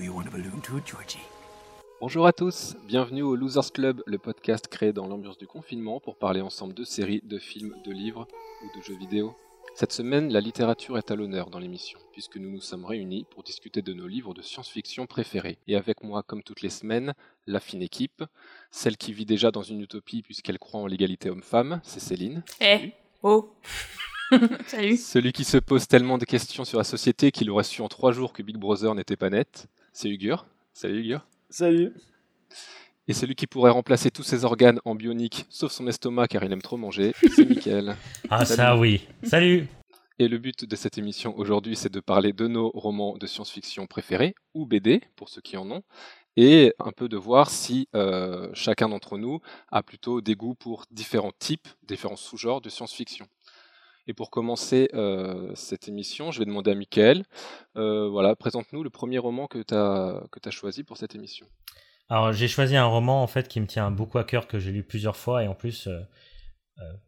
Do 0.00 0.06
you 0.06 0.14
want 0.14 0.28
a 0.28 0.30
balloon 0.30 0.62
too, 0.62 0.80
Georgie? 0.86 1.18
Bonjour 2.00 2.26
à 2.26 2.32
tous, 2.32 2.74
bienvenue 2.86 3.20
au 3.20 3.36
Losers 3.36 3.70
Club, 3.70 4.02
le 4.06 4.16
podcast 4.16 4.66
créé 4.66 4.94
dans 4.94 5.06
l'ambiance 5.06 5.36
du 5.36 5.46
confinement 5.46 6.00
pour 6.00 6.16
parler 6.16 6.40
ensemble 6.40 6.72
de 6.72 6.84
séries, 6.84 7.20
de 7.22 7.38
films, 7.38 7.76
de 7.84 7.92
livres 7.92 8.26
ou 8.64 8.78
de 8.78 8.82
jeux 8.82 8.96
vidéo. 8.96 9.36
Cette 9.74 9.92
semaine, 9.92 10.32
la 10.32 10.40
littérature 10.40 10.96
est 10.96 11.10
à 11.10 11.16
l'honneur 11.16 11.50
dans 11.50 11.58
l'émission, 11.58 11.98
puisque 12.12 12.38
nous 12.38 12.50
nous 12.50 12.62
sommes 12.62 12.86
réunis 12.86 13.26
pour 13.28 13.42
discuter 13.42 13.82
de 13.82 13.92
nos 13.92 14.06
livres 14.06 14.32
de 14.32 14.40
science-fiction 14.40 15.04
préférés. 15.04 15.58
Et 15.68 15.76
avec 15.76 16.02
moi, 16.02 16.22
comme 16.22 16.42
toutes 16.42 16.62
les 16.62 16.70
semaines, 16.70 17.12
la 17.46 17.60
fine 17.60 17.82
équipe, 17.82 18.24
celle 18.70 18.96
qui 18.96 19.12
vit 19.12 19.26
déjà 19.26 19.50
dans 19.50 19.62
une 19.62 19.82
utopie 19.82 20.22
puisqu'elle 20.22 20.58
croit 20.58 20.80
en 20.80 20.86
l'égalité 20.86 21.28
homme-femme, 21.28 21.82
c'est 21.84 22.00
Céline. 22.00 22.42
Eh 22.62 22.92
Oh 23.22 23.52
Salut 24.66 24.96
Celui 24.96 25.32
qui 25.32 25.44
se 25.44 25.58
pose 25.58 25.88
tellement 25.88 26.16
de 26.16 26.24
questions 26.24 26.64
sur 26.64 26.78
la 26.78 26.84
société 26.84 27.30
qu'il 27.32 27.50
aurait 27.50 27.64
su 27.64 27.82
en 27.82 27.88
trois 27.88 28.12
jours 28.12 28.32
que 28.32 28.42
Big 28.42 28.56
Brother 28.56 28.94
n'était 28.94 29.16
pas 29.16 29.28
net, 29.28 29.68
c'est 29.92 30.08
Ugur. 30.08 30.46
Salut 30.72 31.00
Ugur. 31.00 31.26
Salut. 31.48 31.92
Et 33.08 33.12
celui 33.12 33.34
qui 33.34 33.46
pourrait 33.46 33.70
remplacer 33.72 34.10
tous 34.10 34.22
ses 34.22 34.44
organes 34.44 34.80
en 34.84 34.94
bionique, 34.94 35.44
sauf 35.48 35.72
son 35.72 35.86
estomac 35.88 36.28
car 36.28 36.44
il 36.44 36.52
aime 36.52 36.62
trop 36.62 36.76
manger, 36.76 37.12
c'est 37.34 37.44
Mickaël. 37.48 37.96
Ah 38.30 38.44
Salut. 38.44 38.56
ça 38.56 38.76
oui. 38.76 39.08
Salut 39.24 39.66
Et 40.20 40.28
le 40.28 40.38
but 40.38 40.64
de 40.64 40.76
cette 40.76 40.96
émission 40.96 41.36
aujourd'hui, 41.36 41.74
c'est 41.74 41.92
de 41.92 41.98
parler 42.00 42.32
de 42.32 42.46
nos 42.46 42.70
romans 42.70 43.16
de 43.18 43.26
science-fiction 43.26 43.86
préférés, 43.86 44.34
ou 44.54 44.64
BD, 44.66 45.00
pour 45.16 45.28
ceux 45.28 45.40
qui 45.40 45.56
en 45.56 45.68
ont, 45.72 45.82
et 46.36 46.72
un 46.78 46.92
peu 46.92 47.08
de 47.08 47.16
voir 47.16 47.50
si 47.50 47.88
euh, 47.96 48.48
chacun 48.54 48.88
d'entre 48.88 49.18
nous 49.18 49.40
a 49.72 49.82
plutôt 49.82 50.20
des 50.20 50.36
goûts 50.36 50.54
pour 50.54 50.84
différents 50.92 51.32
types, 51.36 51.66
différents 51.82 52.16
sous-genres 52.16 52.60
de 52.60 52.68
science-fiction. 52.68 53.26
Et 54.06 54.14
pour 54.14 54.30
commencer 54.30 54.88
euh, 54.94 55.52
cette 55.54 55.88
émission, 55.88 56.30
je 56.30 56.38
vais 56.38 56.44
demander 56.44 56.70
à 56.70 56.74
Mickaël, 56.74 57.24
euh, 57.76 58.08
voilà, 58.08 58.34
présente-nous 58.34 58.82
le 58.82 58.90
premier 58.90 59.18
roman 59.18 59.46
que 59.46 59.62
tu 59.62 59.74
as, 59.74 60.22
as 60.44 60.50
choisi 60.50 60.84
pour 60.84 60.96
cette 60.96 61.14
émission. 61.14 61.46
Alors 62.08 62.32
j'ai 62.32 62.48
choisi 62.48 62.76
un 62.76 62.86
roman 62.86 63.22
en 63.22 63.26
fait 63.26 63.46
qui 63.46 63.60
me 63.60 63.66
tient 63.66 63.90
beaucoup 63.90 64.18
à 64.18 64.24
cœur, 64.24 64.48
que 64.48 64.58
j'ai 64.58 64.72
lu 64.72 64.82
plusieurs 64.82 65.16
fois, 65.16 65.44
et 65.44 65.48
en 65.48 65.54
plus, 65.54 65.86
euh, 65.86 66.00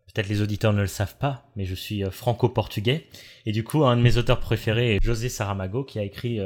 peut-être 0.07 0.29
les 0.29 0.43
auditeurs 0.43 0.73
ne 0.73 0.83
le 0.83 0.87
savent 0.87 1.17
pas, 1.17 1.51
mais 1.57 1.65
je 1.65 1.75
suis 1.75 2.05
franco-portugais. 2.05 3.09
Et 3.47 3.53
du 3.53 3.65
coup, 3.65 3.85
un 3.85 3.97
de 3.97 4.03
mes 4.03 4.17
auteurs 4.17 4.39
préférés 4.39 4.95
est 4.95 4.99
José 5.03 5.29
Saramago, 5.29 5.85
qui 5.85 5.99
a 5.99 6.05
écrit 6.05 6.39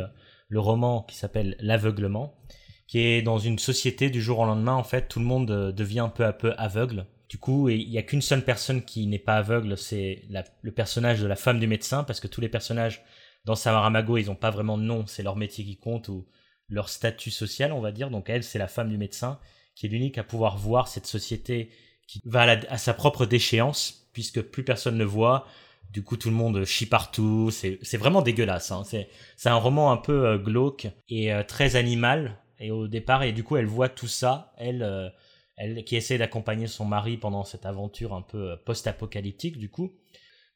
le 0.48 0.60
roman 0.60 1.02
qui 1.02 1.16
s'appelle 1.16 1.56
L'aveuglement, 1.58 2.38
qui 2.86 3.00
est 3.00 3.22
dans 3.22 3.38
une 3.38 3.58
société 3.58 4.10
du 4.10 4.22
jour 4.22 4.38
au 4.38 4.46
lendemain, 4.46 4.74
en 4.74 4.84
fait, 4.84 5.08
tout 5.08 5.18
le 5.18 5.24
monde 5.24 5.72
devient 5.72 6.08
peu 6.14 6.24
à 6.24 6.32
peu 6.32 6.54
aveugle. 6.56 7.06
Du 7.28 7.38
coup, 7.38 7.68
il 7.68 7.88
n'y 7.88 7.98
a 7.98 8.02
qu'une 8.02 8.22
seule 8.22 8.44
personne 8.44 8.84
qui 8.84 9.06
n'est 9.06 9.18
pas 9.18 9.36
aveugle, 9.36 9.76
c'est 9.76 10.22
le 10.62 10.72
personnage 10.72 11.20
de 11.20 11.26
la 11.26 11.36
femme 11.36 11.58
du 11.58 11.66
médecin, 11.66 12.04
parce 12.04 12.20
que 12.20 12.28
tous 12.28 12.40
les 12.40 12.48
personnages 12.48 13.02
dans 13.44 13.54
Saramago, 13.56 14.16
ils 14.16 14.26
n'ont 14.26 14.34
pas 14.34 14.50
vraiment 14.50 14.78
de 14.78 14.82
nom, 14.82 15.06
c'est 15.06 15.22
leur 15.22 15.36
métier 15.36 15.64
qui 15.64 15.76
compte 15.76 16.08
ou 16.08 16.26
leur 16.68 16.88
statut 16.88 17.30
social, 17.30 17.72
on 17.72 17.80
va 17.80 17.92
dire. 17.92 18.10
Donc 18.10 18.28
elle, 18.28 18.42
c'est 18.42 18.58
la 18.58 18.68
femme 18.68 18.90
du 18.90 18.98
médecin, 18.98 19.38
qui 19.74 19.86
est 19.86 19.88
l'unique 19.88 20.18
à 20.18 20.24
pouvoir 20.24 20.56
voir 20.56 20.88
cette 20.88 21.06
société 21.06 21.70
qui 22.06 22.20
va 22.24 22.42
à, 22.42 22.78
sa 22.78 22.94
propre 22.94 23.26
déchéance, 23.26 24.08
puisque 24.12 24.40
plus 24.40 24.64
personne 24.64 24.96
ne 24.96 25.04
voit. 25.04 25.46
Du 25.92 26.02
coup, 26.02 26.16
tout 26.16 26.30
le 26.30 26.36
monde 26.36 26.64
chie 26.64 26.86
partout. 26.86 27.50
C'est 27.50 27.96
vraiment 27.96 28.22
dégueulasse. 28.22 28.70
hein. 28.72 28.82
C'est 28.84 29.08
c'est 29.36 29.48
un 29.48 29.56
roman 29.56 29.92
un 29.92 29.96
peu 29.96 30.26
euh, 30.26 30.38
glauque 30.38 30.88
et 31.08 31.32
euh, 31.32 31.42
très 31.42 31.76
animal. 31.76 32.38
Et 32.58 32.70
au 32.70 32.88
départ, 32.88 33.22
et 33.22 33.32
du 33.32 33.44
coup, 33.44 33.56
elle 33.56 33.66
voit 33.66 33.88
tout 33.88 34.08
ça. 34.08 34.52
Elle, 34.56 34.82
euh, 34.82 35.08
elle 35.56 35.84
qui 35.84 35.96
essaie 35.96 36.18
d'accompagner 36.18 36.66
son 36.66 36.84
mari 36.84 37.16
pendant 37.16 37.44
cette 37.44 37.66
aventure 37.66 38.14
un 38.14 38.22
peu 38.22 38.52
euh, 38.52 38.56
post-apocalyptique. 38.64 39.58
Du 39.58 39.70
coup, 39.70 39.92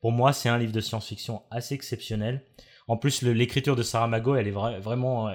pour 0.00 0.12
moi, 0.12 0.32
c'est 0.32 0.48
un 0.48 0.58
livre 0.58 0.72
de 0.72 0.80
science-fiction 0.80 1.42
assez 1.50 1.74
exceptionnel. 1.74 2.42
En 2.88 2.96
plus, 2.96 3.22
l'écriture 3.22 3.76
de 3.76 3.82
Saramago, 3.82 4.34
elle 4.36 4.48
est 4.48 4.52
vra- 4.52 4.78
vraiment 4.80 5.28
euh, 5.28 5.34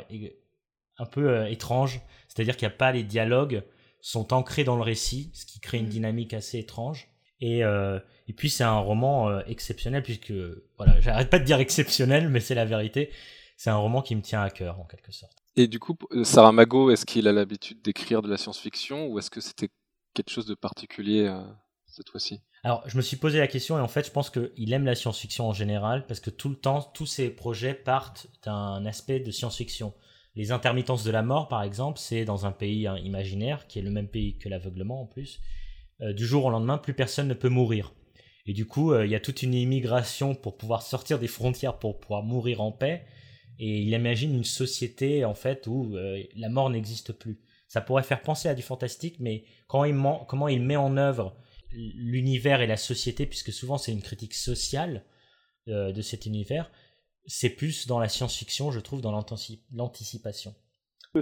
un 0.97 1.05
peu 1.05 1.30
euh, 1.30 1.45
étrange. 1.49 2.02
C'est-à-dire 2.27 2.57
qu'il 2.57 2.67
n'y 2.67 2.73
a 2.73 2.77
pas 2.77 2.91
les 2.91 3.03
dialogues 3.03 3.63
sont 4.02 4.33
ancrés 4.33 4.63
dans 4.63 4.75
le 4.75 4.83
récit, 4.83 5.31
ce 5.33 5.45
qui 5.45 5.59
crée 5.59 5.79
une 5.79 5.85
Mm. 5.88 5.89
dynamique 5.89 6.33
assez 6.33 6.59
étrange. 6.59 7.07
Et, 7.41 7.63
euh, 7.63 8.00
et 8.27 8.33
puis 8.33 8.50
c'est 8.50 8.63
un 8.63 8.78
roman 8.79 9.40
exceptionnel 9.41 10.03
puisque 10.03 10.31
voilà, 10.78 11.00
j'arrête 11.01 11.29
pas 11.29 11.40
de 11.40 11.44
dire 11.44 11.59
exceptionnel, 11.59 12.29
mais 12.29 12.40
c'est 12.40 12.56
la 12.56 12.66
vérité. 12.66 13.09
C'est 13.57 13.69
un 13.69 13.75
roman 13.78 14.01
qui 14.01 14.16
me 14.16 14.22
tient 14.22 14.41
à 14.41 14.50
cœur 14.50 14.79
en 14.79 14.85
quelque 14.85 15.11
sorte. 15.11 15.38
Et 15.57 15.67
du 15.67 15.79
coup, 15.79 15.97
Saramago, 16.23 16.91
est-ce 16.91 17.05
qu'il 17.05 17.27
a 17.27 17.31
l'habitude 17.31 17.81
d'écrire 17.81 18.21
de 18.21 18.29
la 18.29 18.38
science-fiction 18.38 19.07
ou 19.07 19.19
est-ce 19.19 19.29
que 19.29 19.41
c'était 19.41 19.69
quelque 20.13 20.29
chose 20.29 20.45
de 20.45 20.55
particulier 20.55 21.27
euh, 21.27 21.41
cette 21.85 22.09
fois-ci? 22.09 22.41
Alors, 22.63 22.83
je 22.88 22.97
me 22.97 23.01
suis 23.01 23.17
posé 23.17 23.39
la 23.39 23.47
question 23.47 23.77
et 23.77 23.81
en 23.81 23.88
fait, 23.88 24.05
je 24.05 24.11
pense 24.11 24.29
qu'il 24.29 24.73
aime 24.73 24.85
la 24.85 24.95
science-fiction 24.95 25.47
en 25.47 25.53
général 25.53 26.07
parce 26.07 26.19
que 26.19 26.29
tout 26.29 26.49
le 26.49 26.55
temps, 26.55 26.81
tous 26.81 27.05
ses 27.05 27.29
projets 27.29 27.73
partent 27.73 28.27
d'un 28.43 28.85
aspect 28.85 29.19
de 29.19 29.31
science-fiction. 29.31 29.93
Les 30.35 30.51
intermittences 30.51 31.05
de 31.05 31.11
la 31.11 31.21
mort, 31.21 31.47
par 31.47 31.63
exemple, 31.63 31.99
c'est 31.99 32.25
dans 32.25 32.45
un 32.45 32.51
pays 32.51 32.87
hein, 32.87 32.97
imaginaire 32.97 33.67
qui 33.67 33.79
est 33.79 33.81
le 33.81 33.91
même 33.91 34.09
pays 34.09 34.37
que 34.37 34.49
l'aveuglement 34.49 35.01
en 35.01 35.05
plus. 35.05 35.39
Euh, 36.01 36.11
du 36.11 36.25
jour 36.25 36.43
au 36.43 36.49
lendemain, 36.49 36.77
plus 36.77 36.93
personne 36.93 37.29
ne 37.29 37.33
peut 37.33 37.49
mourir. 37.49 37.93
Et 38.45 38.53
du 38.53 38.66
coup, 38.66 38.91
euh, 38.91 39.05
il 39.05 39.11
y 39.11 39.16
a 39.16 39.22
toute 39.22 39.43
une 39.43 39.53
immigration 39.53 40.35
pour 40.35 40.57
pouvoir 40.57 40.81
sortir 40.81 41.19
des 41.19 41.27
frontières 41.27 41.79
pour 41.79 41.99
pouvoir 41.99 42.23
mourir 42.23 42.61
en 42.61 42.72
paix. 42.72 43.05
Et 43.59 43.79
il 43.79 43.89
imagine 43.89 44.35
une 44.35 44.43
société 44.43 45.23
en 45.25 45.33
fait 45.33 45.67
où 45.67 45.95
euh, 45.95 46.21
la 46.35 46.49
mort 46.49 46.69
n'existe 46.69 47.13
plus. 47.13 47.39
Ça 47.67 47.81
pourrait 47.81 48.03
faire 48.03 48.21
penser 48.21 48.47
à 48.49 48.53
du 48.53 48.61
fantastique, 48.61 49.17
mais 49.19 49.43
quand 49.67 49.83
il 49.85 49.95
comment 50.27 50.47
il 50.47 50.61
met 50.61 50.75
en 50.75 50.97
œuvre 50.97 51.35
l'univers 51.71 52.61
et 52.61 52.67
la 52.67 52.77
société, 52.77 53.25
puisque 53.25 53.51
souvent 53.51 53.77
c'est 53.77 53.91
une 53.91 54.01
critique 54.01 54.33
sociale 54.33 55.03
euh, 55.67 55.91
de 55.91 56.01
cet 56.01 56.25
univers, 56.25 56.71
c'est 57.25 57.49
plus 57.49 57.88
dans 57.88 57.99
la 57.99 58.07
science-fiction, 58.07 58.71
je 58.71 58.79
trouve, 58.79 59.01
dans 59.01 59.11
l'antici- 59.11 59.61
l'anticipation. 59.73 60.53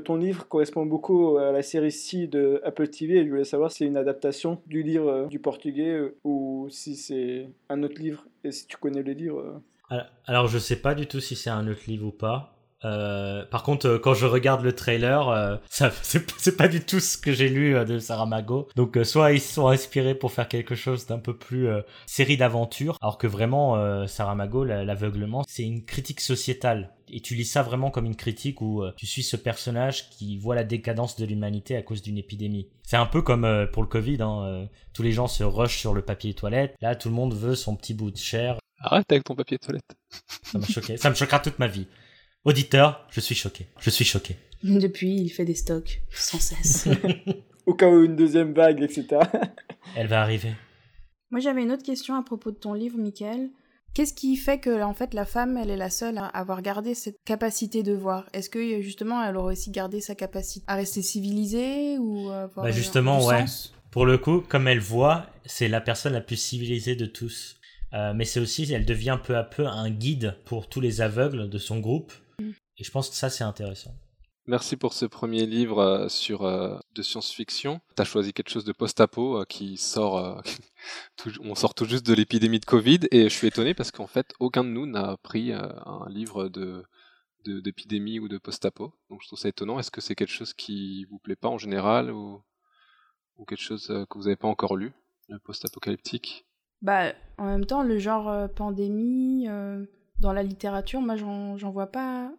Ton 0.05 0.15
livre 0.15 0.47
correspond 0.47 0.87
beaucoup 0.87 1.37
à 1.37 1.51
la 1.51 1.61
série 1.61 1.91
C 1.91 2.25
de 2.25 2.59
Apple 2.65 2.87
TV 2.89 3.17
et 3.19 3.25
je 3.25 3.29
voulais 3.29 3.43
savoir 3.43 3.71
si 3.71 3.79
c'est 3.79 3.85
une 3.85 3.95
adaptation 3.97 4.59
du 4.65 4.81
livre 4.81 5.07
euh, 5.07 5.27
du 5.27 5.39
portugais 5.39 5.99
ou 6.23 6.67
si 6.71 6.95
c'est 6.95 7.47
un 7.69 7.83
autre 7.83 8.01
livre 8.01 8.25
et 8.43 8.51
si 8.51 8.65
tu 8.65 8.75
connais 8.77 9.03
le 9.03 9.13
livre. 9.13 9.61
Alors, 10.25 10.47
je 10.47 10.57
sais 10.57 10.77
pas 10.77 10.95
du 10.95 11.07
tout 11.07 11.19
si 11.19 11.35
c'est 11.35 11.49
un 11.49 11.67
autre 11.67 11.81
livre 11.87 12.07
ou 12.07 12.11
pas. 12.11 12.49
Euh, 12.85 13.45
par 13.45 13.63
contre, 13.63 13.87
euh, 13.87 13.97
quand 13.99 14.13
je 14.13 14.25
regarde 14.25 14.61
le 14.61 14.73
trailer, 14.73 15.29
euh, 15.29 15.55
c'est 15.69 16.57
pas 16.57 16.67
du 16.67 16.81
tout 16.81 16.99
ce 16.99 17.17
que 17.17 17.31
j'ai 17.31 17.47
lu 17.47 17.75
de 17.85 17.97
Saramago. 17.97 18.67
Donc, 18.75 18.97
soit 19.03 19.31
ils 19.31 19.39
sont 19.39 19.67
inspirés 19.67 20.15
pour 20.15 20.31
faire 20.33 20.49
quelque 20.49 20.75
chose 20.75 21.05
d'un 21.07 21.19
peu 21.19 21.35
plus 21.37 21.69
série 22.05 22.35
d'aventures, 22.35 22.97
alors 23.01 23.17
que 23.17 23.27
vraiment 23.27 24.05
Saramago, 24.07 24.65
la- 24.65 24.83
l'aveuglement, 24.83 25.43
c'est 25.47 25.63
une 25.63 25.85
critique 25.85 26.19
sociétale. 26.19 26.91
Et 27.09 27.21
tu 27.21 27.35
lis 27.35 27.45
ça 27.45 27.61
vraiment 27.63 27.89
comme 27.91 28.05
une 28.05 28.15
critique 28.15 28.59
où 28.61 28.83
tu 28.97 29.05
suis 29.05 29.23
ce 29.23 29.37
personnage 29.37 30.09
qui 30.09 30.37
voit 30.37 30.55
la 30.55 30.63
décadence 30.63 31.15
de 31.15 31.25
l'humanité 31.25 31.77
à 31.77 31.83
cause 31.83 32.01
d'une 32.01 32.17
épidémie. 32.17 32.67
C'est 32.83 32.97
un 32.97 33.05
peu 33.05 33.21
comme 33.21 33.67
pour 33.71 33.83
le 33.83 33.87
Covid, 33.87 34.17
hein, 34.21 34.67
tous 34.93 35.03
les 35.03 35.11
gens 35.11 35.27
se 35.27 35.43
rushent 35.43 35.77
sur 35.79 35.93
le 35.93 36.01
papier 36.01 36.33
toilette. 36.33 36.75
Là, 36.81 36.95
tout 36.95 37.07
le 37.09 37.15
monde 37.15 37.33
veut 37.33 37.55
son 37.55 37.75
petit 37.75 37.93
bout 37.93 38.11
de 38.11 38.17
chair. 38.17 38.57
Arrête 38.83 39.09
avec 39.11 39.23
ton 39.23 39.33
papier 39.33 39.57
toilette. 39.57 39.95
Ça 40.43 40.59
m'a 40.59 40.67
choqué. 40.67 40.97
Ça 40.97 41.09
me 41.09 41.15
choquera 41.15 41.39
toute 41.39 41.57
ma 41.57 41.67
vie. 41.67 41.87
Auditeur, 42.43 43.07
je 43.11 43.21
suis 43.21 43.33
choqué. 43.33 43.65
Je 43.79 43.89
suis 43.89 44.03
choqué. 44.03 44.35
Depuis, 44.61 45.15
il 45.15 45.29
fait 45.29 45.45
des 45.45 45.55
stocks, 45.55 46.01
sans 46.11 46.39
cesse. 46.39 46.89
Au 47.65 47.73
cas 47.75 47.89
où 47.89 48.03
une 48.03 48.17
deuxième 48.17 48.53
vague, 48.53 48.81
etc. 48.81 49.21
Elle 49.95 50.07
va 50.07 50.21
arriver. 50.21 50.51
Moi, 51.31 51.39
j'avais 51.39 51.63
une 51.63 51.71
autre 51.71 51.83
question 51.83 52.15
à 52.15 52.23
propos 52.23 52.51
de 52.51 52.57
ton 52.57 52.73
livre, 52.73 52.97
Michael. 52.97 53.49
Qu'est-ce 53.93 54.13
qui 54.13 54.35
fait 54.35 54.59
que, 54.59 54.81
en 54.83 54.93
fait, 54.93 55.13
la 55.13 55.23
femme, 55.25 55.55
elle 55.55 55.69
est 55.69 55.77
la 55.77 55.91
seule 55.91 56.17
à 56.17 56.25
avoir 56.25 56.63
gardé 56.63 56.95
cette 56.95 57.17
capacité 57.25 57.83
de 57.83 57.93
voir? 57.93 58.27
Est-ce 58.33 58.49
que, 58.49 58.81
justement, 58.81 59.23
elle 59.23 59.37
aurait 59.37 59.53
aussi 59.53 59.69
gardé 59.69 60.01
sa 60.01 60.15
capacité 60.15 60.65
à 60.67 60.75
rester 60.75 61.03
civilisée 61.03 61.97
ou 61.99 62.29
à 62.29 62.43
avoir 62.43 62.65
Bah, 62.65 62.71
justement, 62.71 63.23
ouais. 63.23 63.41
sens 63.41 63.73
Pour 63.91 64.07
le 64.07 64.17
coup, 64.17 64.41
comme 64.41 64.67
elle 64.67 64.79
voit, 64.79 65.27
c'est 65.45 65.67
la 65.67 65.79
personne 65.79 66.13
la 66.13 66.21
plus 66.21 66.37
civilisée 66.37 66.95
de 66.95 67.05
tous. 67.05 67.59
Euh, 67.93 68.13
mais 68.13 68.25
c'est 68.25 68.39
aussi, 68.39 68.71
elle 68.73 68.85
devient 68.85 69.19
peu 69.23 69.37
à 69.37 69.43
peu 69.43 69.67
un 69.67 69.89
guide 69.89 70.35
pour 70.45 70.67
tous 70.67 70.81
les 70.81 71.01
aveugles 71.01 71.49
de 71.49 71.57
son 71.57 71.79
groupe. 71.79 72.11
Mm. 72.39 72.51
Et 72.77 72.83
je 72.83 72.91
pense 72.91 73.09
que 73.09 73.15
ça, 73.15 73.29
c'est 73.29 73.43
intéressant. 73.43 73.93
Merci 74.45 74.75
pour 74.75 74.91
ce 74.91 75.05
premier 75.05 75.45
livre 75.45 75.79
euh, 75.79 76.09
sur 76.09 76.43
euh, 76.43 76.77
de 76.95 77.01
science-fiction. 77.01 77.79
T'as 77.95 78.03
choisi 78.03 78.33
quelque 78.33 78.49
chose 78.49 78.65
de 78.65 78.73
post-apo 78.73 79.39
euh, 79.39 79.45
qui 79.45 79.77
sort, 79.77 80.17
euh, 80.17 80.41
tout- 81.15 81.31
on 81.41 81.55
sort 81.55 81.73
tout 81.75 81.85
juste 81.85 82.05
de 82.05 82.13
l'épidémie 82.13 82.59
de 82.59 82.65
Covid 82.65 82.99
et 83.11 83.23
je 83.29 83.33
suis 83.33 83.47
étonné 83.47 83.73
parce 83.73 83.91
qu'en 83.91 84.07
fait 84.07 84.33
aucun 84.41 84.65
de 84.65 84.69
nous 84.69 84.85
n'a 84.85 85.15
pris 85.23 85.53
euh, 85.53 85.61
un 85.85 86.09
livre 86.09 86.49
de 86.49 86.83
d'épidémie 87.45 88.19
ou 88.19 88.29
de 88.29 88.37
post-apo. 88.37 88.93
Donc 89.09 89.21
je 89.21 89.27
trouve 89.27 89.37
ça 89.39 89.49
étonnant. 89.49 89.77
Est-ce 89.77 89.91
que 89.91 89.99
c'est 89.99 90.15
quelque 90.15 90.31
chose 90.31 90.53
qui 90.53 91.03
vous 91.11 91.19
plaît 91.19 91.35
pas 91.35 91.49
en 91.49 91.57
général 91.57 92.09
ou 92.11 92.41
ou 93.37 93.43
quelque 93.45 93.61
chose 93.61 93.87
que 93.87 94.17
vous 94.17 94.23
n'avez 94.23 94.37
pas 94.37 94.47
encore 94.47 94.77
lu, 94.77 94.93
le 95.27 95.39
post-apocalyptique? 95.39 96.45
Bah, 96.83 97.13
en 97.37 97.45
même 97.45 97.65
temps, 97.65 97.81
le 97.81 97.97
genre 97.97 98.29
euh, 98.29 98.47
pandémie, 98.47 99.47
euh, 99.47 99.85
dans 100.19 100.33
la 100.33 100.43
littérature, 100.43 101.01
moi, 101.01 101.15
j'en 101.15 101.57
j'en 101.57 101.71
vois 101.71 101.87
pas. 101.87 102.31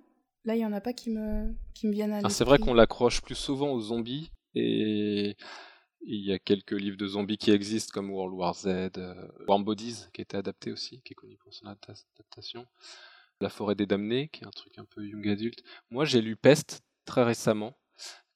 Là, 0.45 0.55
il 0.55 0.61
y 0.61 0.67
en 0.67 0.73
a 0.73 0.81
pas 0.81 0.93
qui 0.93 1.11
me, 1.11 1.55
qui 1.75 1.87
me 1.89 1.93
viennent 1.93 2.13
à 2.13 2.21
Ah, 2.23 2.29
C'est 2.29 2.45
vrai 2.45 2.59
qu'on 2.59 2.75
l'accroche 2.75 3.23
plus 3.23 3.35
souvent 3.35 3.71
aux 3.71 3.81
zombies 3.81 4.31
et 4.55 5.37
il 6.07 6.21
y 6.21 6.33
a 6.33 6.39
quelques 6.39 6.73
livres 6.79 6.99
de 6.99 7.07
zombies 7.07 7.39
qui 7.39 7.51
existent 7.51 7.93
comme 7.95 8.11
World 8.11 8.35
War 8.35 8.55
Z, 8.55 8.67
euh, 8.99 9.15
Warm 9.49 9.65
Bodies 9.65 10.05
qui 10.13 10.21
a 10.21 10.23
été 10.23 10.37
adapté 10.37 10.71
aussi, 10.71 11.01
qui 11.03 11.15
est 11.15 11.17
connu 11.17 11.39
pour 11.39 11.55
son 11.55 11.65
adapta- 11.67 12.05
adaptation. 12.17 12.67
La 13.41 13.49
forêt 13.49 13.75
des 13.75 13.87
damnés, 13.87 14.29
qui 14.29 14.45
est 14.45 14.47
un 14.47 14.51
truc 14.51 14.79
un 14.79 14.85
peu 14.85 15.07
young 15.07 15.27
adulte. 15.29 15.63
Moi, 15.91 16.05
j'ai 16.05 16.21
lu 16.21 16.37
Peste 16.37 16.83
très 17.07 17.25
récemment, 17.25 17.75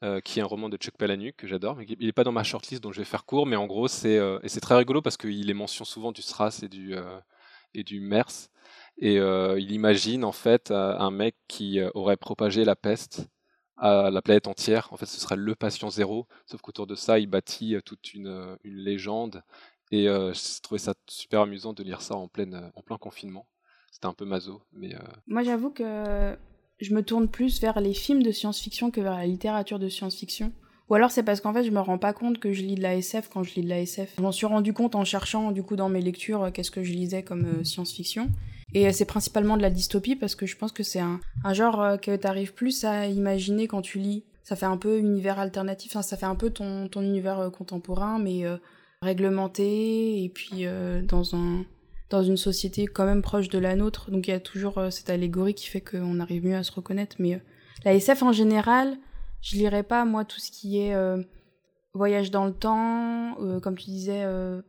euh, 0.04 0.20
qui 0.20 0.38
est 0.38 0.42
un 0.42 0.46
roman 0.46 0.68
de 0.68 0.76
Chuck 0.76 0.96
Palahniuk 0.96 1.34
que 1.34 1.48
j'adore, 1.48 1.82
il 1.82 2.06
n'est 2.06 2.12
pas 2.12 2.22
dans 2.22 2.30
ma 2.30 2.44
shortlist, 2.44 2.80
donc 2.80 2.92
je 2.92 3.00
vais 3.00 3.04
faire 3.04 3.24
court. 3.24 3.46
Mais 3.46 3.56
en 3.56 3.66
gros, 3.66 3.88
c'est 3.88 4.16
euh, 4.16 4.38
et 4.44 4.48
c'est 4.48 4.60
très 4.60 4.76
rigolo 4.76 5.02
parce 5.02 5.16
qu'il 5.16 5.50
est 5.50 5.54
mention 5.54 5.84
souvent 5.84 6.12
du 6.12 6.22
SRAS 6.22 6.60
et 6.62 6.68
du 6.68 6.94
euh, 6.94 7.18
et 7.74 7.82
du 7.82 7.98
MERS, 8.00 8.48
et 8.98 9.16
il 9.16 9.72
imagine 9.72 10.24
en 10.24 10.32
fait 10.32 10.70
un 10.70 11.10
mec 11.10 11.36
qui 11.48 11.80
aurait 11.94 12.16
propagé 12.16 12.64
la 12.64 12.76
peste 12.76 13.28
à 13.76 14.10
la 14.10 14.22
planète 14.22 14.46
entière. 14.46 14.88
En 14.92 14.96
fait, 14.96 15.06
ce 15.06 15.20
serait 15.20 15.36
le 15.36 15.54
patient 15.54 15.90
zéro, 15.90 16.26
sauf 16.46 16.62
qu'autour 16.62 16.86
de 16.86 16.94
ça, 16.94 17.18
il 17.18 17.26
bâtit 17.26 17.76
toute 17.84 18.14
une, 18.14 18.56
une 18.64 18.76
légende. 18.76 19.42
Et 19.90 20.04
j'ai 20.06 20.60
trouvé 20.62 20.78
ça 20.78 20.94
super 21.08 21.42
amusant 21.42 21.74
de 21.74 21.82
lire 21.82 22.00
ça 22.00 22.14
en, 22.14 22.26
pleine, 22.26 22.72
en 22.74 22.82
plein 22.82 22.96
confinement. 22.96 23.46
C'était 23.90 24.06
un 24.06 24.14
peu 24.14 24.24
maso, 24.24 24.62
mais. 24.72 24.96
Moi, 25.26 25.42
j'avoue 25.42 25.70
que 25.70 26.34
je 26.80 26.94
me 26.94 27.02
tourne 27.02 27.28
plus 27.28 27.60
vers 27.60 27.80
les 27.80 27.94
films 27.94 28.22
de 28.22 28.30
science-fiction 28.30 28.90
que 28.90 29.00
vers 29.00 29.16
la 29.16 29.26
littérature 29.26 29.78
de 29.78 29.88
science-fiction. 29.88 30.52
Ou 30.88 30.94
alors 30.94 31.10
c'est 31.10 31.22
parce 31.22 31.40
qu'en 31.40 31.52
fait 31.52 31.64
je 31.64 31.70
me 31.70 31.80
rends 31.80 31.98
pas 31.98 32.12
compte 32.12 32.38
que 32.38 32.52
je 32.52 32.62
lis 32.62 32.74
de 32.74 32.82
la 32.82 32.96
SF 32.96 33.28
quand 33.28 33.42
je 33.42 33.54
lis 33.54 33.62
de 33.62 33.68
la 33.68 33.80
SF. 33.80 34.14
Je 34.16 34.22
m'en 34.22 34.32
suis 34.32 34.46
rendu 34.46 34.72
compte 34.72 34.94
en 34.94 35.04
cherchant 35.04 35.52
du 35.52 35.62
coup 35.62 35.76
dans 35.76 35.88
mes 35.88 36.00
lectures 36.00 36.44
euh, 36.44 36.50
qu'est-ce 36.50 36.70
que 36.70 36.82
je 36.82 36.92
lisais 36.92 37.22
comme 37.22 37.44
euh, 37.44 37.64
science-fiction. 37.64 38.30
Et 38.72 38.86
euh, 38.86 38.92
c'est 38.92 39.04
principalement 39.04 39.56
de 39.56 39.62
la 39.62 39.70
dystopie 39.70 40.16
parce 40.16 40.34
que 40.34 40.46
je 40.46 40.56
pense 40.56 40.72
que 40.72 40.82
c'est 40.82 41.00
un, 41.00 41.20
genre 41.52 42.00
que 42.00 42.16
t'arrives 42.16 42.54
plus 42.54 42.84
à 42.84 43.06
imaginer 43.06 43.66
quand 43.66 43.82
tu 43.82 43.98
lis. 43.98 44.24
Ça 44.44 44.56
fait 44.56 44.66
un 44.66 44.78
peu 44.78 44.98
univers 44.98 45.38
alternatif, 45.38 46.00
ça 46.00 46.16
fait 46.16 46.26
un 46.26 46.34
peu 46.34 46.48
ton 46.48 46.88
univers 46.96 47.50
contemporain 47.52 48.18
mais 48.18 48.44
réglementé 49.02 50.24
et 50.24 50.30
puis 50.30 50.64
dans 51.06 51.34
un 51.34 51.66
dans 52.10 52.22
une 52.22 52.36
société 52.36 52.86
quand 52.86 53.04
même 53.04 53.22
proche 53.22 53.48
de 53.48 53.58
la 53.58 53.76
nôtre. 53.76 54.10
Donc 54.10 54.28
il 54.28 54.30
y 54.30 54.34
a 54.34 54.40
toujours 54.40 54.78
euh, 54.78 54.90
cette 54.90 55.10
allégorie 55.10 55.54
qui 55.54 55.66
fait 55.66 55.80
qu'on 55.80 56.20
arrive 56.20 56.44
mieux 56.44 56.56
à 56.56 56.62
se 56.62 56.72
reconnaître. 56.72 57.16
Mais 57.18 57.34
euh, 57.34 57.38
la 57.84 57.94
SF 57.94 58.22
en 58.22 58.32
général, 58.32 58.96
je 59.42 59.56
lirais 59.56 59.82
pas 59.82 60.04
moi 60.04 60.24
tout 60.24 60.40
ce 60.40 60.50
qui 60.50 60.78
est 60.78 60.94
euh, 60.94 61.22
voyage 61.94 62.30
dans 62.30 62.44
le 62.44 62.52
temps, 62.52 63.36
comme 63.62 63.76
tu 63.76 63.86
disais, 63.86 64.24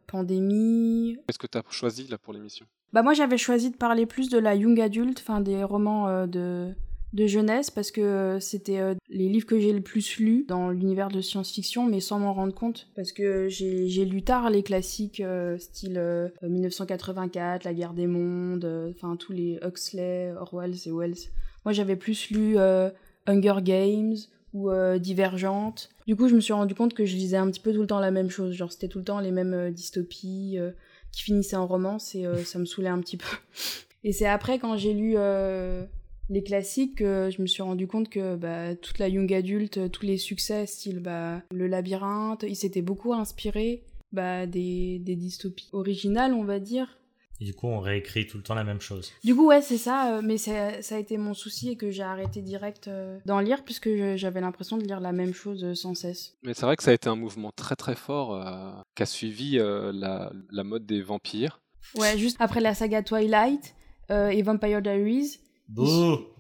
pandémie. 0.08 1.18
Qu'est-ce 1.28 1.38
que 1.38 1.48
tu 1.48 1.58
as 1.58 1.64
choisi 1.70 2.08
là 2.08 2.18
pour 2.18 2.34
l'émission? 2.34 2.66
Bah 2.92 3.04
moi 3.04 3.14
j'avais 3.14 3.38
choisi 3.38 3.70
de 3.70 3.78
parler 3.78 4.08
plus 4.08 4.30
de 4.30 4.40
la 4.40 4.56
young 4.56 4.80
adulte, 4.80 5.20
enfin 5.22 5.42
des 5.42 5.64
romans 5.64 6.26
de 6.26 6.74
de 7.14 7.26
jeunesse 7.26 7.72
parce 7.72 7.92
que 7.92 8.02
euh, 8.02 8.40
c'était 8.40 8.80
euh, 8.80 8.94
les 9.10 9.30
livres 9.30 9.48
que 9.48 9.60
j'ai 9.60 9.74
le 9.74 9.82
plus 9.82 10.18
lus 10.20 10.46
dans 10.48 10.70
l'univers 10.70 11.10
de 11.10 11.22
science-fiction 11.22 11.86
mais 11.86 12.00
sans 12.00 12.20
m'en 12.20 12.34
rendre 12.34 12.54
compte 12.54 12.88
parce 12.96 13.12
que 13.12 13.48
j'ai 13.50 14.06
lu 14.06 14.22
tard 14.22 14.50
les 14.50 14.62
classiques 14.62 15.20
euh, 15.20 15.58
style 15.58 16.02
1984, 16.42 17.64
La 17.64 17.74
guerre 17.74 17.94
des 17.94 18.08
mondes, 18.08 18.66
enfin 18.92 19.16
tous 19.16 19.32
les 19.32 19.60
Huxley, 19.64 20.34
Orwell 20.40 20.74
et 20.86 20.92
Wells. 20.92 21.30
Moi 21.66 21.74
j'avais 21.74 21.96
plus 21.96 22.30
lu 22.30 22.58
Hunger 23.26 23.62
Games 23.62 24.16
ou 24.54 24.70
Divergente. 25.00 25.90
Du 26.08 26.16
coup 26.16 26.28
je 26.28 26.36
me 26.36 26.40
suis 26.40 26.54
rendu 26.54 26.76
compte 26.76 26.94
que 26.94 27.06
je 27.06 27.16
lisais 27.16 27.38
un 27.38 27.50
petit 27.50 27.60
peu 27.60 27.74
tout 27.74 27.82
le 27.82 27.88
temps 27.88 28.00
la 28.00 28.12
même 28.12 28.30
chose, 28.30 28.54
genre 28.54 28.72
c'était 28.72 28.88
tout 28.88 29.00
le 29.00 29.06
temps 29.06 29.20
les 29.20 29.32
mêmes 29.32 29.72
dystopies 29.72 30.58
qui 31.12 31.24
finissaient 31.24 31.56
en 31.56 31.68
romance 31.68 32.14
et 32.14 32.26
ça 32.46 32.60
me 32.60 32.66
saoulait 32.66 32.90
un 32.90 33.00
petit 33.00 33.18
peu. 33.18 33.28
Et 34.04 34.14
c'est 34.14 34.28
après 34.28 34.60
quand 34.60 34.78
j'ai 34.78 34.94
lu 34.94 35.18
les 36.30 36.44
classiques, 36.44 37.02
euh, 37.02 37.32
je 37.32 37.42
me 37.42 37.48
suis 37.48 37.64
rendu 37.64 37.88
compte 37.88 38.10
que 38.10 38.36
bah, 38.36 38.76
toute 38.76 39.00
la 39.00 39.10
young 39.10 39.32
adulte, 39.34 39.78
euh, 39.78 39.90
tous 39.90 40.06
les 40.06 40.18
succès, 40.18 40.66
style 40.68 41.00
bah, 41.00 41.42
Le 41.52 41.68
Labyrinthe, 41.68 42.46
ils 42.48 42.56
s'étaient 42.56 42.84
beaucoup 42.84 43.14
inspirés 43.14 43.84
bah, 44.12 44.46
des, 44.46 45.00
des 45.00 45.16
dystopies 45.16 45.70
originales, 45.74 46.34
on 46.34 46.44
va 46.44 46.60
dire. 46.60 47.00
Et 47.42 47.46
du 47.46 47.54
coup, 47.54 47.68
on 47.68 47.80
réécrit 47.80 48.28
tout 48.28 48.38
le 48.38 48.44
temps 48.44 48.54
la 48.54 48.66
même 48.66 48.82
chose. 48.82 49.14
Du 49.24 49.34
coup, 49.34 49.48
ouais, 49.48 49.62
c'est 49.62 49.78
ça, 49.78 50.18
euh, 50.18 50.22
mais 50.22 50.38
ça 50.38 50.72
a 50.92 51.00
été 51.00 51.18
mon 51.18 51.34
souci 51.34 51.72
et 51.72 51.78
que 51.78 51.90
j'ai 51.90 52.04
arrêté 52.04 52.42
direct 52.42 52.90
d'en 53.26 53.40
lire 53.40 53.64
puisque 53.64 53.90
j'avais 54.16 54.42
l'impression 54.42 54.78
de 54.78 54.84
lire 54.84 55.00
la 55.00 55.14
même 55.14 55.34
chose 55.34 55.74
sans 55.74 55.96
cesse. 55.96 56.36
Mais 56.44 56.54
c'est 56.54 56.66
vrai 56.66 56.76
que 56.76 56.84
ça 56.84 56.92
a 56.92 56.94
été 56.94 57.08
un 57.08 57.16
mouvement 57.16 57.52
très 57.56 57.78
très 57.78 57.96
fort 57.96 58.46
qui 58.94 59.04
a 59.04 59.06
suivi 59.06 59.58
la, 59.58 60.34
la, 60.52 60.64
mode 60.66 60.86
des 60.86 61.02
vampires. 61.02 61.62
Ouais, 61.96 62.18
juste 62.18 62.36
après 62.40 62.60
la 62.60 62.76
saga 62.76 63.02
Twilight 63.04 63.74
et 64.10 64.42
Vampire 64.42 64.82
Diaries, 64.82 65.40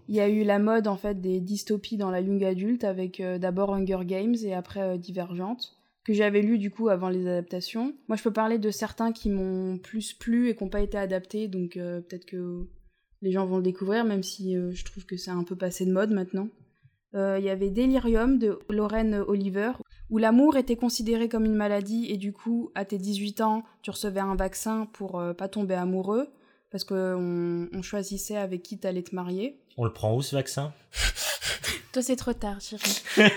il 0.09 0.15
y 0.15 0.19
a 0.19 0.27
eu 0.27 0.43
la 0.43 0.57
mode 0.57 0.87
en 0.87 0.97
fait 0.97 1.21
des 1.21 1.39
dystopies 1.39 1.95
dans 1.95 2.09
la 2.09 2.19
young 2.19 2.43
adulte 2.43 2.83
avec 2.83 3.19
euh, 3.19 3.37
d'abord 3.37 3.73
Hunger 3.73 3.99
Games 4.03 4.35
et 4.43 4.55
après 4.55 4.81
euh, 4.81 4.97
Divergente 4.97 5.75
que 6.03 6.13
j'avais 6.13 6.41
lu 6.41 6.57
du 6.57 6.71
coup 6.71 6.89
avant 6.89 7.09
les 7.09 7.27
adaptations. 7.27 7.93
Moi 8.07 8.17
je 8.17 8.23
peux 8.23 8.33
parler 8.33 8.57
de 8.57 8.71
certains 8.71 9.11
qui 9.11 9.29
m'ont 9.29 9.77
plus 9.77 10.13
plu 10.13 10.49
et 10.49 10.55
qui 10.55 10.63
n'ont 10.63 10.69
pas 10.71 10.81
été 10.81 10.97
adaptés 10.97 11.47
donc 11.47 11.77
euh, 11.77 12.01
peut-être 12.01 12.25
que 12.25 12.65
les 13.21 13.31
gens 13.31 13.45
vont 13.45 13.57
le 13.57 13.63
découvrir 13.63 14.03
même 14.03 14.23
si 14.23 14.55
je 14.55 14.85
trouve 14.85 15.05
que 15.05 15.17
c'est 15.17 15.29
un 15.29 15.43
peu 15.43 15.55
passé 15.55 15.85
de 15.85 15.91
mode 15.91 16.11
maintenant. 16.11 16.47
Il 17.13 17.43
y 17.43 17.49
avait 17.49 17.69
Delirium 17.69 18.37
de 18.37 18.59
Lorraine 18.69 19.15
Oliver 19.27 19.71
où 20.09 20.19
l'amour 20.19 20.55
était 20.55 20.77
considéré 20.77 21.27
comme 21.27 21.43
une 21.43 21.55
maladie 21.55 22.05
et 22.07 22.15
du 22.17 22.31
coup 22.31 22.71
à 22.75 22.85
tes 22.85 22.97
18 22.97 23.41
ans 23.41 23.63
tu 23.81 23.89
recevais 23.89 24.21
un 24.21 24.35
vaccin 24.35 24.87
pour 24.93 25.21
pas 25.37 25.49
tomber 25.49 25.73
amoureux 25.73 26.29
parce 26.71 26.83
qu'on 26.83 27.67
on 27.71 27.81
choisissait 27.81 28.37
avec 28.37 28.63
qui 28.63 28.77
t'allais 28.77 29.03
te 29.03 29.15
marier. 29.15 29.59
On 29.77 29.85
le 29.85 29.93
prend 29.93 30.15
où 30.15 30.21
ce 30.21 30.35
vaccin? 30.35 30.73
Toi 31.93 32.01
c'est 32.01 32.15
trop 32.15 32.33
tard, 32.33 32.59
chérie. 32.61 33.01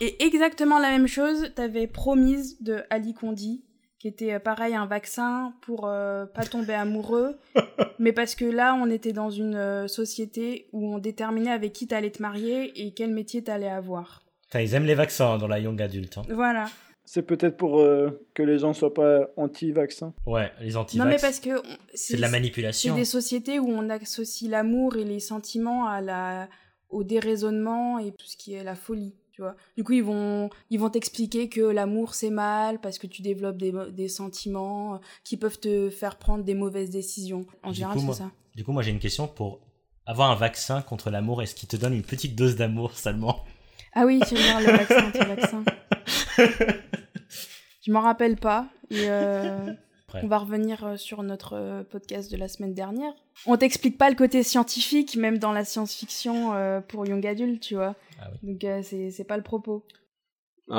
et 0.00 0.22
exactement 0.24 0.78
la 0.78 0.90
même 0.90 1.06
chose, 1.06 1.50
t'avais 1.54 1.86
Promise 1.86 2.60
de 2.60 2.82
Ali 2.90 3.14
Kondi, 3.14 3.64
qui 3.98 4.08
était 4.08 4.34
euh, 4.34 4.38
pareil 4.38 4.74
un 4.74 4.84
vaccin 4.84 5.54
pour 5.62 5.86
euh, 5.86 6.26
pas 6.26 6.44
tomber 6.44 6.74
amoureux, 6.74 7.38
mais 7.98 8.12
parce 8.12 8.34
que 8.34 8.44
là 8.44 8.74
on 8.74 8.90
était 8.90 9.14
dans 9.14 9.30
une 9.30 9.56
euh, 9.56 9.88
société 9.88 10.68
où 10.72 10.94
on 10.94 10.98
déterminait 10.98 11.52
avec 11.52 11.72
qui 11.72 11.86
t'allais 11.86 12.10
te 12.10 12.20
marier 12.20 12.84
et 12.84 12.92
quel 12.92 13.12
métier 13.14 13.42
t'allais 13.42 13.70
avoir. 13.70 14.22
ils 14.54 14.74
aiment 14.74 14.84
les 14.84 14.94
vaccins 14.94 15.38
dans 15.38 15.48
la 15.48 15.58
young 15.58 15.80
adulte. 15.80 16.18
Hein. 16.18 16.22
Voilà. 16.28 16.66
C'est 17.04 17.22
peut-être 17.22 17.56
pour 17.56 17.80
euh, 17.80 18.26
que 18.32 18.42
les 18.42 18.58
gens 18.58 18.72
soient 18.72 18.94
pas 18.94 19.28
anti-vaccins. 19.36 20.14
Ouais, 20.26 20.50
les 20.60 20.76
anti 20.76 20.98
Non, 20.98 21.04
mais 21.04 21.18
parce 21.20 21.38
que. 21.38 21.50
C'est 21.94 22.16
de 22.16 22.20
la 22.20 22.30
manipulation. 22.30 22.94
C'est 22.94 22.98
des 22.98 23.04
sociétés 23.04 23.58
où 23.58 23.68
on 23.68 23.90
associe 23.90 24.50
l'amour 24.50 24.96
et 24.96 25.04
les 25.04 25.20
sentiments 25.20 25.86
à 25.86 26.00
la... 26.00 26.48
au 26.88 27.04
déraisonnement 27.04 27.98
et 27.98 28.12
tout 28.12 28.26
ce 28.26 28.36
qui 28.36 28.54
est 28.54 28.64
la 28.64 28.74
folie. 28.74 29.14
Tu 29.32 29.42
vois. 29.42 29.56
Du 29.76 29.82
coup, 29.82 29.92
ils 29.92 30.02
vont 30.02 30.48
ils 30.70 30.78
vont 30.78 30.90
t'expliquer 30.90 31.48
que 31.48 31.60
l'amour 31.60 32.14
c'est 32.14 32.30
mal 32.30 32.80
parce 32.80 32.98
que 32.98 33.08
tu 33.08 33.20
développes 33.20 33.58
des, 33.58 33.72
des 33.90 34.08
sentiments 34.08 35.00
qui 35.24 35.36
peuvent 35.36 35.58
te 35.58 35.90
faire 35.90 36.16
prendre 36.16 36.44
des 36.44 36.54
mauvaises 36.54 36.90
décisions. 36.90 37.44
En 37.64 37.72
général, 37.72 37.98
c'est 37.98 38.12
ça. 38.12 38.30
Du 38.54 38.62
coup, 38.62 38.70
moi 38.70 38.82
j'ai 38.82 38.92
une 38.92 39.00
question 39.00 39.26
pour 39.26 39.60
avoir 40.06 40.30
un 40.30 40.36
vaccin 40.36 40.82
contre 40.82 41.10
l'amour. 41.10 41.42
Est-ce 41.42 41.54
qu'il 41.54 41.68
te 41.68 41.76
donne 41.76 41.94
une 41.94 42.04
petite 42.04 42.36
dose 42.36 42.56
d'amour 42.56 42.96
seulement? 42.96 43.44
Ah 43.92 44.06
oui, 44.06 44.20
c'est 44.26 44.36
bien 44.36 44.60
le 44.60 44.66
vaccin, 44.66 45.10
vaccin. 45.10 45.64
Je 47.86 47.92
m'en 47.92 48.00
rappelle 48.00 48.36
pas. 48.36 48.68
Et 48.90 49.10
euh, 49.10 49.72
on 50.14 50.26
va 50.26 50.38
revenir 50.38 50.84
euh, 50.84 50.96
sur 50.96 51.22
notre 51.22 51.54
euh, 51.54 51.82
podcast 51.82 52.30
de 52.30 52.36
la 52.36 52.48
semaine 52.48 52.74
dernière. 52.74 53.12
On 53.46 53.56
t'explique 53.56 53.98
pas 53.98 54.08
le 54.08 54.16
côté 54.16 54.42
scientifique, 54.42 55.16
même 55.16 55.38
dans 55.38 55.52
la 55.52 55.64
science-fiction 55.64 56.82
pour 56.88 57.06
young 57.06 57.26
adult, 57.26 57.60
tu 57.60 57.74
vois. 57.74 57.94
Ah 58.20 58.30
Donc 58.42 58.64
c'est 58.82 59.26
pas 59.26 59.36
le 59.36 59.42
propos. 59.42 59.84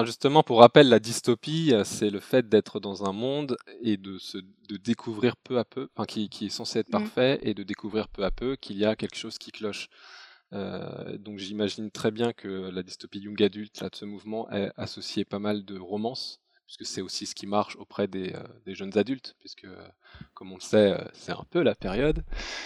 justement, 0.04 0.42
pour 0.42 0.60
rappel, 0.60 0.90
la 0.90 1.00
dystopie, 1.00 1.74
c'est 1.84 2.10
le 2.10 2.20
fait 2.20 2.48
d'être 2.48 2.80
dans 2.80 3.04
un 3.08 3.12
monde 3.12 3.58
et 3.82 3.98
de 3.98 4.18
se 4.18 4.38
de 4.38 4.78
découvrir 4.78 5.36
peu 5.38 5.60
à 5.60 5.64
peu, 5.64 5.90
enfin 5.96 6.06
qui, 6.06 6.28
qui, 6.28 6.48
est 6.48 6.50
censé 6.50 6.80
être 6.80 6.88
mm. 6.88 6.92
parfait, 6.92 7.40
et 7.44 7.54
de 7.54 7.62
découvrir 7.62 8.08
peu 8.08 8.24
à 8.24 8.32
peu 8.32 8.56
qu'il 8.56 8.78
y 8.78 8.86
a 8.86 8.96
quelque 8.96 9.16
chose 9.16 9.38
qui 9.38 9.52
cloche. 9.52 9.90
Euh, 10.54 11.18
donc 11.18 11.40
j'imagine 11.40 11.92
très 11.92 12.12
bien 12.12 12.34
que 12.34 12.70
la 12.70 12.84
dystopie 12.84 13.20
young 13.20 13.42
adulte 13.42 13.82
là, 13.82 13.90
de 13.90 13.96
ce 13.96 14.06
mouvement 14.06 14.50
est 14.52 14.72
associée 14.78 15.26
pas 15.26 15.40
mal 15.40 15.66
de 15.66 15.78
romances, 15.78 16.40
puisque 16.66 16.86
c'est 16.86 17.02
aussi 17.02 17.26
ce 17.26 17.36
qui 17.36 17.48
marche 17.48 17.76
auprès 17.78 18.08
des, 18.08 18.34
euh, 18.34 18.44
des 18.66 18.76
jeunes 18.76 18.98
adultes, 18.98 19.36
puisque 19.40 19.68
comme 20.34 20.52
on 20.52 20.56
le 20.56 20.62
sait, 20.62 20.94
euh, 20.94 21.04
c'est 21.14 21.32
un 21.32 21.46
peu 21.50 21.62
la 21.62 21.76
période. 21.76 22.24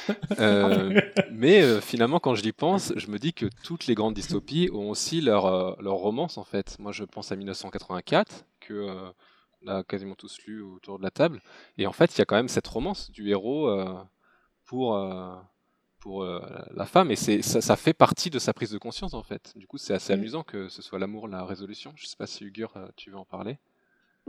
mais 1.32 1.82
finalement, 1.82 2.20
quand 2.20 2.36
je 2.36 2.44
y 2.44 2.52
pense, 2.52 2.94
je 2.96 3.08
me 3.08 3.18
dis 3.18 3.34
que 3.34 3.48
toutes 3.64 3.88
les 3.88 3.96
grandes 3.96 4.14
dystopies 4.14 4.70
ont 4.72 4.90
aussi 4.90 5.22
leur, 5.22 5.82
leur 5.82 5.96
romance 5.96 6.38
en 6.38 6.44
fait. 6.44 6.78
Moi, 6.80 6.92
je 6.92 7.04
pense 7.04 7.32
à 7.32 7.36
1984, 7.36 8.46
que 8.60 9.12
on 9.62 9.68
a 9.68 9.84
quasiment 9.84 10.16
tous 10.16 10.40
lu 10.46 10.62
autour 10.62 11.00
de 11.00 11.04
la 11.04 11.12
table, 11.12 11.42
et 11.78 11.86
en 11.86 11.92
fait, 11.92 12.16
il 12.16 12.20
y 12.20 12.22
a 12.22 12.26
quand 12.26 12.38
même 12.38 12.48
cette 12.48 12.68
romance 12.68 13.12
du 13.12 13.30
héros 13.30 13.70
pour 14.66 14.96
pour 16.00 16.24
euh, 16.24 16.41
la 16.72 16.86
femme 16.86 17.12
et 17.12 17.15
c'est 17.15 17.41
ça, 17.41 17.62
ça, 17.62 17.75
fait 17.75 17.94
partie 17.94 18.29
de 18.29 18.39
sa 18.39 18.53
prise 18.53 18.72
de 18.72 18.77
conscience 18.77 19.13
en 19.13 19.24
fait. 19.24 19.53
Du 19.56 19.68
coup, 19.68 19.77
c'est 19.77 19.94
assez 19.94 20.13
mm. 20.13 20.20
amusant 20.20 20.44
que 20.44 20.70
ce 20.70 20.82
soit 20.82 21.00
l'amour 21.00 21.27
la 21.27 21.46
résolution. 21.46 21.94
Je 21.96 22.06
sais 22.06 22.18
pas 22.18 22.27
si 22.27 22.44
Ugur, 22.46 22.74
euh, 22.75 22.88
tu 22.96 23.12
veux 23.12 23.18
en 23.18 23.25
parler. 23.25 23.60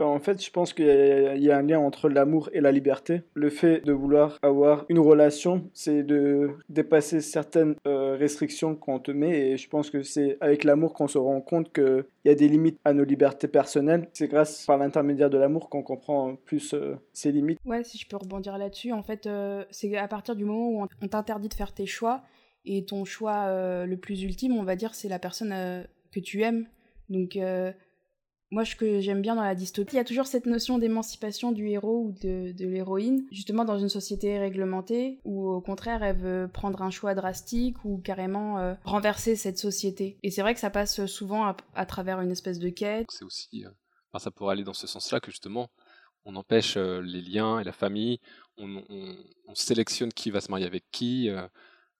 Bah, 0.01 0.07
en 0.07 0.19
fait, 0.19 0.43
je 0.43 0.49
pense 0.49 0.73
qu'il 0.73 0.87
y, 0.87 1.51
a 1.51 1.57
un 1.57 1.61
lien 1.61 1.77
entre 1.77 2.09
l'amour 2.09 2.49
et 2.53 2.59
la 2.59 2.71
liberté. 2.71 3.21
Le 3.35 3.51
fait 3.51 3.81
de 3.81 3.93
vouloir 3.93 4.39
avoir 4.41 4.83
une 4.89 4.97
relation, 4.97 5.69
c'est 5.75 6.01
de 6.01 6.57
dépasser 6.69 7.21
certaines 7.21 7.75
euh, 7.85 8.17
restrictions 8.17 8.75
qu'on 8.75 8.97
te 8.97 9.11
met. 9.11 9.51
Et 9.51 9.57
je 9.57 9.69
pense 9.69 9.91
que 9.91 10.01
c'est 10.01 10.39
avec 10.41 10.63
l'amour 10.63 10.95
qu'on 10.95 11.07
se 11.07 11.19
rend 11.19 11.39
compte 11.39 11.71
qu'il 11.71 12.03
y 12.25 12.29
a 12.29 12.33
des 12.33 12.47
limites 12.47 12.79
à 12.83 12.93
nos 12.93 13.03
libertés 13.03 13.47
personnelles. 13.47 14.09
C'est 14.13 14.27
grâce 14.27 14.65
par 14.65 14.79
l'intermédiaire 14.79 15.29
de 15.29 15.37
l'amour 15.37 15.69
qu'on 15.69 15.83
comprend 15.83 16.35
plus 16.45 16.73
euh, 16.73 16.95
ces 17.13 17.31
limites. 17.31 17.59
Ouais, 17.63 17.83
si 17.83 17.99
je 17.99 18.07
peux 18.07 18.17
rebondir 18.17 18.57
là-dessus, 18.57 18.93
en 18.93 19.03
fait, 19.03 19.27
euh, 19.27 19.63
c'est 19.69 19.95
à 19.95 20.07
partir 20.07 20.35
du 20.35 20.45
moment 20.45 20.69
où 20.69 20.87
on 20.99 21.07
t'interdit 21.07 21.47
de 21.47 21.53
faire 21.53 21.75
tes 21.75 21.85
choix. 21.85 22.23
Et 22.65 22.85
ton 22.85 23.05
choix 23.05 23.85
le 23.85 23.95
plus 23.97 24.23
ultime, 24.23 24.53
on 24.53 24.63
va 24.63 24.75
dire, 24.75 24.95
c'est 24.95 25.09
la 25.09 25.19
personne 25.19 25.53
que 26.11 26.19
tu 26.19 26.41
aimes. 26.41 26.67
Donc 27.09 27.37
moi, 28.51 28.65
ce 28.65 28.75
que 28.75 28.99
j'aime 28.99 29.21
bien 29.21 29.35
dans 29.35 29.43
la 29.43 29.55
dystopie, 29.55 29.95
il 29.95 29.97
y 29.97 30.01
a 30.01 30.03
toujours 30.03 30.27
cette 30.27 30.45
notion 30.45 30.77
d'émancipation 30.77 31.53
du 31.53 31.69
héros 31.69 32.07
ou 32.07 32.11
de, 32.21 32.53
l'héroïne, 32.59 33.25
justement 33.31 33.63
dans 33.63 33.79
une 33.79 33.89
société 33.89 34.37
réglementée, 34.37 35.19
où 35.23 35.47
au 35.47 35.61
contraire, 35.61 36.03
elle 36.03 36.17
veut 36.17 36.49
prendre 36.51 36.81
un 36.81 36.91
choix 36.91 37.15
drastique 37.15 37.77
ou 37.85 37.97
carrément 37.97 38.59
euh, 38.59 38.73
renverser 38.83 39.37
cette 39.37 39.57
société. 39.57 40.17
Et 40.21 40.31
c'est 40.31 40.41
vrai 40.41 40.53
que 40.53 40.59
ça 40.59 40.69
passe 40.69 41.05
souvent 41.05 41.55
à, 41.75 41.85
travers 41.85 42.19
une 42.19 42.31
espèce 42.31 42.59
de 42.59 42.69
quête. 42.69 43.07
C'est 43.09 43.23
aussi, 43.23 43.65
euh, 43.65 44.19
ça 44.19 44.31
pourrait 44.31 44.53
aller 44.53 44.65
dans 44.65 44.73
ce 44.73 44.85
sens-là 44.85 45.21
que 45.21 45.31
justement, 45.31 45.69
on 46.25 46.35
empêche 46.35 46.75
euh, 46.75 47.01
les 47.01 47.21
liens 47.21 47.59
et 47.59 47.63
la 47.63 47.71
famille, 47.71 48.19
on, 48.57 48.83
sélectionne 49.53 50.13
qui 50.13 50.29
va 50.29 50.39
se 50.39 50.49
marier 50.49 50.65
avec 50.65 50.85
qui. 50.91 51.29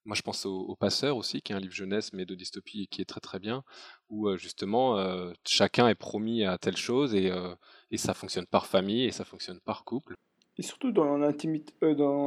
Moi, 0.05 0.15
je 0.15 0.21
pense 0.21 0.45
au, 0.45 0.75
Passeur 0.75 1.15
aussi, 1.15 1.41
qui 1.41 1.53
est 1.53 1.55
un 1.55 1.59
livre 1.59 1.73
jeunesse, 1.73 2.11
mais 2.13 2.25
de 2.25 2.33
dystopie 2.33 2.87
qui 2.87 3.01
est 3.01 3.05
très 3.05 3.19
très 3.19 3.39
bien, 3.39 3.63
où 4.09 4.27
euh, 4.27 4.37
justement 4.37 4.97
euh, 4.97 5.31
chacun 5.45 5.87
est 5.89 5.95
promis 5.95 6.43
à 6.43 6.57
telle 6.57 6.77
chose 6.77 7.13
et, 7.13 7.29
euh, 7.29 7.53
et, 7.91 7.97
ça 7.97 8.15
fonctionne 8.15 8.47
par 8.47 8.65
famille 8.65 9.05
et 9.05 9.11
ça 9.11 9.25
fonctionne 9.25 9.59
par 9.63 9.83
couple. 9.83 10.15
Et 10.57 10.63
surtout 10.63 10.91
dans 10.91 11.17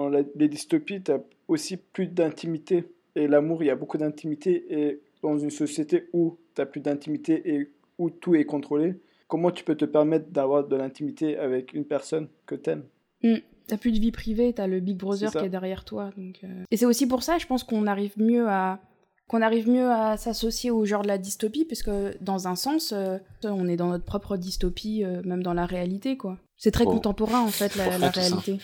les 0.08 0.48
dystopies, 0.48 1.02
tu 1.02 1.12
as 1.12 1.20
aussi 1.48 1.76
plus 1.76 2.06
d'intimité. 2.06 2.84
Et 3.16 3.26
l'amour, 3.26 3.62
il 3.62 3.66
y 3.66 3.70
a 3.70 3.76
beaucoup 3.76 3.98
d'intimité. 3.98 4.66
Et 4.70 5.00
dans 5.22 5.38
une 5.38 5.50
société 5.50 6.08
où 6.12 6.38
tu 6.54 6.60
as 6.60 6.66
plus 6.66 6.80
d'intimité 6.80 7.42
et 7.44 7.70
où 7.98 8.10
tout 8.10 8.34
est 8.34 8.44
contrôlé, 8.44 8.94
comment 9.28 9.50
tu 9.50 9.64
peux 9.64 9.76
te 9.76 9.84
permettre 9.84 10.30
d'avoir 10.30 10.66
de 10.66 10.76
l'intimité 10.76 11.36
avec 11.36 11.72
une 11.74 11.84
personne 11.84 12.28
que 12.46 12.54
tu 12.54 12.70
aimes 12.70 12.86
mmh. 13.22 13.36
T'as 13.66 13.76
plus 13.76 13.92
de 13.92 13.98
vie 13.98 14.12
privée, 14.12 14.52
t'as 14.52 14.66
le 14.66 14.80
Big 14.80 14.96
Brother 14.96 15.30
qui 15.30 15.38
est 15.38 15.48
derrière 15.48 15.84
toi. 15.84 16.10
Donc, 16.16 16.40
euh. 16.44 16.64
Et 16.70 16.76
c'est 16.76 16.86
aussi 16.86 17.06
pour 17.06 17.22
ça, 17.22 17.38
je 17.38 17.46
pense 17.46 17.64
qu'on 17.64 17.86
arrive 17.86 18.12
mieux 18.16 18.48
à 18.48 18.80
qu'on 19.26 19.40
arrive 19.40 19.70
mieux 19.70 19.90
à 19.90 20.18
s'associer 20.18 20.70
au 20.70 20.84
genre 20.84 21.00
de 21.00 21.08
la 21.08 21.16
dystopie, 21.16 21.64
parce 21.64 21.82
que 21.82 22.14
dans 22.20 22.46
un 22.46 22.56
sens, 22.56 22.92
euh, 22.92 23.16
on 23.42 23.66
est 23.68 23.76
dans 23.76 23.88
notre 23.88 24.04
propre 24.04 24.36
dystopie, 24.36 25.02
euh, 25.02 25.22
même 25.24 25.42
dans 25.42 25.54
la 25.54 25.64
réalité, 25.64 26.18
quoi. 26.18 26.38
C'est 26.56 26.70
très 26.70 26.84
contemporain 26.84 27.40
en 27.40 27.48
fait 27.48 27.76
la, 27.76 27.98
la 27.98 28.10
réalité. 28.10 28.58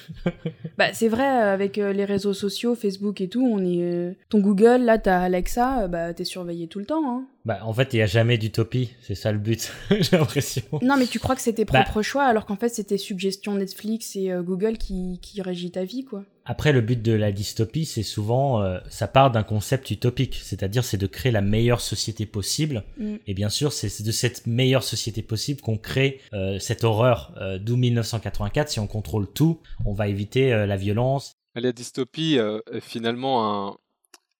bah 0.78 0.92
c'est 0.92 1.08
vrai 1.08 1.26
avec 1.26 1.76
les 1.76 2.04
réseaux 2.04 2.32
sociaux, 2.32 2.74
Facebook 2.74 3.20
et 3.20 3.28
tout, 3.28 3.44
on 3.44 3.64
est 3.64 4.16
ton 4.28 4.40
Google 4.40 4.82
là 4.82 4.98
t'as 4.98 5.20
Alexa, 5.20 5.88
bah 5.88 6.14
t'es 6.14 6.24
surveillé 6.24 6.66
tout 6.66 6.78
le 6.78 6.86
temps. 6.86 7.02
Hein. 7.10 7.26
Bah, 7.46 7.60
en 7.62 7.72
fait, 7.72 7.94
il 7.94 7.96
n'y 7.96 8.02
a 8.02 8.06
jamais 8.06 8.36
d'utopie, 8.36 8.90
c'est 9.00 9.14
ça 9.14 9.32
le 9.32 9.38
but, 9.38 9.72
j'ai 9.90 10.18
l'impression. 10.18 10.62
Non, 10.82 10.96
mais 10.98 11.06
tu 11.06 11.18
crois 11.18 11.34
que 11.34 11.40
c'est 11.40 11.54
tes 11.54 11.64
bah 11.64 11.82
propres 11.82 12.02
choix, 12.02 12.24
alors 12.24 12.44
qu'en 12.44 12.56
fait, 12.56 12.68
c'était 12.68 12.98
suggestion 12.98 13.54
Netflix 13.54 14.14
et 14.16 14.30
euh, 14.30 14.42
Google 14.42 14.76
qui, 14.76 15.18
qui 15.22 15.40
régit 15.40 15.70
ta 15.70 15.84
vie, 15.84 16.04
quoi. 16.04 16.24
Après, 16.50 16.72
le 16.72 16.80
but 16.80 17.00
de 17.00 17.12
la 17.12 17.30
dystopie, 17.30 17.84
c'est 17.84 18.02
souvent, 18.02 18.60
euh, 18.60 18.80
ça 18.88 19.06
part 19.06 19.30
d'un 19.30 19.44
concept 19.44 19.92
utopique, 19.92 20.34
c'est-à-dire 20.42 20.82
c'est 20.82 20.96
de 20.96 21.06
créer 21.06 21.30
la 21.30 21.42
meilleure 21.42 21.80
société 21.80 22.26
possible. 22.26 22.82
Mm. 22.98 23.16
Et 23.28 23.34
bien 23.34 23.48
sûr, 23.48 23.72
c'est 23.72 24.02
de 24.02 24.10
cette 24.10 24.48
meilleure 24.48 24.82
société 24.82 25.22
possible 25.22 25.60
qu'on 25.60 25.78
crée 25.78 26.20
euh, 26.32 26.58
cette 26.58 26.82
horreur. 26.82 27.32
D'où 27.60 27.76
1984, 27.76 28.68
si 28.68 28.80
on 28.80 28.88
contrôle 28.88 29.32
tout, 29.32 29.60
on 29.84 29.92
va 29.92 30.08
éviter 30.08 30.50
la 30.66 30.76
violence. 30.76 31.36
La 31.54 31.70
dystopie 31.70 32.36
est 32.36 32.80
finalement 32.80 33.78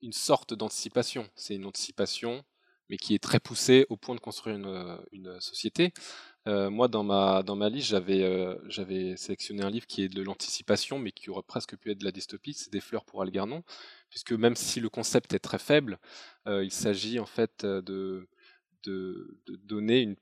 une 0.02 0.12
sorte 0.12 0.52
d'anticipation. 0.52 1.28
C'est 1.36 1.54
une 1.54 1.64
anticipation 1.64 2.42
mais 2.90 2.96
qui 2.96 3.14
est 3.14 3.22
très 3.22 3.40
poussé 3.40 3.86
au 3.88 3.96
point 3.96 4.14
de 4.14 4.20
construire 4.20 4.56
une, 4.56 4.66
euh, 4.66 5.40
société. 5.40 5.92
Euh, 6.50 6.68
moi, 6.68 6.88
dans 6.88 7.04
ma, 7.04 7.42
dans 7.44 7.54
ma 7.54 7.68
liste, 7.68 7.88
j'avais, 7.88 8.22
euh, 8.24 8.56
j'avais 8.68 9.16
sélectionné 9.16 9.62
un 9.62 9.70
livre 9.70 9.86
qui 9.86 10.02
est 10.02 10.08
de 10.08 10.22
l'anticipation, 10.22 10.98
mais 10.98 11.12
qui 11.12 11.30
aurait 11.30 11.44
presque 11.44 11.76
pu 11.76 11.92
être 11.92 11.98
de 11.98 12.04
la 12.04 12.10
dystopie, 12.12 12.54
c'est 12.54 12.72
Des 12.72 12.80
fleurs 12.80 13.04
pour 13.04 13.22
Algernon, 13.22 13.62
puisque 14.08 14.32
même 14.32 14.56
si 14.56 14.80
le 14.80 14.88
concept 14.88 15.32
est 15.34 15.38
très 15.38 15.58
faible, 15.58 15.98
il 16.46 16.72
s'agit 16.72 17.20
en 17.20 17.26
fait 17.26 17.64
de, 17.64 18.28
de, 18.84 19.38
donner 19.46 20.16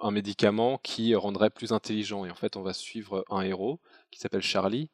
un 0.00 0.10
médicament 0.10 0.78
qui 0.78 1.14
rendrait 1.14 1.50
plus 1.50 1.72
intelligent. 1.72 2.24
Et 2.24 2.30
en 2.30 2.34
fait, 2.34 2.56
on 2.56 2.62
va 2.62 2.72
suivre 2.72 3.24
un 3.30 3.40
héros 3.42 3.80
qui 4.10 4.20
s'appelle 4.20 4.42
Charlie 4.42 4.90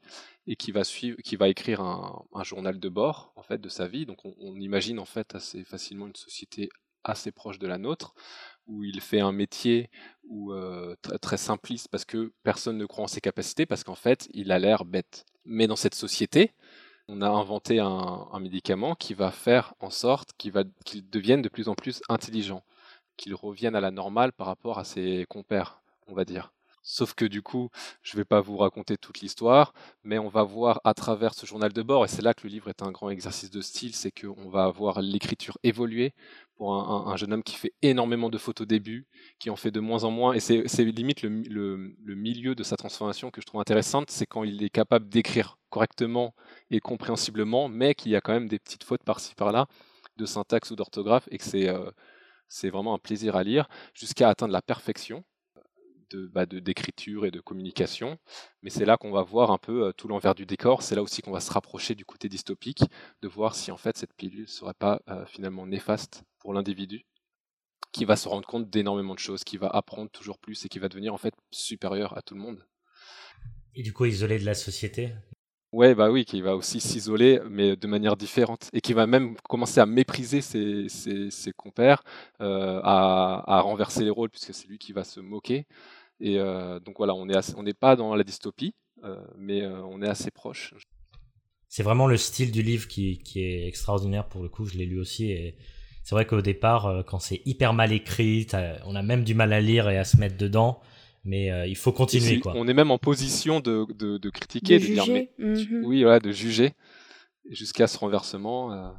et 0.47 0.57
qui 0.57 0.73
va 0.73 0.85
suivre, 0.85 1.19
qui 1.23 1.37
va 1.37 1.49
écrire 1.49 1.81
un, 1.81 2.25
un, 2.33 2.45
journal 2.45 2.81
de 2.81 2.89
bord 2.89 3.33
en 3.37 3.43
fait 3.43 3.59
de 3.61 3.69
sa 3.69 3.89
vie. 3.89 4.07
Donc, 4.07 4.25
on, 4.25 4.35
on 4.41 4.59
imagine 4.61 4.99
en 4.99 5.05
fait 5.05 5.35
assez 5.35 5.65
facilement 5.65 6.07
une 6.07 6.17
société 6.17 6.71
assez 7.05 7.33
proche 7.33 7.59
de 7.59 7.67
la 7.67 7.79
nôtre, 7.79 8.15
où 8.73 8.85
il 8.85 9.01
fait 9.01 9.21
un 9.21 9.33
métier 9.33 9.91
euh, 10.51 10.97
très, 11.21 11.37
simpliste 11.37 11.89
parce 11.89 12.05
que 12.05 12.33
personne 12.43 12.79
ne 12.79 12.87
croit 12.87 13.05
en 13.05 13.09
ses 13.09 13.21
capacités, 13.21 13.67
parce 13.67 13.85
qu'en 13.85 13.95
fait, 13.95 14.29
il 14.33 14.51
a 14.51 14.59
l'air 14.59 14.85
bête. 14.85 15.27
Mais 15.45 15.67
dans 15.67 15.77
cette 15.77 15.95
société, 15.95 16.55
on 17.09 17.21
a 17.21 17.29
inventé 17.29 17.81
un, 17.81 18.29
médicament 18.41 18.95
qui 18.95 19.15
va 19.15 19.31
faire 19.31 19.75
en 19.81 19.91
sorte 19.91 20.31
qu'il 20.39 20.53
devienne 21.11 21.43
de 21.43 21.49
plus 21.49 21.69
en 21.69 21.75
plus 21.75 22.03
intelligent, 22.09 22.65
qu'il 23.17 23.35
revienne 23.35 23.77
à 23.77 23.81
la 23.81 23.91
normale 23.91 24.33
par 24.33 24.47
rapport 24.47 24.79
à 24.79 24.85
ses 24.85 25.27
compères, 25.29 25.83
on 26.07 26.15
va 26.15 26.25
dire. 26.25 26.53
Sauf 26.85 27.15
que 27.15 27.25
du 27.25 27.43
coup, 27.43 27.71
je 28.03 28.17
ne 28.17 28.21
vais 28.21 28.25
pas 28.25 28.41
vous 28.41 28.57
raconter 28.57 28.97
toute 28.97 29.21
l'histoire, 29.21 29.73
mais 30.03 30.19
on 30.19 30.29
va 30.29 30.43
voir 30.43 30.81
à 30.85 30.95
travers 30.95 31.35
ce 31.35 31.47
journal 31.47 31.73
de 31.73 31.83
bord, 31.83 32.05
et 32.05 32.09
c'est 32.09 32.23
là 32.23 32.35
que 32.35 32.43
le 32.45 32.51
livre 32.51 32.69
est 32.69 32.83
un 32.83 32.91
grand 32.91 33.11
exercice 33.11 33.51
de 33.51 33.61
style, 33.61 33.95
c'est 33.95 34.11
qu'on 34.11 34.49
va 34.49 34.69
voir 34.71 35.01
l'écriture 35.01 35.59
évoluer 35.63 36.13
un, 36.71 37.17
jeune 37.17 37.33
homme 37.33 37.43
qui 37.43 37.57
fait 37.57 37.73
énormément 37.83 38.31
de 38.31 38.39
fautes 38.39 38.61
au 38.61 38.65
début, 38.65 39.07
qui 39.39 39.51
en 39.51 39.57
fait 39.57 39.71
de 39.71 39.81
moins 39.81 40.05
en 40.05 40.11
moins, 40.11 40.35
et 40.35 40.41
c'est 40.41 40.85
limite 40.85 41.23
le, 41.23 41.95
milieu 42.15 42.55
de 42.55 42.63
sa 42.63 42.77
transformation 42.77 43.31
que 43.31 43.41
je 43.41 43.47
trouve 43.47 43.61
intéressante, 43.61 44.11
c'est 44.11 44.27
quand 44.27 44.45
il 44.45 44.63
est 44.63 44.71
capable 44.71 45.09
d'écrire 45.09 45.59
correctement 45.71 46.35
et 46.71 46.81
compréhensiblement, 46.81 47.69
mais 47.69 47.95
qu'il 47.95 48.13
y 48.13 48.17
a 48.17 48.21
quand 48.21 48.33
même 48.33 48.49
des 48.49 48.59
petites 48.59 48.85
fautes 48.85 49.03
par-ci 49.05 49.35
par-là 49.35 49.67
de 50.17 50.27
syntaxe 50.27 50.71
ou 50.71 50.77
d'orthographe, 50.77 51.29
et 51.31 51.39
que 51.39 51.45
c'est 51.45 51.69
euh, 51.69 51.91
vraiment 52.71 52.95
un 52.95 52.99
plaisir 52.99 53.37
à 53.37 53.43
lire, 53.43 53.69
jusqu'à 53.95 54.29
atteindre 54.29 54.53
la 54.53 54.63
perfection 54.63 55.25
bah, 56.33 56.47
d'écriture 56.47 57.27
et 57.27 57.31
de 57.31 57.41
communication. 57.41 58.19
Mais 58.63 58.71
c'est 58.71 58.85
là 58.85 58.97
qu'on 58.97 59.11
va 59.11 59.23
voir 59.23 59.51
un 59.51 59.59
peu 59.59 59.87
euh, 59.87 59.93
tout 59.93 60.09
l'envers 60.09 60.35
du 60.35 60.47
décor. 60.47 60.83
C'est 60.83 60.95
là 60.95 61.03
aussi 61.03 61.23
qu'on 61.23 61.33
va 61.33 61.41
se 61.41 61.53
rapprocher 61.53 61.95
du 61.95 62.05
côté 62.05 62.29
dystopique, 62.29 62.85
de 63.23 63.29
voir 63.29 63.55
si 63.55 63.71
en 63.71 63.77
fait 63.77 63.97
cette 63.97 64.15
pilule 64.15 64.49
serait 64.49 64.75
pas 64.75 65.01
euh, 65.09 65.25
finalement 65.27 65.67
néfaste 65.67 66.25
pour 66.43 66.53
l'individu, 66.53 67.07
qui 67.93 68.05
va 68.05 68.17
se 68.17 68.29
rendre 68.29 68.47
compte 68.47 68.69
d'énormément 68.69 69.15
de 69.15 69.21
choses, 69.21 69.45
qui 69.45 69.57
va 69.57 69.69
apprendre 69.69 70.11
toujours 70.11 70.39
plus 70.39 70.65
et 70.65 70.69
qui 70.69 70.81
va 70.81 70.89
devenir 70.89 71.15
en 71.15 71.19
fait 71.19 71.35
supérieur 71.53 72.19
à 72.19 72.23
tout 72.23 72.35
le 72.35 72.41
monde. 72.41 72.67
Et 73.77 73.83
du 73.83 73.93
coup 73.93 74.05
isolé 74.05 74.39
de 74.41 74.45
la 74.45 74.55
société? 74.55 75.15
Ouais, 75.71 75.95
bah 75.95 76.11
oui, 76.11 76.27
qui 76.27 76.43
va 76.43 76.57
aussi 76.57 76.81
s'isoler, 76.81 77.41
mais 77.49 77.77
de 77.77 77.87
manière 77.87 78.17
différente, 78.17 78.69
et 78.75 78.83
qui 78.83 78.93
va 78.93 79.07
même 79.07 79.37
commencer 79.49 79.81
à 79.81 79.87
mépriser 79.87 80.43
ses, 80.43 80.89
ses, 80.91 81.53
compères, 81.53 82.03
euh, 82.43 82.79
à, 82.83 83.43
à, 83.47 83.61
renverser 83.63 84.05
les 84.05 84.11
rôles, 84.11 84.29
puisque 84.29 84.53
c'est 84.53 84.69
lui 84.69 84.77
qui 84.77 84.93
va 84.93 85.03
se 85.03 85.21
moquer, 85.21 85.67
et 86.21 86.39
euh, 86.39 86.79
donc 86.81 86.97
voilà, 86.99 87.15
on 87.15 87.25
n'est 87.25 87.73
pas 87.73 87.97
dans 87.97 88.15
la 88.15 88.23
dystopie, 88.23 88.75
euh, 89.05 89.17
mais 89.39 89.65
on 89.67 90.03
est 90.03 90.09
assez 90.09 90.31
proche. 90.31 90.75
C'est 91.69 91.83
vraiment 91.83 92.07
le 92.07 92.19
style 92.19 92.53
du 92.53 92.63
livre 92.63 92.87
qui, 92.87 93.19
est 93.37 93.67
extraordinaire 93.67 94.29
pour 94.29 94.43
le 94.43 94.51
coup. 94.51 94.67
Je 94.67 94.77
l'ai 94.77 94.85
lu 94.85 95.01
aussi 95.01 95.31
et 95.31 95.57
c'est 96.03 96.15
vrai 96.15 96.27
qu'au 96.27 96.43
départ, 96.43 97.05
quand 97.07 97.19
c'est 97.19 97.43
hyper 97.45 97.75
mal 97.75 97.93
écrit, 97.93 98.47
on 98.85 98.95
a 98.95 99.03
même 99.03 99.25
du 99.25 99.35
mal 99.35 99.53
à 99.53 99.61
lire 99.61 99.89
et 99.89 99.99
à 99.99 100.05
se 100.05 100.17
mettre 100.17 100.37
dedans 100.37 100.81
mais 101.25 101.53
il 101.69 101.77
faut 101.77 101.93
continuer. 101.93 102.41
quoi. 102.41 102.53
On 102.57 102.67
est 102.67 102.75
même 102.75 102.91
en 102.91 102.99
position 102.99 103.61
de, 103.61 103.87
de, 103.95 104.31
critiquer, 104.31 104.81
de, 104.81 104.87
dire, 104.87 105.07
mais, 105.07 105.31
mhm. 105.39 105.85
oui, 105.85 106.03
voilà, 106.03 106.19
de 106.19 106.33
juger, 106.33 106.73
jusqu'à 107.49 107.87
ce 107.87 107.97
renversement. 107.97 108.93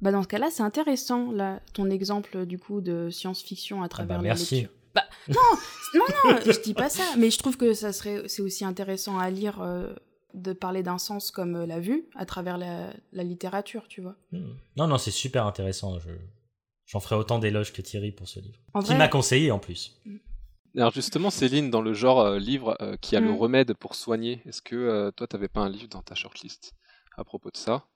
Bah 0.00 0.12
dans 0.12 0.22
ce 0.22 0.28
cas-là, 0.28 0.48
c'est 0.50 0.62
intéressant, 0.62 1.32
là, 1.32 1.60
ton 1.72 1.88
exemple 1.88 2.44
du 2.44 2.58
coup 2.58 2.80
de 2.80 3.08
science-fiction 3.10 3.82
à 3.82 3.86
ah 3.86 3.88
travers 3.88 4.18
bah, 4.18 4.22
la 4.22 4.28
merci. 4.28 4.54
lecture. 4.56 4.72
Bah, 4.94 5.04
non, 5.28 5.34
non, 5.94 6.04
non, 6.24 6.38
je 6.44 6.62
dis 6.62 6.74
pas 6.74 6.88
ça, 6.88 7.02
mais 7.18 7.30
je 7.30 7.38
trouve 7.38 7.56
que 7.56 7.72
ça 7.74 7.92
serait, 7.92 8.22
c'est 8.26 8.42
aussi 8.42 8.64
intéressant 8.64 9.18
à 9.18 9.30
lire 9.30 9.60
euh, 9.60 9.92
de 10.34 10.52
parler 10.52 10.82
d'un 10.82 10.98
sens 10.98 11.30
comme 11.30 11.56
euh, 11.56 11.66
la 11.66 11.80
vue 11.80 12.06
à 12.14 12.24
travers 12.24 12.58
la, 12.58 12.92
littérature, 13.12 13.88
tu 13.88 14.00
vois. 14.00 14.16
Hmm. 14.32 14.54
Non, 14.76 14.86
non, 14.86 14.98
c'est 14.98 15.10
super 15.10 15.46
intéressant. 15.46 15.98
Je, 15.98 16.08
j'en 16.86 17.00
ferai 17.00 17.16
autant 17.16 17.38
d'éloges 17.38 17.72
que 17.72 17.82
Thierry 17.82 18.12
pour 18.12 18.28
ce 18.28 18.40
livre, 18.40 18.58
qui 18.84 18.94
m'a 18.94 19.08
conseillé 19.08 19.50
en 19.50 19.58
plus. 19.58 20.00
Hmm. 20.04 20.16
Alors 20.76 20.92
justement, 20.92 21.30
Céline, 21.30 21.70
dans 21.70 21.82
le 21.82 21.94
genre 21.94 22.20
euh, 22.20 22.38
livre 22.38 22.76
qui 23.00 23.16
a 23.16 23.20
le 23.20 23.30
hmm. 23.30 23.36
remède 23.36 23.74
pour 23.74 23.94
soigner, 23.94 24.42
est-ce 24.46 24.62
que 24.62 25.10
toi, 25.16 25.26
tu 25.26 25.36
n'avais 25.36 25.48
pas 25.48 25.60
un 25.60 25.70
livre 25.70 25.88
dans 25.88 26.02
ta 26.02 26.14
shortlist 26.14 26.74
à 27.16 27.24
propos 27.24 27.50
de 27.50 27.56
ça? 27.56 27.86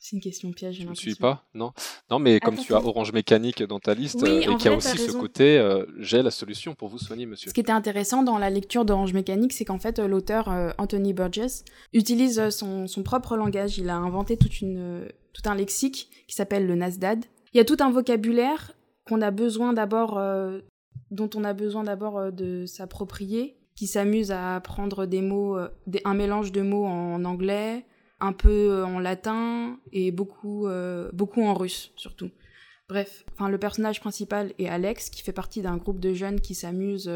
C'est 0.00 0.14
une 0.14 0.22
question 0.22 0.52
piège. 0.52 0.78
Je 0.80 0.86
ne 0.86 0.94
suis 0.94 1.16
pas, 1.16 1.44
non. 1.54 1.72
Non, 2.08 2.20
mais 2.20 2.38
comme 2.38 2.56
tu 2.56 2.72
as 2.72 2.78
Orange 2.78 3.12
Mécanique 3.12 3.64
dans 3.64 3.80
ta 3.80 3.94
liste 3.94 4.20
Oui, 4.22 4.28
euh, 4.28 4.52
et 4.52 4.56
qu'il 4.56 4.70
y 4.70 4.74
a 4.74 4.76
aussi 4.76 4.96
ce 4.96 5.10
côté, 5.10 5.58
euh, 5.58 5.84
j'ai 5.98 6.22
la 6.22 6.30
solution 6.30 6.74
pour 6.76 6.88
vous 6.88 6.98
soigner, 6.98 7.26
monsieur. 7.26 7.48
Ce 7.48 7.54
qui 7.54 7.60
était 7.60 7.72
intéressant 7.72 8.22
dans 8.22 8.38
la 8.38 8.48
lecture 8.48 8.84
d'Orange 8.84 9.12
Mécanique, 9.12 9.52
c'est 9.52 9.64
qu'en 9.64 9.80
fait, 9.80 9.98
euh, 9.98 10.06
l'auteur 10.06 10.50
euh, 10.50 10.70
Anthony 10.78 11.14
Burgess 11.14 11.64
utilise 11.92 12.38
euh, 12.38 12.50
son, 12.50 12.86
son 12.86 13.02
propre 13.02 13.36
langage. 13.36 13.78
Il 13.78 13.90
a 13.90 13.96
inventé 13.96 14.36
toute 14.36 14.60
une, 14.60 14.78
euh, 14.78 15.08
tout 15.32 15.42
un 15.46 15.56
lexique 15.56 16.08
qui 16.28 16.36
s'appelle 16.36 16.66
le 16.66 16.76
Nasdad. 16.76 17.24
Il 17.54 17.56
y 17.56 17.60
a 17.60 17.64
tout 17.64 17.76
un 17.80 17.90
vocabulaire 17.90 18.72
qu'on 19.06 19.22
a 19.22 19.30
besoin 19.30 19.72
d'abord, 19.72 20.18
euh, 20.18 20.60
dont 21.10 21.30
on 21.34 21.44
a 21.44 21.54
besoin 21.54 21.84
d'abord 21.84 22.18
euh, 22.18 22.30
de 22.30 22.66
s'approprier, 22.66 23.56
qui 23.74 23.86
s'amuse 23.86 24.30
à 24.30 24.60
prendre 24.60 25.06
des 25.06 25.22
mots, 25.22 25.56
euh, 25.56 25.68
un 26.04 26.14
mélange 26.14 26.52
de 26.52 26.62
mots 26.62 26.84
en 26.84 27.24
anglais, 27.24 27.86
un 28.20 28.32
peu 28.32 28.84
en 28.84 28.98
latin 28.98 29.78
et 29.92 30.10
beaucoup, 30.10 30.66
beaucoup 31.12 31.40
en 31.44 31.54
russe 31.54 31.92
surtout. 31.94 32.30
Bref, 32.88 33.24
enfin, 33.32 33.48
le 33.48 33.58
personnage 33.58 34.00
principal 34.00 34.52
est 34.58 34.66
Alex, 34.66 35.08
qui 35.08 35.22
fait 35.22 35.32
partie 35.32 35.62
d'un 35.62 35.76
groupe 35.76 36.00
de 36.00 36.12
jeunes 36.12 36.40
qui 36.40 36.56
s'amusent. 36.56 37.08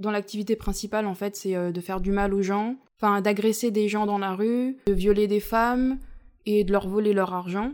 dont 0.00 0.10
l'activité 0.10 0.56
principale, 0.56 1.06
en 1.06 1.14
fait, 1.14 1.36
c'est 1.36 1.70
de 1.72 1.80
faire 1.80 2.00
du 2.00 2.10
mal 2.10 2.34
aux 2.34 2.42
gens, 2.42 2.74
enfin, 3.00 3.20
d'agresser 3.20 3.70
des 3.70 3.86
gens 3.86 4.04
dans 4.04 4.18
la 4.18 4.34
rue, 4.34 4.78
de 4.86 4.92
violer 4.92 5.28
des 5.28 5.38
femmes 5.38 6.00
et 6.44 6.64
de 6.64 6.72
leur 6.72 6.88
voler 6.88 7.12
leur 7.12 7.32
argent. 7.32 7.70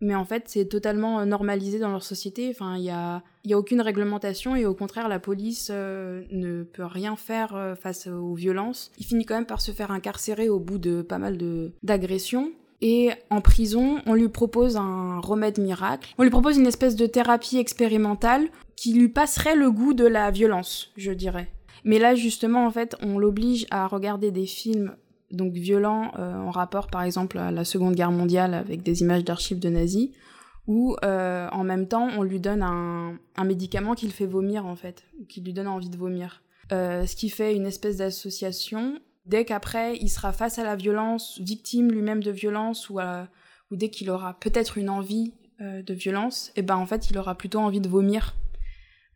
Mais 0.00 0.14
en 0.14 0.24
fait, 0.24 0.44
c'est 0.46 0.66
totalement 0.66 1.20
euh, 1.20 1.24
normalisé 1.24 1.78
dans 1.78 1.90
leur 1.90 2.02
société. 2.02 2.50
Enfin, 2.50 2.76
il 2.76 2.84
y 2.84 2.90
a, 2.90 3.22
y 3.44 3.54
a 3.54 3.58
aucune 3.58 3.80
réglementation 3.80 4.54
et 4.54 4.66
au 4.66 4.74
contraire, 4.74 5.08
la 5.08 5.18
police 5.18 5.68
euh, 5.72 6.22
ne 6.30 6.64
peut 6.64 6.84
rien 6.84 7.16
faire 7.16 7.54
euh, 7.54 7.74
face 7.74 8.06
aux 8.06 8.34
violences. 8.34 8.92
Il 8.98 9.06
finit 9.06 9.24
quand 9.24 9.34
même 9.34 9.46
par 9.46 9.60
se 9.60 9.72
faire 9.72 9.90
incarcérer 9.90 10.48
au 10.48 10.58
bout 10.58 10.78
de 10.78 11.02
pas 11.02 11.18
mal 11.18 11.38
d'agressions. 11.82 12.52
Et 12.82 13.10
en 13.30 13.40
prison, 13.40 14.02
on 14.04 14.12
lui 14.12 14.28
propose 14.28 14.76
un 14.76 15.18
remède 15.20 15.58
miracle. 15.58 16.14
On 16.18 16.24
lui 16.24 16.30
propose 16.30 16.58
une 16.58 16.66
espèce 16.66 16.94
de 16.94 17.06
thérapie 17.06 17.56
expérimentale 17.56 18.48
qui 18.76 18.92
lui 18.92 19.08
passerait 19.08 19.56
le 19.56 19.70
goût 19.70 19.94
de 19.94 20.04
la 20.04 20.30
violence, 20.30 20.92
je 20.98 21.12
dirais. 21.12 21.50
Mais 21.84 21.98
là, 21.98 22.14
justement, 22.14 22.66
en 22.66 22.70
fait, 22.70 22.94
on 23.00 23.18
l'oblige 23.18 23.66
à 23.70 23.86
regarder 23.86 24.30
des 24.30 24.44
films 24.44 24.94
donc 25.30 25.52
violents 25.54 26.12
euh, 26.18 26.34
en 26.34 26.50
rapport, 26.50 26.88
par 26.88 27.02
exemple, 27.02 27.38
à 27.38 27.50
la 27.50 27.64
Seconde 27.64 27.94
Guerre 27.94 28.12
mondiale 28.12 28.54
avec 28.54 28.82
des 28.82 29.02
images 29.02 29.24
d'archives 29.24 29.58
de 29.58 29.68
nazis, 29.68 30.10
ou 30.66 30.96
euh, 31.04 31.48
en 31.52 31.64
même 31.64 31.86
temps, 31.86 32.08
on 32.16 32.22
lui 32.22 32.40
donne 32.40 32.62
un, 32.62 33.18
un 33.36 33.44
médicament 33.44 33.94
qui 33.94 34.06
le 34.06 34.12
fait 34.12 34.26
vomir, 34.26 34.66
en 34.66 34.76
fait, 34.76 35.04
qui 35.28 35.40
lui 35.40 35.52
donne 35.52 35.68
envie 35.68 35.90
de 35.90 35.96
vomir. 35.96 36.42
Euh, 36.72 37.06
ce 37.06 37.14
qui 37.14 37.28
fait 37.28 37.54
une 37.54 37.66
espèce 37.66 37.98
d'association. 37.98 39.00
Dès 39.26 39.44
qu'après, 39.44 39.96
il 39.96 40.08
sera 40.08 40.32
face 40.32 40.58
à 40.58 40.64
la 40.64 40.76
violence, 40.76 41.40
victime 41.40 41.90
lui-même 41.90 42.22
de 42.22 42.30
violence, 42.30 42.90
ou, 42.90 42.98
ou 43.00 43.76
dès 43.76 43.90
qu'il 43.90 44.10
aura 44.10 44.38
peut-être 44.38 44.78
une 44.78 44.88
envie 44.88 45.34
de 45.58 45.94
violence, 45.94 46.52
et 46.54 46.62
ben 46.62 46.76
en 46.76 46.86
fait, 46.86 47.10
il 47.10 47.18
aura 47.18 47.34
plutôt 47.34 47.58
envie 47.58 47.80
de 47.80 47.88
vomir. 47.88 48.36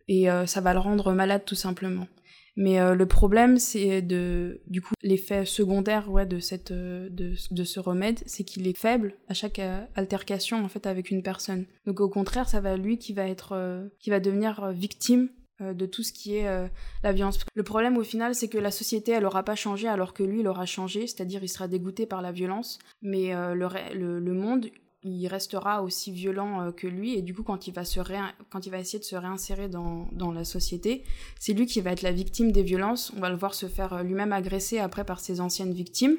Et 0.09 0.27
ça 0.47 0.61
va 0.61 0.73
le 0.73 0.81
rendre 0.81 1.13
malade 1.13 1.45
tout 1.45 1.55
simplement. 1.55 2.09
Mais 2.57 2.81
euh, 2.81 2.95
le 2.95 3.07
problème, 3.07 3.59
c'est 3.59 4.03
de, 4.03 4.61
du 4.67 4.83
coup, 4.83 4.95
l'effet 5.03 5.45
secondaire 5.45 6.11
ouais, 6.11 6.27
de, 6.27 6.41
cette, 6.41 6.71
euh, 6.71 7.09
de, 7.11 7.35
de 7.51 7.65
ce 7.65 7.81
remède, 7.81 8.21
c'est 8.27 8.45
qu'il 8.45 8.67
est 8.67 8.77
faible 8.77 9.15
à 9.29 9.35
chaque 9.35 9.59
euh, 9.59 9.85
altercation 9.95 10.65
en 10.65 10.69
fait 10.69 10.87
avec 10.87 11.11
une 11.11 11.23
personne. 11.23 11.67
Donc 11.87 12.01
au 12.01 12.09
contraire, 12.09 12.49
ça 12.49 12.61
va 12.61 12.77
lui 12.77 12.99
qui 12.99 13.13
va 13.13 13.27
être, 13.27 13.89
qui 13.99 14.11
va 14.11 14.21
devenir 14.21 14.71
victime 14.73 15.29
de 15.61 15.87
tout 15.87 16.03
ce 16.03 16.13
qui 16.13 16.37
est 16.37 16.69
la 17.03 17.13
violence. 17.13 17.39
Le 17.55 17.63
problème 17.63 17.97
au 17.97 18.03
final, 18.03 18.35
c'est 18.35 18.49
que 18.49 18.59
la 18.59 18.71
société, 18.71 19.13
elle 19.13 19.25
aura 19.25 19.43
pas 19.43 19.57
changé 19.57 19.89
alors 19.89 20.15
que 20.15 20.23
lui, 20.23 20.41
il 20.41 20.49
aura 20.49 20.67
changé, 20.67 21.07
c'est-à-dire 21.07 21.43
il 21.43 21.49
sera 21.49 21.69
dégoûté 21.69 22.07
par 22.07 22.23
la 22.23 22.33
violence, 22.33 22.79
mais 23.03 23.33
le, 23.35 24.19
le 24.19 24.35
monde, 24.35 24.67
il 25.03 25.27
restera 25.29 25.83
aussi 25.83 26.13
violent 26.13 26.61
euh, 26.61 26.73
que 26.73 26.87
lui. 26.87 27.15
Et 27.17 27.23
du 27.23 27.35
coup 27.35 27.43
quand 27.43 27.67
il 27.67 27.75
va 27.75 27.85
se 27.85 28.01
réin- 28.01 28.33
quand 28.51 28.67
il 28.67 28.71
va 28.71 28.79
essayer 28.79 28.99
de 28.99 29.05
se 29.05 29.17
réinsérer 29.17 29.69
dans, 29.69 30.09
dans 30.13 30.31
la 30.33 30.45
société 30.45 31.05
c'est 31.39 31.53
lui 31.55 31.67
qui 31.67 31.81
va 31.81 31.93
être 31.93 32.03
la 32.03 32.13
victime 32.13 32.53
des 32.53 32.63
violences. 32.63 33.13
On 33.17 33.21
va 33.21 33.31
le 33.31 33.37
voir 33.37 33.55
se 33.55 33.67
faire 33.67 33.93
euh, 33.95 34.03
lui-même 34.03 34.33
agresser 34.33 34.79
après 34.79 35.05
par 35.05 35.21
ses 35.21 35.41
anciennes 35.41 35.73
victimes 35.73 36.17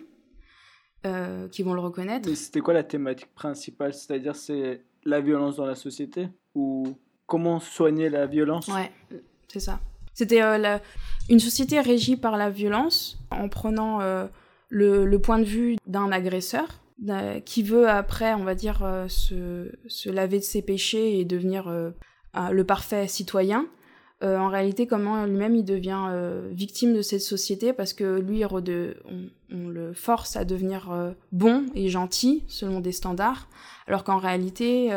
euh, 1.06 1.48
qui 1.50 1.64
vont 1.64 1.74
le 1.74 1.80
reconnaître. 1.82 2.30
Mais 2.30 2.36
c'était 2.36 2.60
quoi 2.62 2.74
la 2.74 2.84
thématique 2.84 3.34
principale? 3.34 3.94
C'est-à-dire, 3.94 4.36
c'est 4.36 4.84
la 5.04 5.20
violence 5.22 5.56
dans 5.56 5.66
la 5.66 5.76
société? 5.76 6.30
Ou 6.54 6.96
comment 7.26 7.60
soigner 7.60 8.10
la 8.10 8.28
violence? 8.28 8.68
Ouais, 8.68 8.92
c'est 9.48 9.60
ça. 9.60 9.80
C'était 10.14 10.42
euh, 10.42 10.58
la- 10.58 10.82
une 11.30 11.40
société 11.40 11.80
régie 11.80 12.18
par 12.18 12.38
la 12.38 12.50
violence 12.50 13.18
en 13.32 13.48
prenant 13.50 14.02
euh, 14.02 14.28
le, 14.70 15.06
le 15.06 15.20
point 15.20 15.40
de 15.40 15.44
vue 15.46 15.78
d'un 15.88 16.12
agresseur 16.12 16.81
qui 17.46 17.64
veut 17.64 17.90
après, 17.90 18.34
on 18.34 18.44
va 18.44 18.56
dire, 18.56 18.84
euh, 18.84 19.08
se, 19.08 19.72
se 19.88 20.10
laver 20.10 20.40
de 20.40 20.44
ses 20.44 20.62
péchés 20.62 21.20
et 21.20 21.26
devenir 21.26 21.68
euh, 21.68 21.92
le 22.52 22.64
parfait 22.64 23.08
citoyen. 23.08 23.68
Euh, 24.24 24.38
en 24.38 24.50
réalité, 24.50 24.86
comment 24.86 25.26
lui-même 25.26 25.56
il 25.56 25.66
devient 25.66 26.08
victime 26.52 26.94
de 26.94 27.02
cette 27.02 27.22
société? 27.22 27.74
Parce 27.74 27.94
que 27.94 28.20
lui, 28.20 28.46
on, 28.46 28.62
on 29.52 29.68
le 29.68 29.94
force 29.94 30.36
à 30.36 30.46
devenir 30.46 31.14
bon 31.32 31.66
et 31.74 31.90
gentil 31.90 32.44
selon 32.48 32.82
des 32.82 32.92
standards, 32.92 33.50
alors 33.88 34.04
qu'en 34.04 34.20
réalité, 34.20 34.92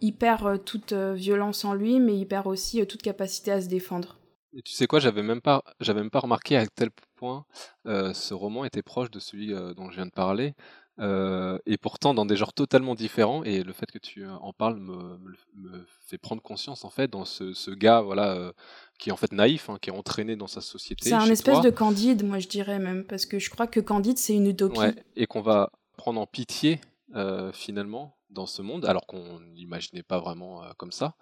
il 0.00 0.12
perd 0.12 0.64
toute 0.64 0.92
violence 0.92 1.64
en 1.64 1.74
lui, 1.74 1.98
mais 1.98 2.16
il 2.16 2.26
perd 2.26 2.46
aussi 2.46 2.86
toute 2.86 3.02
capacité 3.02 3.50
à 3.50 3.60
se 3.60 3.66
défendre. 3.66 4.20
Et 4.52 4.62
tu 4.62 4.72
sais 4.72 4.86
quoi, 4.86 5.00
j'avais 5.00 5.24
même 5.24 5.40
pas, 5.40 5.64
j'avais 5.80 6.00
même 6.00 6.10
pas 6.10 6.20
remarqué 6.20 6.56
à 6.56 6.64
quel 6.66 6.90
point 7.16 7.44
ce 7.86 8.34
roman 8.34 8.64
était 8.64 8.82
proche 8.82 9.10
de 9.10 9.18
celui 9.18 9.52
dont 9.74 9.90
je 9.90 9.96
viens 9.96 10.06
de 10.06 10.12
parler, 10.12 10.54
euh, 10.98 11.58
et 11.66 11.78
pourtant 11.78 12.12
dans 12.12 12.26
des 12.26 12.36
genres 12.36 12.52
totalement 12.52 12.94
différents. 12.94 13.42
Et 13.44 13.62
le 13.62 13.72
fait 13.72 13.90
que 13.90 13.98
tu 13.98 14.24
euh, 14.24 14.34
en 14.40 14.52
parles 14.52 14.76
me, 14.76 15.18
me, 15.18 15.34
me 15.54 15.86
fait 16.06 16.18
prendre 16.18 16.42
conscience 16.42 16.84
en 16.84 16.90
fait 16.90 17.08
dans 17.08 17.24
ce, 17.24 17.54
ce 17.54 17.70
gars, 17.70 18.00
voilà, 18.00 18.32
euh, 18.32 18.52
qui 18.98 19.10
est 19.10 19.12
en 19.12 19.16
fait 19.16 19.32
naïf, 19.32 19.70
hein, 19.70 19.78
qui 19.80 19.90
est 19.90 19.92
entraîné 19.92 20.36
dans 20.36 20.46
sa 20.46 20.60
société. 20.60 21.08
C'est 21.08 21.14
un 21.14 21.26
espèce 21.26 21.54
toi. 21.54 21.62
de 21.62 21.70
Candide, 21.70 22.24
moi 22.24 22.38
je 22.38 22.48
dirais 22.48 22.78
même, 22.78 23.04
parce 23.04 23.26
que 23.26 23.38
je 23.38 23.50
crois 23.50 23.66
que 23.66 23.80
Candide 23.80 24.18
c'est 24.18 24.34
une 24.34 24.46
utopie. 24.46 24.78
Ouais, 24.78 24.94
et 25.16 25.26
qu'on 25.26 25.42
va 25.42 25.70
prendre 25.96 26.20
en 26.20 26.26
pitié 26.26 26.80
euh, 27.14 27.52
finalement 27.52 28.16
dans 28.30 28.46
ce 28.46 28.62
monde, 28.62 28.84
alors 28.84 29.06
qu'on 29.06 29.40
n'imaginait 29.54 30.02
pas 30.02 30.18
vraiment 30.18 30.62
comme 30.76 30.92
ça. 30.92 31.14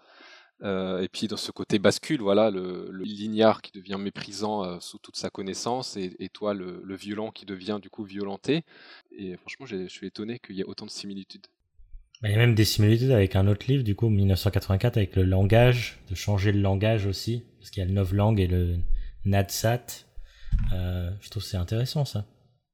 Euh, 0.62 1.00
et 1.00 1.08
puis 1.08 1.28
dans 1.28 1.36
ce 1.36 1.52
côté 1.52 1.78
bascule, 1.78 2.20
voilà, 2.20 2.50
le, 2.50 2.88
le 2.90 3.04
lignard 3.04 3.62
qui 3.62 3.70
devient 3.72 3.96
méprisant 3.98 4.64
euh, 4.64 4.78
sous 4.80 4.98
toute 4.98 5.16
sa 5.16 5.30
connaissance, 5.30 5.96
et, 5.96 6.16
et 6.18 6.28
toi 6.28 6.54
le, 6.54 6.82
le 6.84 6.96
violent 6.96 7.30
qui 7.30 7.46
devient 7.46 7.78
du 7.80 7.90
coup 7.90 8.04
violenté. 8.04 8.64
Et 9.16 9.36
franchement, 9.36 9.66
je 9.66 9.86
suis 9.86 10.06
étonné 10.06 10.38
qu'il 10.38 10.56
y 10.56 10.60
ait 10.60 10.64
autant 10.64 10.86
de 10.86 10.90
similitudes. 10.90 11.46
Bah, 12.22 12.28
Il 12.28 12.32
y 12.32 12.34
a 12.34 12.38
même 12.38 12.54
des 12.54 12.64
similitudes 12.64 13.12
avec 13.12 13.36
un 13.36 13.46
autre 13.46 13.66
livre, 13.68 13.84
du 13.84 13.94
coup, 13.94 14.08
1984, 14.08 14.96
avec 14.96 15.14
le 15.14 15.22
langage, 15.22 16.00
de 16.10 16.14
changer 16.14 16.50
le 16.50 16.60
langage 16.60 17.06
aussi, 17.06 17.44
parce 17.58 17.70
qu'il 17.70 17.80
y 17.80 17.86
a 17.86 17.88
le 17.88 17.94
novlangue 17.94 18.40
et 18.40 18.48
le 18.48 18.76
nadsat. 19.24 20.04
Euh, 20.72 21.10
je 21.20 21.30
trouve 21.30 21.42
que 21.42 21.48
c'est 21.48 21.56
intéressant, 21.56 22.04
ça, 22.04 22.26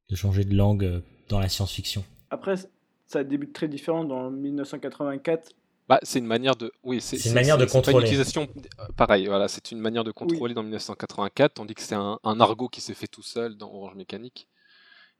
de 0.08 0.16
changer 0.16 0.44
de 0.44 0.54
langue 0.54 1.02
dans 1.28 1.40
la 1.40 1.48
science-fiction. 1.48 2.04
Après, 2.30 2.54
ça 3.06 3.24
débute 3.24 3.52
très 3.52 3.68
différent 3.68 4.04
dans 4.04 4.30
1984. 4.30 5.52
Bah, 5.88 5.98
c'est 6.02 6.18
une 6.18 6.26
manière 6.26 6.56
de, 6.56 6.72
oui, 6.82 7.00
c'est 7.00 7.22
une 7.26 7.34
manière 7.34 7.58
de 7.58 7.66
c'est 7.66 7.72
pas 7.72 7.78
une 7.78 7.84
contrôler. 7.84 8.06
utilisation, 8.06 8.48
euh, 8.80 8.84
pareil, 8.96 9.26
voilà, 9.26 9.48
c'est 9.48 9.70
une 9.70 9.78
manière 9.80 10.02
de 10.04 10.12
contrôler 10.12 10.54
dans 10.54 10.62
1984, 10.62 11.54
tandis 11.54 11.74
que 11.74 11.82
c'est 11.82 11.94
un, 11.94 12.18
un 12.24 12.40
argot 12.40 12.68
qui 12.68 12.80
s'est 12.80 12.94
fait 12.94 13.06
tout 13.06 13.22
seul 13.22 13.56
dans 13.56 13.70
Orange 13.72 13.94
Mécanique. 13.94 14.48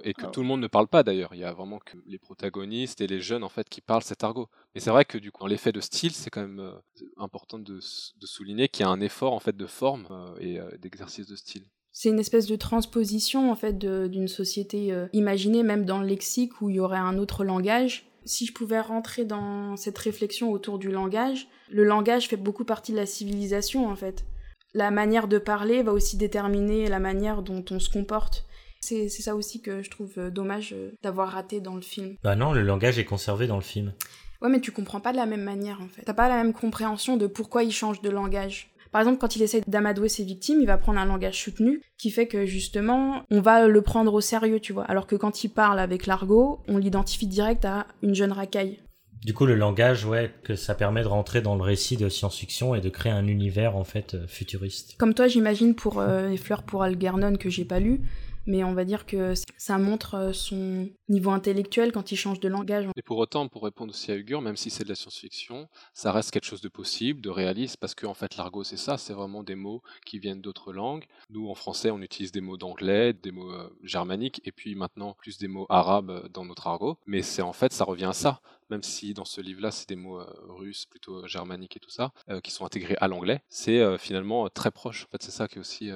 Et 0.03 0.13
que 0.13 0.27
Ah. 0.27 0.31
tout 0.31 0.41
le 0.41 0.47
monde 0.49 0.61
ne 0.61 0.67
parle 0.67 0.89
pas 0.89 1.05
d'ailleurs. 1.05 1.35
Il 1.35 1.39
y 1.41 1.45
a 1.45 1.53
vraiment 1.53 1.79
que 1.79 1.97
les 2.07 2.19
protagonistes 2.19 3.01
et 3.01 3.07
les 3.07 3.21
jeunes 3.21 3.45
en 3.45 3.49
fait 3.49 3.69
qui 3.69 3.81
parlent 3.81 4.03
cet 4.03 4.25
argot. 4.25 4.49
Mais 4.75 4.81
c'est 4.81 4.91
vrai 4.91 5.05
que 5.05 5.19
du 5.19 5.31
coup, 5.31 5.43
dans 5.43 5.47
l'effet 5.47 5.71
de 5.71 5.81
style, 5.81 6.11
c'est 6.13 6.31
quand 6.31 6.41
même 6.41 6.59
euh, 6.59 6.73
important 7.17 7.61
de, 7.61 7.79
souligner 8.25 8.69
qu'il 8.69 8.85
y 8.85 8.89
a 8.89 8.91
un 8.91 9.01
effort 9.01 9.35
en 9.35 9.39
fait 9.39 9.57
de 9.57 9.67
forme 9.67 10.09
euh, 10.11 10.35
et 10.41 10.59
euh, 10.59 10.69
d'exercice 10.79 11.29
de 11.29 11.37
style. 11.37 11.63
C'est 11.93 12.09
une 12.09 12.19
espèce 12.19 12.47
de 12.47 12.57
transposition 12.57 13.53
en 13.53 13.55
fait 13.55 13.79
d'une 13.79 14.27
société 14.27 14.93
euh, 14.93 15.07
imaginée, 15.13 15.63
même 15.63 15.85
dans 15.85 16.01
le 16.01 16.07
lexique 16.09 16.61
où 16.61 16.71
il 16.71 16.77
y 16.77 16.81
aurait 16.81 16.99
un 16.99 17.17
autre 17.19 17.45
langage. 17.45 18.05
Si 18.25 18.47
je 18.47 18.53
pouvais 18.53 18.81
rentrer 18.81 19.25
dans 19.25 19.77
cette 19.77 19.99
réflexion 19.99 20.51
autour 20.51 20.79
du 20.79 20.91
langage, 20.91 21.49
le 21.71 21.85
langage 21.85 22.29
fait 22.29 22.37
beaucoup 22.37 22.65
partie 22.65 22.93
de 22.93 22.97
la 22.97 23.07
civilisation 23.07 23.89
en 23.89 23.97
fait. 23.97 24.25
La 24.73 24.91
manière 24.91 25.29
de 25.29 25.39
parler 25.39 25.83
va 25.83 25.93
aussi 25.93 26.17
déterminer 26.17 26.89
la 26.89 26.99
manière 26.99 27.43
dont 27.43 27.65
on 27.71 27.79
se 27.79 27.91
comporte. 27.91 28.45
C'est 28.81 29.09
ça 29.09 29.35
aussi 29.35 29.63
que 29.63 29.83
je 29.83 29.91
trouve 29.91 30.13
euh, 30.19 30.31
dommage 30.31 30.75
euh, 30.75 30.93
d'avoir 31.03 31.31
raté 31.31 31.61
dans 31.61 31.75
le 31.75 31.81
film. 31.81 32.17
Bah 32.23 32.37
non, 32.37 32.53
le 32.53 32.61
langage 32.63 32.99
est 32.99 33.07
conservé 33.07 33.47
dans 33.47 33.57
le 33.57 33.63
film. 33.63 33.95
Ouais, 34.43 34.51
mais 34.51 34.61
tu 34.61 34.73
comprends 34.73 35.01
pas 35.01 35.13
de 35.13 35.17
la 35.17 35.25
même 35.25 35.43
manière 35.43 35.81
en 35.81 35.89
fait. 35.89 36.03
T'as 36.03 36.13
pas 36.13 36.29
la 36.29 36.37
même 36.37 36.53
compréhension 36.53 37.17
de 37.17 37.27
pourquoi 37.27 37.63
il 37.63 37.73
change 37.73 38.03
de 38.03 38.11
langage. 38.11 38.74
Par 38.95 39.01
exemple, 39.01 39.19
quand 39.19 39.35
il 39.35 39.43
essaie 39.43 39.61
d'amadouer 39.67 40.09
ses 40.09 40.23
victimes, 40.23 40.61
il 40.61 40.69
va 40.69 40.79
prendre 40.79 41.01
un 41.01 41.05
langage 41.05 41.43
soutenu 41.43 41.83
qui 41.99 42.13
fait 42.13 42.29
que 42.29 42.47
justement, 42.47 43.25
on 43.29 43.41
va 43.41 43.67
le 43.67 43.83
prendre 43.83 44.15
au 44.15 44.21
sérieux, 44.21 44.61
tu 44.61 44.73
vois. 44.73 44.85
Alors 44.85 45.09
que 45.09 45.17
quand 45.17 45.43
il 45.43 45.49
parle 45.49 45.81
avec 45.81 46.07
l'argot, 46.07 46.61
on 46.69 46.79
l'identifie 46.79 47.27
direct 47.27 47.65
à 47.65 47.89
une 48.05 48.15
jeune 48.15 48.31
racaille. 48.31 48.79
Du 49.25 49.35
coup, 49.35 49.47
le 49.47 49.57
langage, 49.57 50.05
ouais, 50.05 50.33
que 50.45 50.55
ça 50.55 50.77
permet 50.77 51.03
de 51.03 51.09
rentrer 51.09 51.41
dans 51.41 51.57
le 51.57 51.63
récit 51.63 51.97
de 51.97 52.09
science-fiction 52.09 52.77
et 52.77 52.81
de 52.81 52.89
créer 52.89 53.11
un 53.11 53.27
univers, 53.27 53.75
en 53.75 53.83
fait, 53.83 54.15
euh, 54.15 54.29
futuriste. 54.29 54.95
Comme 54.97 55.15
toi, 55.15 55.27
j'imagine 55.27 55.75
pour 55.75 55.99
euh, 55.99 56.29
Les 56.29 56.37
fleurs 56.37 56.63
pour 56.63 56.85
Algernon 56.85 57.35
que 57.35 57.51
j'ai 57.51 57.65
pas 57.65 57.81
lu, 57.81 58.01
mais 58.47 58.65
on 58.65 58.75
va 58.75 58.85
dire 58.85 59.07
que 59.07 59.35
ça 59.57 59.79
montre 59.79 60.15
euh, 60.15 60.33
son 60.33 60.89
niveau 61.09 61.31
intellectuel 61.31 61.93
quand 61.93 62.13
il 62.13 62.17
change 62.17 62.41
de 62.41 62.49
langage. 62.49 62.87
Et 62.97 63.03
pour 63.03 63.19
autant, 63.19 63.49
pour 63.49 63.65
répondre 63.65 63.91
aussi 63.91 64.11
à 64.11 64.17
Ugur, 64.17 64.43
même 64.43 64.57
si 64.57 64.71
c'est 64.71 64.85
de 64.85 64.89
la 64.89 64.95
science-fiction, 64.95 65.69
ça 65.93 66.13
reste 66.13 66.31
quelque 66.31 66.45
chose 66.45 66.61
de 66.61 66.69
possible, 66.69 67.21
de 67.21 67.31
réaliste, 67.31 67.77
parce 67.79 67.95
qu'en 67.95 68.11
en 68.11 68.15
fait 68.15 68.37
l'argot 68.37 68.65
c'est 68.65 68.77
ça, 68.77 68.99
c'est 68.99 69.13
vraiment 69.13 69.43
des 69.43 69.55
mots 69.55 69.83
qui 70.07 70.19
viennent 70.19 70.41
d'autres 70.41 70.73
langues. 70.73 71.05
Nous 71.31 71.49
en 71.49 71.55
français 71.55 71.91
on 71.91 72.01
utilise 72.01 72.33
des 72.33 72.41
mots 72.41 72.57
d'anglais, 72.57 73.13
des 73.13 73.33
mots 73.33 73.53
euh, 73.53 73.69
germaniques, 73.83 74.41
et 74.45 74.53
puis 74.53 74.75
maintenant 74.75 75.15
plus 75.15 75.39
des 75.39 75.49
mots 75.49 75.67
arabes 75.69 76.11
euh, 76.11 76.29
dans 76.29 76.45
notre 76.45 76.67
argot, 76.67 76.99
mais 77.07 77.23
c'est 77.23 77.43
en 77.43 77.53
fait 77.53 77.73
ça 77.73 77.85
revient 77.85 78.05
à 78.05 78.13
ça, 78.13 78.41
même 78.71 78.83
si 78.83 79.15
dans 79.15 79.25
ce 79.25 79.41
livre-là 79.41 79.71
c'est 79.71 79.89
des 79.89 79.97
mots 79.97 80.21
russes, 80.49 80.87
plutôt 80.87 81.27
germaniques 81.27 81.77
et 81.77 81.81
tout 81.81 81.91
ça, 81.91 82.13
qui 82.43 82.51
sont 82.51 82.65
intégrés 82.65 82.97
à 83.01 83.09
l'anglais, 83.09 83.43
c'est 83.49 83.99
finalement 83.99 84.49
très 84.49 84.71
proche. 84.71 85.05
En 85.05 85.11
fait 85.13 85.23
c'est 85.23 85.31
ça 85.31 85.49
qui 85.49 85.57
est 85.57 85.61
aussi 85.61 85.91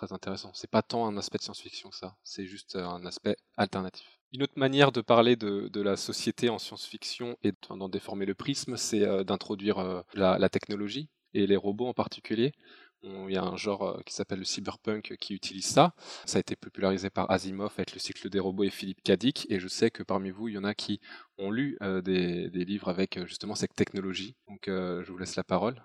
très 0.00 0.14
intéressant. 0.14 0.50
C'est 0.54 0.70
pas 0.70 0.82
tant 0.82 1.06
un 1.06 1.16
aspect 1.18 1.38
de 1.38 1.42
science-fiction 1.42 1.90
que 1.90 1.96
ça, 1.96 2.16
c'est 2.24 2.46
juste 2.46 2.76
un 2.76 3.04
aspect 3.04 3.36
alternatif. 3.56 4.06
Une 4.32 4.42
autre 4.42 4.56
manière 4.56 4.92
de 4.92 5.00
parler 5.00 5.36
de, 5.36 5.82
la 5.82 5.96
société 5.96 6.48
en 6.48 6.58
science-fiction 6.58 7.36
et 7.42 7.52
d'en 7.68 7.88
déformer 7.88 8.24
le 8.24 8.34
prisme, 8.34 8.76
c'est 8.76 9.02
euh, 9.02 9.24
d'introduire 9.24 9.78
euh, 9.78 10.02
la, 10.14 10.48
technologie 10.48 11.08
et 11.34 11.46
les 11.46 11.56
robots 11.56 11.88
en 11.88 11.94
particulier. 11.94 12.52
Il 13.02 13.30
y 13.30 13.36
a 13.36 13.42
un 13.42 13.56
genre 13.56 13.82
euh, 13.82 14.00
qui 14.06 14.14
s'appelle 14.14 14.38
le 14.38 14.44
cyberpunk 14.44 15.16
qui 15.18 15.34
utilise 15.34 15.66
ça. 15.66 15.94
Ça 16.26 16.38
a 16.38 16.40
été 16.40 16.54
popularisé 16.54 17.10
par 17.10 17.30
Asimov 17.30 17.72
avec 17.76 17.92
le 17.92 17.98
cycle 17.98 18.30
des 18.30 18.40
robots 18.40 18.64
et 18.64 18.70
Philippe 18.70 19.02
Kadik. 19.02 19.46
Et 19.50 19.58
je 19.58 19.68
sais 19.68 19.90
que 19.90 20.02
parmi 20.02 20.30
vous, 20.30 20.48
il 20.48 20.54
y 20.54 20.58
en 20.58 20.64
a 20.64 20.74
qui 20.74 21.00
ont 21.38 21.50
lu 21.50 21.78
des, 22.04 22.48
livres 22.50 22.88
avec 22.88 23.18
justement 23.26 23.54
cette 23.54 23.74
technologie. 23.74 24.36
Donc 24.48 24.64
je 24.66 25.10
vous 25.10 25.18
laisse 25.18 25.36
la 25.36 25.44
parole. 25.44 25.82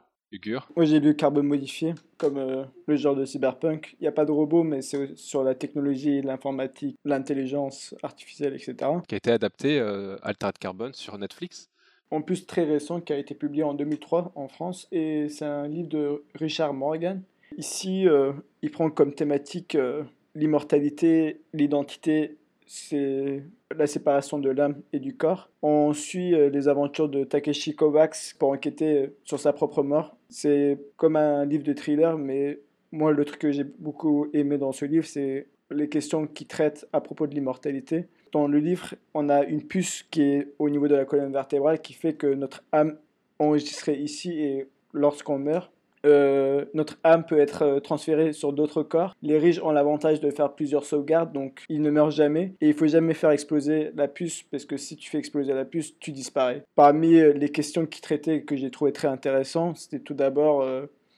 Moi 0.76 0.86
j'ai 0.86 1.00
lu 1.00 1.16
Carbone 1.16 1.48
modifié, 1.48 1.94
comme 2.18 2.38
euh, 2.38 2.64
le 2.88 2.96
genre 2.96 3.16
de 3.16 3.26
cyberpunk. 3.26 3.96
Il 4.00 4.04
n'y 4.04 4.08
a 4.08 4.12
pas 4.12 4.26
de 4.26 4.32
robot, 4.32 4.64
mais 4.64 4.82
c'est 4.82 5.16
sur 5.16 5.44
la 5.44 5.56
technologie, 5.56 6.22
l'informatique, 6.22 6.98
l'intelligence 7.06 7.96
artificielle, 8.04 8.54
etc. 8.54 8.76
Qui 9.08 9.16
a 9.16 9.18
été 9.18 9.32
adapté 9.32 9.80
euh, 9.80 10.18
Altered 10.22 10.58
Carbone 10.58 10.94
sur 10.94 11.18
Netflix. 11.18 11.70
En 12.12 12.22
plus 12.22 12.46
très 12.46 12.64
récent, 12.64 13.02
qui 13.02 13.14
a 13.14 13.18
été 13.18 13.34
publié 13.34 13.64
en 13.64 13.74
2003 13.74 14.32
en 14.36 14.48
France, 14.48 14.88
et 14.92 15.28
c'est 15.30 15.46
un 15.46 15.68
livre 15.68 15.90
de 15.90 16.24
Richard 16.36 16.74
Morgan. 16.74 17.24
Ici, 17.58 18.08
euh, 18.08 18.34
il 18.62 18.72
prend 18.72 18.90
comme 18.90 19.14
thématique 19.14 19.76
euh, 19.76 20.04
l'immortalité, 20.36 21.42
l'identité 21.54 22.38
c'est 22.66 23.44
la 23.76 23.88
séparation 23.88 24.40
de 24.40 24.50
l'âme 24.50 24.82
et 24.94 25.00
du 25.00 25.16
corps. 25.16 25.50
On 25.62 25.94
suit 25.94 26.34
euh, 26.34 26.50
les 26.50 26.68
aventures 26.68 27.10
de 27.10 27.24
Takeshi 27.24 27.76
Kovacs 27.76 28.36
pour 28.40 28.50
enquêter 28.50 28.98
euh, 28.98 29.16
sur 29.24 29.40
sa 29.40 29.54
propre 29.54 29.84
mort. 29.84 30.18
C'est 30.30 30.80
comme 30.98 31.16
un 31.16 31.46
livre 31.46 31.64
de 31.64 31.74
thriller, 31.74 32.18
mais 32.18 32.60
moi, 32.92 33.12
le 33.12 33.26
truc 33.26 33.40
que 33.40 33.52
j'ai 33.52 33.64
beaucoup 33.64 34.28
aimé 34.34 34.58
dans 34.58 34.72
ce 34.72 34.86
livre, 34.86 35.06
c'est 35.06 35.48
les 35.72 35.90
questions 35.90 36.28
qui 36.28 36.46
traitent 36.46 36.88
à 36.94 37.02
propos 37.02 37.28
de 37.28 37.34
l'immortalité. 37.34 38.08
Dans 38.32 38.48
le 38.48 38.60
livre, 38.60 38.96
on 39.14 39.30
a 39.30 39.44
une 39.44 39.64
puce 39.64 40.04
qui 40.04 40.22
est 40.22 40.54
au 40.60 40.70
niveau 40.70 40.88
de 40.88 40.96
la 40.96 41.06
colonne 41.06 41.32
vertébrale 41.32 41.82
qui 41.82 41.94
fait 41.94 42.14
que 42.14 42.28
notre 42.28 42.64
âme 42.72 42.98
enregistrée 43.40 43.98
ici 43.98 44.32
et 44.40 44.68
lorsqu'on 44.94 45.40
meurt 45.40 45.72
euh, 46.06 46.66
notre 46.74 46.98
âme 47.04 47.26
peut 47.26 47.40
être 47.40 47.64
euh, 47.64 47.80
transférée 47.80 48.34
sur 48.34 48.54
d'autres 48.54 48.84
corps. 48.84 49.16
Les 49.22 49.38
riches 49.38 49.60
ont 49.62 49.72
l'avantage 49.72 50.20
de 50.20 50.30
faire 50.30 50.54
plusieurs 50.54 50.86
sauvegardes, 50.86 51.34
donc 51.34 51.64
ils 51.70 51.82
ne 51.82 51.90
meurent 51.90 52.12
jamais. 52.12 52.54
Et 52.62 52.68
il 52.68 52.74
faut 52.74 52.88
jamais 52.88 53.14
faire 53.14 53.32
exploser 53.32 53.92
la 53.96 54.08
puce, 54.08 54.44
parce 54.44 54.66
que 54.66 54.78
si 54.78 54.96
tu 54.96 55.10
fais 55.10 55.18
exploser 55.18 55.54
la 55.54 55.66
puce, 55.66 55.98
tu 56.00 56.12
disparais. 56.12 56.64
Parmi 56.76 57.16
euh, 57.16 57.34
les 57.34 57.50
questions 57.50 57.86
qui 57.86 58.02
traitaient 58.02 58.44
que 58.44 58.56
j'ai 58.56 58.72
trouvé 58.72 58.92
très 58.92 59.08
intéressant, 59.08 59.74
c'était 59.76 60.00
tout 60.00 60.14
d'abord, 60.14 60.66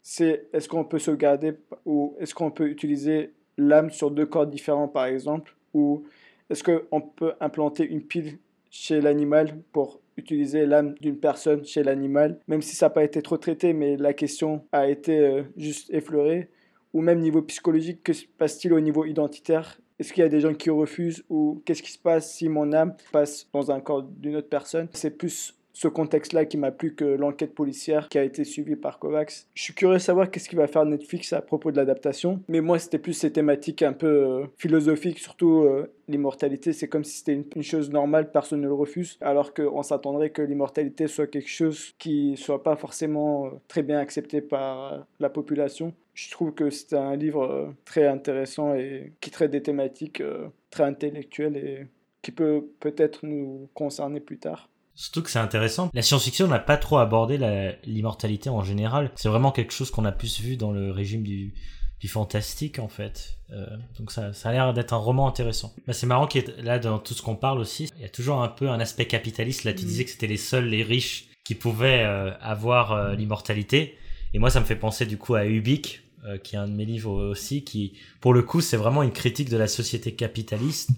c'est 0.04 0.48
est-ce 0.54 0.70
qu'on 0.70 0.84
peut 0.84 1.00
sauvegarder 1.00 1.54
ou 1.86 2.16
est-ce 2.20 2.34
qu'on 2.34 2.52
peut 2.52 2.68
utiliser 2.68 3.34
l'âme 3.58 3.90
sur 3.90 4.12
deux 4.12 4.26
corps 4.26 4.48
différents, 4.48 4.88
par 4.88 5.06
exemple, 5.06 5.56
ou 5.74 6.06
est-ce 6.50 6.64
qu'on 6.64 7.02
peut 7.02 7.34
implanter 7.40 7.86
une 7.86 8.02
pile 8.02 8.38
chez 8.70 9.02
l'animal 9.02 9.58
pour 9.72 10.00
utiliser 10.18 10.66
l'âme 10.66 10.96
d'une 11.00 11.20
personne 11.20 11.64
chez 11.64 11.84
l'animal, 11.84 12.40
même 12.48 12.62
si 12.62 12.76
ça 12.76 12.88
n'a 12.88 12.90
pas 12.90 13.04
été 13.04 13.22
trop 13.22 13.38
traité, 13.38 13.74
mais 13.74 13.96
la 13.98 14.14
question 14.14 14.66
a 14.72 14.90
été 14.90 15.20
euh, 15.20 15.44
juste 15.56 15.94
effleurée. 15.94 16.50
Ou 16.94 17.02
même 17.02 17.20
niveau 17.20 17.42
psychologique, 17.44 18.02
que 18.04 18.14
se 18.14 18.26
passe-t-il 18.38 18.74
au 18.74 18.80
niveau 18.80 19.06
identitaire? 19.06 19.80
Est-ce 20.00 20.14
qu'il 20.14 20.22
y 20.22 20.26
a 20.26 20.30
des 20.30 20.40
gens 20.40 20.54
qui 20.54 20.70
refusent 20.70 21.24
Ou 21.30 21.62
qu'est-ce 21.66 21.84
qui 21.84 21.92
se 21.92 22.00
passe 22.00 22.34
si 22.34 22.50
mon 22.50 22.72
âme 22.74 22.96
passe 23.12 23.48
dans 23.52 23.72
un 23.72 23.80
corps 23.80 24.04
d'une 24.04 24.36
autre 24.36 24.50
personne? 24.50 24.88
C'est 24.94 25.18
plus 25.18 25.57
ce 25.78 25.88
contexte-là 25.88 26.46
qui 26.46 26.58
m'a 26.58 26.72
plu 26.72 26.96
que 26.96 27.06
l'enquête 27.06 27.54
policière 27.54 28.10
qui 28.10 28.18
a 28.18 28.24
été 28.24 28.44
suivie 28.44 28.76
par 28.76 28.98
Kovacs. 28.98 29.46
Je 29.54 29.62
suis 29.62 29.76
curieux 29.76 29.98
de 29.98 30.02
savoir 30.02 30.32
qu'est-ce 30.32 30.50
qu'il 30.50 30.58
va 30.58 30.66
faire 30.66 30.84
Netflix 30.86 31.34
à 31.34 31.42
propos 31.42 31.72
de 31.72 31.78
l'adaptation, 31.78 32.42
mais 32.48 32.62
moi 32.62 32.80
c'était 32.80 32.98
plus 32.98 33.14
ces 33.14 33.32
thématiques 33.32 33.84
un 33.84 33.94
peu 33.94 34.08
euh, 34.08 34.46
philosophiques, 34.58 35.20
surtout 35.20 35.60
euh, 35.60 35.94
l'immortalité, 36.08 36.74
c'est 36.74 36.88
comme 36.88 37.04
si 37.04 37.20
c'était 37.20 37.44
une, 37.56 37.62
chose 37.62 37.92
normale, 37.92 38.32
personne 38.32 38.62
ne 38.62 38.68
le 38.68 38.74
refuse, 38.74 39.20
alors 39.22 39.54
qu'on 39.54 39.84
s'attendrait 39.84 40.32
que 40.32 40.42
l'immortalité 40.42 41.06
soit 41.06 41.28
quelque 41.28 41.50
chose 41.50 41.94
qui 42.00 42.38
soit 42.38 42.64
pas 42.64 42.76
forcément 42.76 43.46
euh, 43.46 43.50
très 43.68 43.84
bien 43.84 44.00
accepté 44.00 44.42
par 44.42 45.06
la 45.20 45.30
population. 45.30 45.94
Je 46.16 46.32
trouve 46.32 46.56
que 46.56 46.72
c'est 46.72 46.96
un 46.96 47.16
livre 47.16 47.72
très 47.86 48.08
intéressant 48.08 48.74
et 48.74 49.14
qui 49.22 49.30
traite 49.30 49.52
des 49.52 49.62
thématiques 49.62 50.24
très 50.72 50.86
intellectuelles 50.86 51.56
et 51.56 51.86
qui 52.24 52.32
peut 52.32 52.66
peut-être 52.80 53.28
nous 53.28 53.70
concerner 53.76 54.20
plus 54.20 54.40
tard. 54.40 54.72
Surtout 54.98 55.22
que 55.22 55.30
c'est 55.30 55.38
intéressant. 55.38 55.92
La 55.94 56.02
science-fiction 56.02 56.48
n'a 56.48 56.58
pas 56.58 56.76
trop 56.76 56.98
abordé 56.98 57.38
l'immortalité 57.86 58.50
en 58.50 58.64
général. 58.64 59.12
C'est 59.16 59.30
vraiment 59.30 59.52
quelque 59.52 59.72
chose 59.72 59.92
qu'on 59.92 60.06
a 60.06 60.12
plus 60.12 60.42
vu 60.42 60.58
dans 60.58 60.72
le 60.72 60.92
régime 60.92 61.22
du, 61.22 61.54
du 62.00 62.08
fantastique 62.08 62.80
en 62.80 62.88
fait. 62.88 63.38
Euh, 63.52 63.68
donc 64.00 64.12
ça, 64.12 64.34
ça 64.34 64.50
a 64.50 64.52
l'air 64.54 64.74
d'être 64.74 64.94
un 64.94 64.98
roman 64.98 65.28
intéressant. 65.28 65.72
Bah, 65.86 65.94
c'est 65.94 66.08
marrant 66.08 66.26
qu'il 66.26 66.46
là 66.64 66.80
dans 66.80 66.98
tout 66.98 67.14
ce 67.14 67.22
qu'on 67.22 67.36
parle 67.36 67.60
aussi, 67.60 67.92
il 67.98 68.02
y 68.02 68.06
a 68.06 68.10
toujours 68.10 68.42
un 68.42 68.48
peu 68.48 68.72
un 68.72 68.80
aspect 68.80 69.06
capitaliste. 69.06 69.66
Là 69.66 69.74
tu 69.74 69.86
mm. 69.86 69.88
disais 69.88 70.06
que 70.06 70.10
c'était 70.10 70.28
les 70.28 70.38
seuls, 70.38 70.66
les 70.66 70.82
riches 70.82 71.28
qui 71.44 71.54
pouvaient 71.54 72.04
euh, 72.04 72.32
avoir 72.42 72.94
euh, 72.94 73.14
l'immortalité. 73.14 74.00
Et 74.34 74.40
moi 74.40 74.50
ça 74.50 74.60
me 74.60 74.66
fait 74.66 74.76
penser 74.76 75.06
du 75.06 75.20
coup 75.20 75.36
à 75.36 75.46
Ubik, 75.46 76.02
qui 76.44 76.56
est 76.56 76.60
un 76.60 76.68
de 76.68 76.74
mes 76.74 76.84
livres 76.84 77.12
aussi, 77.12 77.64
qui 77.64 77.94
pour 78.20 78.34
le 78.34 78.42
coup 78.42 78.60
c'est 78.60 78.76
vraiment 78.76 79.02
une 79.02 79.14
critique 79.14 79.48
de 79.48 79.56
la 79.56 79.68
société 79.68 80.14
capitaliste 80.14 80.90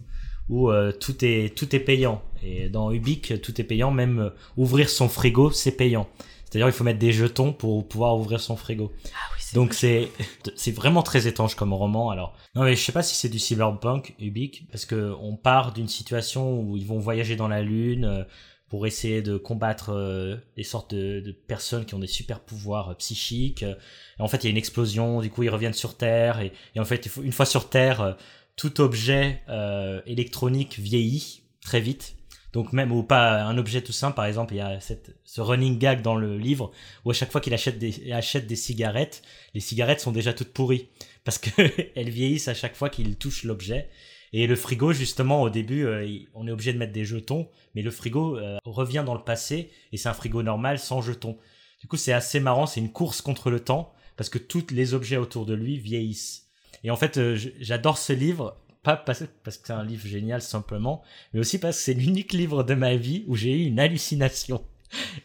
où 0.50 0.70
euh, 0.70 0.92
tout 0.92 1.24
est 1.24 1.56
tout 1.56 1.76
est 1.76 1.80
payant. 1.80 2.22
Et 2.44 2.70
dans 2.70 2.92
Ubik, 2.92 3.42
tout 3.42 3.60
est 3.62 3.64
payant, 3.64 3.92
même 3.92 4.20
euh, 4.20 4.30
ouvrir 4.58 4.90
son 4.90 5.08
frigo, 5.08 5.52
c'est 5.52 5.72
payant. 5.72 6.08
C'est-à-dire 6.46 6.68
il 6.68 6.74
faut 6.74 6.84
mettre 6.84 7.00
des 7.00 7.12
jetons 7.12 7.54
pour 7.54 7.88
pouvoir 7.88 8.18
ouvrir 8.18 8.40
son 8.40 8.56
frigo. 8.56 8.92
Ah 9.08 9.18
oui, 9.34 9.44
Donc 9.54 9.74
c'est 9.74 10.10
c'est 10.56 10.72
vraiment 10.72 11.04
très 11.04 11.28
étrange 11.28 11.56
comme 11.56 11.74
roman. 11.74 12.10
Alors 12.10 12.36
non 12.56 12.64
mais 12.64 12.76
je 12.76 12.84
sais 12.84 12.92
pas 12.92 13.04
si 13.04 13.16
c'est 13.16 13.30
du 13.30 13.40
cyberpunk 13.40 14.16
Ubik 14.20 14.68
parce 14.72 14.86
que 14.86 15.14
on 15.22 15.36
part 15.36 15.74
d'une 15.74 15.88
situation 15.88 16.60
où 16.60 16.76
ils 16.76 16.88
vont 16.88 17.00
voyager 17.00 17.36
dans 17.36 17.48
la 17.48 17.62
lune 17.62 18.06
euh, 18.06 18.24
pour 18.70 18.86
essayer 18.86 19.24
de 19.24 19.36
combattre 19.36 20.40
des 20.56 20.62
sortes 20.62 20.94
de, 20.94 21.22
de, 21.22 21.32
personnes 21.32 21.86
qui 21.86 21.96
ont 21.96 22.00
des 22.00 22.06
super 22.06 22.40
pouvoirs 22.40 22.96
psychiques. 22.98 23.64
Et 23.64 24.22
en 24.22 24.28
fait, 24.28 24.44
il 24.44 24.44
y 24.44 24.48
a 24.50 24.52
une 24.52 24.58
explosion, 24.58 25.22
du 25.22 25.32
coup, 25.32 25.42
ils 25.42 25.50
reviennent 25.50 25.74
sur 25.74 25.98
Terre, 25.98 26.40
et, 26.40 26.54
et 26.76 26.80
en 26.80 26.86
fait, 26.86 27.10
une 27.24 27.32
fois 27.32 27.48
sur 27.48 27.68
Terre, 27.72 28.16
tout 28.60 28.82
objet 28.82 29.42
euh, 29.48 30.02
électronique 30.06 30.80
vieillit 30.80 31.44
très 31.62 31.80
vite. 31.80 32.18
Donc 32.52 32.74
même 32.74 32.92
ou 32.92 33.04
pas 33.04 33.44
un 33.44 33.58
objet 33.58 33.82
tout 33.82 33.94
simple, 33.94 34.18
par 34.18 34.26
exemple, 34.26 34.54
il 34.54 34.58
y 34.58 34.60
a 34.60 34.80
ce 34.82 35.40
running 35.40 35.80
gag 35.80 36.02
dans 36.02 36.16
le 36.16 36.38
livre 36.38 36.72
où 37.06 37.12
à 37.12 37.14
chaque 37.14 37.32
fois 37.32 37.40
qu'il 37.40 37.54
achète 37.54 37.80
des, 37.80 38.12
achète 38.12 38.48
des 38.48 38.58
cigarettes, 38.58 39.22
les 39.54 39.62
cigarettes 39.62 40.02
sont 40.02 40.12
déjà 40.12 40.34
toutes 40.34 40.52
pourries 40.52 40.90
parce 41.24 41.38
qu'elles 41.38 41.72
vieillissent 42.10 42.50
à 42.50 42.54
chaque 42.54 42.76
fois 42.76 42.90
qu'il 42.90 43.16
touche 43.16 43.46
l'objet. 43.46 43.88
Et 44.34 44.46
le 44.46 44.58
frigo, 44.58 44.92
justement, 44.92 45.42
au 45.42 45.50
début, 45.50 45.86
euh, 45.86 46.06
on 46.34 46.46
est 46.46 46.52
obligé 46.52 46.74
de 46.74 46.78
mettre 46.78 46.92
des 46.92 47.06
jetons, 47.06 47.48
mais 47.76 47.82
le 47.82 47.92
frigo 47.92 48.36
euh, 48.38 48.58
revient 48.66 49.04
dans 49.06 49.16
le 49.16 49.24
passé 49.24 49.72
et 49.94 49.98
c'est 49.98 50.10
un 50.10 50.14
frigo 50.14 50.44
normal 50.44 50.80
sans 50.80 51.02
jetons. 51.02 51.38
Du 51.80 51.88
coup, 51.88 51.96
c'est 51.96 52.12
assez 52.12 52.42
marrant, 52.42 52.66
c'est 52.66 52.82
une 52.82 52.92
course 52.92 53.22
contre 53.22 53.52
le 53.52 53.62
temps 53.62 53.94
parce 54.18 54.30
que 54.30 54.38
tous 54.38 54.68
les 54.72 54.94
objets 54.94 55.16
autour 55.16 55.46
de 55.46 55.54
lui 55.54 55.80
vieillissent. 55.80 56.49
Et 56.84 56.92
en 56.92 56.96
fait, 56.96 57.18
euh, 57.18 57.38
j'adore 57.60 57.98
ce 57.98 58.14
livre, 58.14 58.58
pas 58.84 58.96
parce, 58.96 59.24
parce 59.44 59.58
que 59.58 59.68
c'est 59.68 59.74
un 59.74 59.84
livre 59.84 60.08
génial 60.08 60.42
simplement, 60.42 61.02
mais 61.34 61.40
aussi 61.40 61.60
parce 61.60 61.78
que 61.78 61.84
c'est 61.84 61.94
l'unique 61.94 62.34
livre 62.34 62.64
de 62.64 62.74
ma 62.74 62.96
vie 62.96 63.24
où 63.28 63.36
j'ai 63.36 63.52
eu 63.52 63.66
une 63.66 63.80
hallucination. 63.80 64.64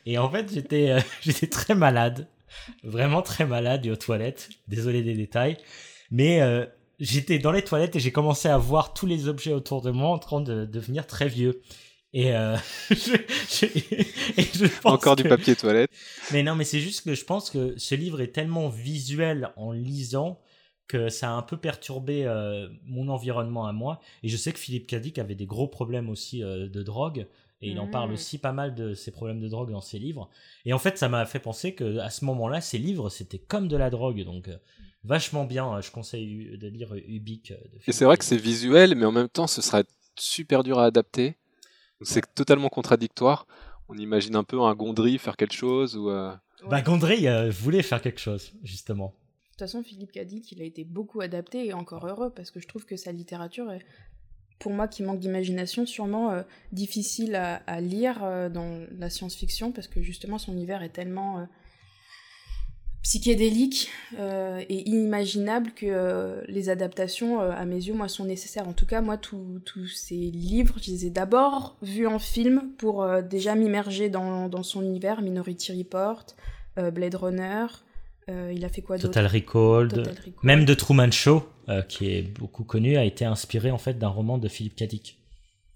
Et 0.07 0.19
en 0.19 0.31
fait, 0.31 0.53
j'étais 0.53 0.91
euh, 0.91 1.01
j'étais 1.23 1.47
très 1.47 1.75
malade, 1.75 2.29
vraiment 2.83 3.23
très 3.23 3.47
malade 3.47 3.87
et 3.87 3.91
aux 3.91 3.97
toilettes. 3.97 4.51
Désolé 4.69 5.03
des 5.03 5.15
détails, 5.15 5.57
mais 6.11 6.41
euh, 6.43 6.67
j'étais 6.99 7.39
dans 7.39 7.53
les 7.53 7.63
toilettes 7.63 7.97
et 7.97 8.01
j'ai 8.01 8.13
commencé 8.13 8.49
à 8.49 8.59
voir 8.59 8.93
tous 8.93 9.07
les 9.07 9.29
objets 9.29 9.53
autour 9.53 9.83
de 9.83 9.91
moi 9.91 10.09
en 10.09 10.19
train 10.19 10.41
de 10.41 10.65
devenir 10.65 11.07
très 11.07 11.29
vieux. 11.29 11.63
Et, 12.17 12.31
je, 12.91 13.17
je, 13.51 14.67
pense 14.81 14.93
Encore 14.93 15.17
du 15.17 15.25
papier 15.25 15.57
toilette. 15.57 15.91
Mais 16.31 16.45
non, 16.45 16.55
mais 16.55 16.63
c'est 16.63 16.79
juste 16.79 17.05
que 17.05 17.13
je 17.13 17.25
pense 17.25 17.51
que 17.51 17.75
ce 17.77 17.97
livre 17.97 18.21
est 18.21 18.29
tellement 18.29 18.69
visuel 18.69 19.51
en 19.57 19.73
lisant 19.73 20.39
que 20.87 21.09
ça 21.09 21.31
a 21.31 21.33
un 21.33 21.43
peu 21.43 21.57
perturbé 21.57 22.25
euh, 22.27 22.69
mon 22.85 23.09
environnement 23.09 23.67
à 23.67 23.73
moi. 23.73 24.01
Et 24.23 24.29
je 24.29 24.37
sais 24.37 24.53
que 24.53 24.59
Philippe 24.59 24.87
Cadic 24.87 25.19
avait 25.19 25.35
des 25.35 25.47
gros 25.47 25.69
problèmes 25.69 26.11
aussi 26.11 26.43
euh, 26.43 26.69
de 26.69 26.83
drogue. 26.83 27.27
Et 27.63 27.71
il 27.71 27.81
en 27.81 27.87
parle 27.87 28.11
mmh. 28.11 28.15
aussi 28.15 28.39
pas 28.39 28.53
mal 28.53 28.75
de 28.75 28.93
ses 28.93 29.11
problèmes 29.11 29.41
de 29.41 29.49
drogue 29.49 29.71
dans 29.71 29.81
ses 29.81 29.99
livres. 29.99 30.29
Et 30.67 30.75
en 30.75 30.79
fait, 30.79 30.99
ça 30.99 31.09
m'a 31.09 31.25
fait 31.25 31.39
penser 31.39 31.75
que 31.75 31.99
à 31.99 32.11
ce 32.11 32.27
moment-là, 32.27 32.61
ses 32.61 32.77
livres, 32.77 33.09
c'était 33.09 33.39
comme 33.39 33.69
de 33.69 33.77
la 33.77 33.89
drogue. 33.89 34.23
Donc, 34.23 34.49
euh, 34.49 34.57
vachement 35.03 35.45
bien. 35.45 35.81
Je 35.81 35.91
conseille 35.91 36.59
de 36.59 36.69
lire 36.69 36.93
Ubik. 36.95 37.55
Et 37.87 37.93
c'est 37.93 38.05
vrai 38.05 38.19
que 38.19 38.25
c'est 38.25 38.37
visuel, 38.37 38.95
mais 38.97 39.07
en 39.07 39.13
même 39.13 39.31
temps, 39.31 39.47
ce 39.47 39.63
serait 39.63 39.85
super 40.17 40.63
dur 40.63 40.79
à 40.79 40.85
adapter. 40.85 41.37
C'est 42.03 42.35
totalement 42.35 42.69
contradictoire. 42.69 43.47
On 43.89 43.97
imagine 43.97 44.37
un 44.37 44.45
peu 44.45 44.61
un 44.61 44.75
Gondry 44.75 45.17
faire 45.17 45.37
quelque 45.37 45.55
chose 45.55 45.97
ou. 45.97 46.11
Bah 46.69 46.83
Gondry 46.83 47.27
voulait 47.51 47.83
faire 47.83 48.03
quelque 48.03 48.21
chose 48.21 48.53
justement. 48.63 49.15
De 49.55 49.59
toute 49.59 49.69
façon, 49.69 49.85
Philippe 49.85 50.11
a 50.17 50.25
dit 50.25 50.41
qu'il 50.41 50.61
a 50.63 50.65
été 50.65 50.83
beaucoup 50.83 51.21
adapté 51.21 51.65
et 51.67 51.73
encore 51.73 52.09
heureux 52.09 52.33
parce 52.35 52.51
que 52.51 52.59
je 52.59 52.67
trouve 52.67 52.85
que 52.87 52.97
sa 52.97 53.13
littérature 53.13 53.71
est 53.71 53.87
pour 54.59 54.73
moi 54.73 54.89
qui 54.89 55.05
manque 55.05 55.21
d'imagination, 55.21 55.87
sûrement 55.87 56.33
euh, 56.33 56.43
difficile 56.73 57.37
à, 57.37 57.81
lire 57.81 58.25
euh, 58.25 58.49
dans 58.49 58.85
la 58.99 59.11
science-fiction 59.11 59.71
parce 59.71 59.87
que 59.87 60.03
justement 60.03 60.39
son 60.39 60.55
univers 60.55 60.83
est 60.83 60.89
tellement 60.89 61.39
euh, 61.39 61.45
psychédélique 63.05 63.93
et 64.19 64.89
inimaginable 64.89 65.71
que 65.71 66.43
les 66.49 66.69
adaptations, 66.69 67.39
à 67.39 67.65
mes 67.65 67.77
yeux, 67.77 67.95
moi, 67.95 68.09
sont 68.09 68.25
nécessaires. 68.25 68.67
En 68.67 68.73
tout 68.73 68.87
cas, 68.87 69.03
moi, 69.03 69.19
tous 69.19 69.87
ces 69.95 70.17
livres, 70.17 70.77
je 70.83 70.91
les 70.91 71.07
ai 71.07 71.11
d'abord 71.11 71.77
vus 71.83 72.07
en 72.07 72.19
film 72.19 72.73
pour 72.79 73.07
déjà 73.23 73.55
m'immerger 73.57 74.09
dans, 74.09 74.63
son 74.63 74.81
univers, 74.81 75.21
Minority 75.21 75.77
Report, 75.77 76.25
Blade 76.77 77.15
Runner, 77.15 77.67
euh, 78.29 78.53
il 78.55 78.65
a 78.65 78.69
fait 78.69 78.83
quoi 78.83 78.99
Total 78.99 79.27
Recall, 79.27 79.89
même 80.43 80.65
de 80.65 80.75
Truman 80.75 81.11
Show, 81.11 81.47
euh, 81.69 81.83
qui 81.83 82.11
est 82.11 82.23
beaucoup 82.23 82.65
connu, 82.65 82.97
a 82.97 83.05
été 83.05 83.25
inspiré 83.25 83.71
en 83.71 83.79
fait 83.79 83.99
d'un 83.99 84.09
roman 84.09 84.39
de 84.39 84.49
Philippe 84.49 84.77
Cadic. 84.77 85.19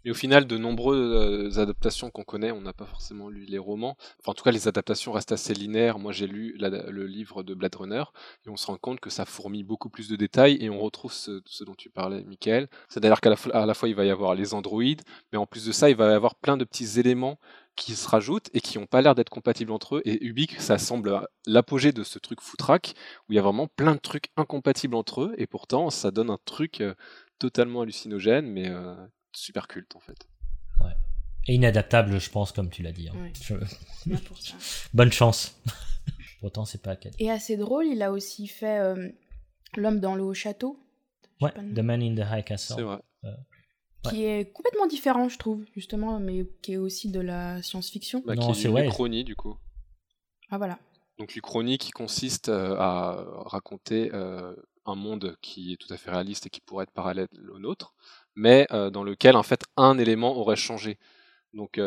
Et 0.05 0.11
au 0.11 0.15
final, 0.15 0.47
de 0.47 0.57
nombreuses 0.57 1.59
adaptations 1.59 2.09
qu'on 2.09 2.23
connaît, 2.23 2.51
on 2.51 2.63
n'a 2.63 2.73
pas 2.73 2.87
forcément 2.87 3.29
lu 3.29 3.45
les 3.45 3.59
romans. 3.59 3.97
Enfin, 4.21 4.31
en 4.31 4.35
tout 4.35 4.45
cas, 4.45 4.53
les 4.53 4.67
adaptations 4.67 5.13
restent 5.13 5.33
assez 5.33 5.53
linéaires. 5.53 5.99
Moi, 5.99 6.13
j'ai 6.13 6.27
lu 6.27 6.57
le 6.57 7.07
livre 7.07 7.43
de 7.43 7.53
Blade 7.53 7.75
Runner 7.75 8.05
et 8.47 8.49
on 8.49 8.57
se 8.57 8.69
rend 8.69 8.79
compte 8.79 9.01
que 9.01 9.11
ça 9.11 9.27
fourmille 9.27 9.65
beaucoup 9.65 9.91
plus 9.91 10.09
de 10.09 10.17
détails 10.17 10.57
et 10.63 10.71
on 10.71 10.79
retrouve 10.79 11.13
ce, 11.13 11.43
dont 11.65 11.75
tu 11.75 11.91
parlais, 11.91 12.23
Michael. 12.25 12.69
C'est-à-dire 12.89 13.21
qu'à 13.21 13.31
la, 13.31 13.67
la, 13.67 13.75
fois, 13.75 13.89
il 13.89 13.95
va 13.95 14.07
y 14.07 14.11
avoir 14.11 14.35
les 14.35 14.55
androïdes, 14.55 15.03
mais 15.33 15.39
en 15.39 15.47
plus 15.47 15.67
de 15.67 15.73
ça, 15.73 15.91
il 15.91 15.97
va 15.97 16.11
y 16.11 16.15
avoir 16.15 16.37
plein 16.37 16.57
de 16.57 16.65
petits 16.65 16.99
éléments 16.99 17.39
qui 17.79 17.95
se 17.95 18.09
rajoutent 18.09 18.51
et 18.55 18.61
qui 18.61 18.79
n'ont 18.79 18.87
pas 18.87 19.01
l'air 19.01 19.15
d'être 19.15 19.31
compatibles 19.31 19.73
entre 19.73 19.97
eux. 19.97 20.03
Et 20.05 20.25
Ubik, 20.25 20.61
ça 20.61 20.79
semble 20.79 21.27
l'apogée 21.47 21.93
de 21.93 22.03
ce 22.05 22.19
truc 22.19 22.41
foutraque, 22.41 22.95
où 23.29 23.33
il 23.33 23.37
y 23.37 23.39
a 23.39 23.43
vraiment 23.43 23.69
plein 23.69 23.95
de 23.95 24.01
trucs 24.01 24.31
incompatibles 24.37 24.95
entre 24.95 25.23
eux, 25.23 25.35
et 25.39 25.47
pourtant 25.47 25.91
ça 25.91 26.11
donne 26.11 26.31
un 26.31 26.39
truc 26.45 26.81
euh, 26.81 26.95
totalement 27.39 27.83
hallucinogène, 27.83 28.47
mais 28.47 28.69
euh, 28.69 28.95
super 29.33 29.69
culte 29.69 29.95
en 29.97 30.01
fait. 30.01 30.29
Ouais. 30.81 30.93
Et 31.47 31.55
inadaptable, 31.55 32.19
je 32.19 32.31
pense, 32.31 32.53
comme 32.53 32.69
tu 32.69 32.83
l'as 32.83 32.93
dit. 32.93 33.09
Hein. 33.09 33.31
Bonne 34.93 35.13
chance. 35.13 35.59
Pourtant, 36.41 36.65
c'est 36.65 36.83
pas. 36.83 36.97
Et 37.19 37.31
assez 37.31 37.57
drôle, 37.57 37.87
il 37.87 38.01
a 38.03 38.13
aussi 38.13 38.47
fait 38.47 38.79
euh, 38.79 39.09
L'homme 39.77 40.01
dans 40.01 40.15
le 40.15 40.23
haut 40.23 40.35
château. 40.35 40.79
Ouais, 41.41 41.51
The 41.53 41.81
Man 41.81 42.03
in 42.03 42.15
the 42.15 42.27
High 42.31 42.45
Castle. 42.45 42.75
C'est 42.77 42.83
vrai 42.83 42.99
qui 44.09 44.25
est 44.25 44.53
complètement 44.53 44.87
différent, 44.87 45.29
je 45.29 45.39
trouve, 45.39 45.65
justement, 45.75 46.19
mais 46.21 46.47
qui 46.63 46.75
est 46.75 46.77
aussi 46.77 47.11
de 47.11 47.21
la 47.21 47.63
science-fiction. 47.63 48.23
Bah, 48.27 48.35
non, 48.35 48.55
c'est 48.55 48.69
l'Uchronie, 48.69 49.25
du 49.25 49.37
coup. 49.37 49.57
Ah, 50.51 50.59
voilà. 50.59 50.79
Donc, 51.19 51.35
l'Uchronie 51.35 51.79
qui 51.79 51.91
consiste 51.91 52.49
euh, 52.49 52.77
à 52.79 53.25
raconter 53.47 54.11
euh, 54.15 54.55
un 54.87 54.95
monde 54.95 55.37
qui 55.43 55.73
est 55.73 55.77
tout 55.77 55.93
à 55.93 55.97
fait 55.97 56.11
réaliste 56.11 56.47
et 56.47 56.51
qui 56.51 56.61
pourrait 56.61 56.85
être 56.85 56.93
parallèle 56.93 57.29
au 57.53 57.59
nôtre, 57.59 57.95
mais 58.35 58.67
euh, 58.71 58.91
dans 58.91 59.03
lequel, 59.03 59.37
en 59.37 59.43
fait, 59.43 59.65
un 59.77 59.99
élément 59.99 60.37
aurait 60.37 60.57
changé. 60.57 60.99
Donc, 61.59 61.79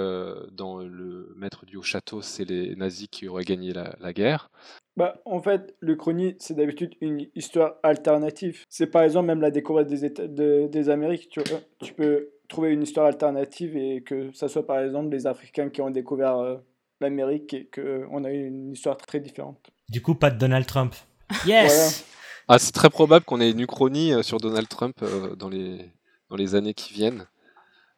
dans 0.52 0.80
le 0.80 1.34
maître 1.38 1.66
du 1.66 1.78
haut 1.78 1.82
château, 1.82 2.22
c'est 2.22 2.46
les 2.46 2.76
nazis 2.76 3.08
qui 3.10 3.28
auraient 3.28 3.46
gagné 3.46 3.74
la 3.74 4.14
guerre. 4.14 4.52
Bah, 4.98 5.22
en 5.26 5.42
fait, 5.42 5.76
le 5.80 5.96
chronique, 5.96 6.36
c'est 6.40 6.54
d'habitude 6.54 6.96
une 7.00 7.28
histoire 7.34 7.76
alternative. 7.82 8.66
C'est 8.70 8.88
par 8.88 9.04
exemple 9.04 9.28
même 9.28 9.42
la 9.42 9.52
découverte 9.52 9.88
des, 9.88 10.04
États, 10.06 10.28
des 10.28 10.90
Amériques. 10.90 11.30
Tu, 11.30 11.40
tu 11.80 11.94
peux 11.94 12.32
trouver 12.50 12.72
une 12.72 12.84
histoire 12.84 13.08
alternative 13.08 13.78
et 13.78 14.04
que 14.04 14.32
ça 14.34 14.50
soit 14.50 14.68
par 14.68 14.80
exemple 14.80 15.10
les 15.10 15.26
Africains 15.28 15.70
qui 15.70 15.82
ont 15.82 15.90
découvert 15.90 16.38
euh, 16.38 16.58
l'Amérique 17.00 17.54
et 17.54 17.70
qu'on 17.74 18.24
a 18.26 18.32
eu 18.32 18.46
une 18.46 18.74
histoire 18.74 18.98
très 18.98 19.22
différente. 19.22 19.72
Du 19.90 20.02
coup, 20.02 20.16
pas 20.16 20.30
de 20.30 20.38
Donald 20.38 20.66
Trump. 20.66 20.94
Yes 21.48 22.06
ah, 22.50 22.60
C'est 22.60 22.74
très 22.74 22.90
probable 22.90 23.24
qu'on 23.24 23.40
ait 23.40 23.52
une 23.52 23.62
uchronie 23.62 24.12
euh, 24.12 24.22
sur 24.22 24.40
Donald 24.40 24.68
Trump 24.68 24.98
euh, 25.02 25.36
dans, 25.38 25.48
les, 25.48 25.90
dans 26.30 26.36
les 26.36 26.56
années 26.56 26.74
qui 26.74 26.94
viennent. 26.94 27.26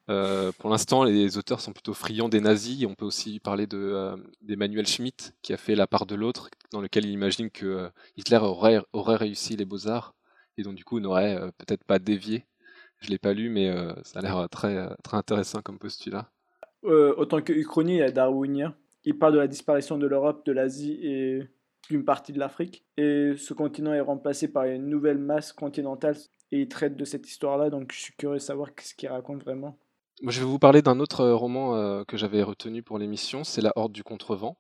Euh, 0.10 0.52
pour 0.60 0.70
l'instant, 0.70 1.04
les 1.04 1.38
auteurs 1.38 1.62
sont 1.62 1.72
plutôt 1.72 1.94
friands 1.94 2.30
des 2.30 2.42
nazis. 2.42 2.86
On 2.86 2.96
peut 2.96 3.06
aussi 3.06 3.40
parler 3.40 3.68
de 3.68 3.78
euh, 3.78 4.18
d'Emmanuel 4.42 4.86
Schmitt, 4.86 5.34
qui 5.42 5.54
a 5.54 5.58
fait 5.58 5.76
La 5.76 5.88
part 5.88 6.06
de 6.06 6.16
l'autre, 6.16 6.50
dans 6.72 6.82
lequel 6.82 7.06
il 7.06 7.12
imagine 7.12 7.50
que 7.50 7.66
euh, 7.66 7.90
Hitler 8.18 8.38
aurait, 8.38 8.82
réussi 8.94 9.56
les 9.56 9.66
beaux-arts, 9.66 10.14
et 10.58 10.64
donc 10.64 10.76
du 10.76 10.84
coup 10.84 11.00
n'aurait 11.00 11.40
peut-être 11.58 11.84
pas 11.84 12.00
dévié. 12.00 12.46
Je 13.00 13.10
l'ai 13.10 13.18
pas 13.18 13.34
lu, 13.34 13.50
mais 13.50 13.70
ça 14.04 14.20
a 14.20 14.22
l'air 14.22 14.48
très, 14.50 14.88
très 15.04 15.18
intéressant 15.18 15.62
comme 15.62 15.78
postulat. 15.78 16.30
autant 16.84 17.42
que 17.42 17.52
Uchronie 17.52 18.00
et 18.00 18.12
darwinien, 18.14 18.76
il 19.04 19.18
parle 19.18 19.34
de 19.34 19.40
la 19.40 19.48
disparition 19.48 19.98
de 19.98 20.08
l'Europe, 20.08 20.46
de 20.46 20.54
l'Asie 20.54 21.00
et 21.02 21.44
d'une 21.90 22.06
partie 22.06 22.32
de 22.32 22.40
l'Afrique. 22.40 22.86
Et 22.96 23.34
ce 23.38 23.54
continent 23.54 23.94
est 23.94 24.00
remplacé 24.00 24.48
par 24.48 24.64
une 24.64 24.88
nouvelle 24.88 25.18
masse 25.18 25.52
continentale 25.52 26.16
et 26.54 26.62
il 26.62 26.68
traite 26.70 26.96
de 26.96 27.04
cette 27.04 27.28
histoire-là, 27.28 27.70
donc 27.70 27.92
je 27.92 28.00
suis 28.00 28.14
curieux 28.14 28.38
de 28.38 28.42
savoir 28.42 28.70
ce 28.82 28.94
qu'il 28.94 29.10
raconte 29.10 29.44
vraiment. 29.44 29.78
Je 30.26 30.40
vais 30.40 30.46
vous 30.46 30.60
parler 30.60 30.82
d'un 30.82 31.02
autre 31.02 31.20
euh, 31.20 31.36
roman 31.36 31.76
euh, 31.76 32.06
que 32.06 32.16
j'avais 32.16 32.44
retenu 32.44 32.82
pour 32.82 32.98
l'émission, 32.98 33.44
c'est 33.44 33.60
La 33.60 33.74
Horde 33.76 33.92
du 33.92 34.06
Contrevent. 34.06 34.56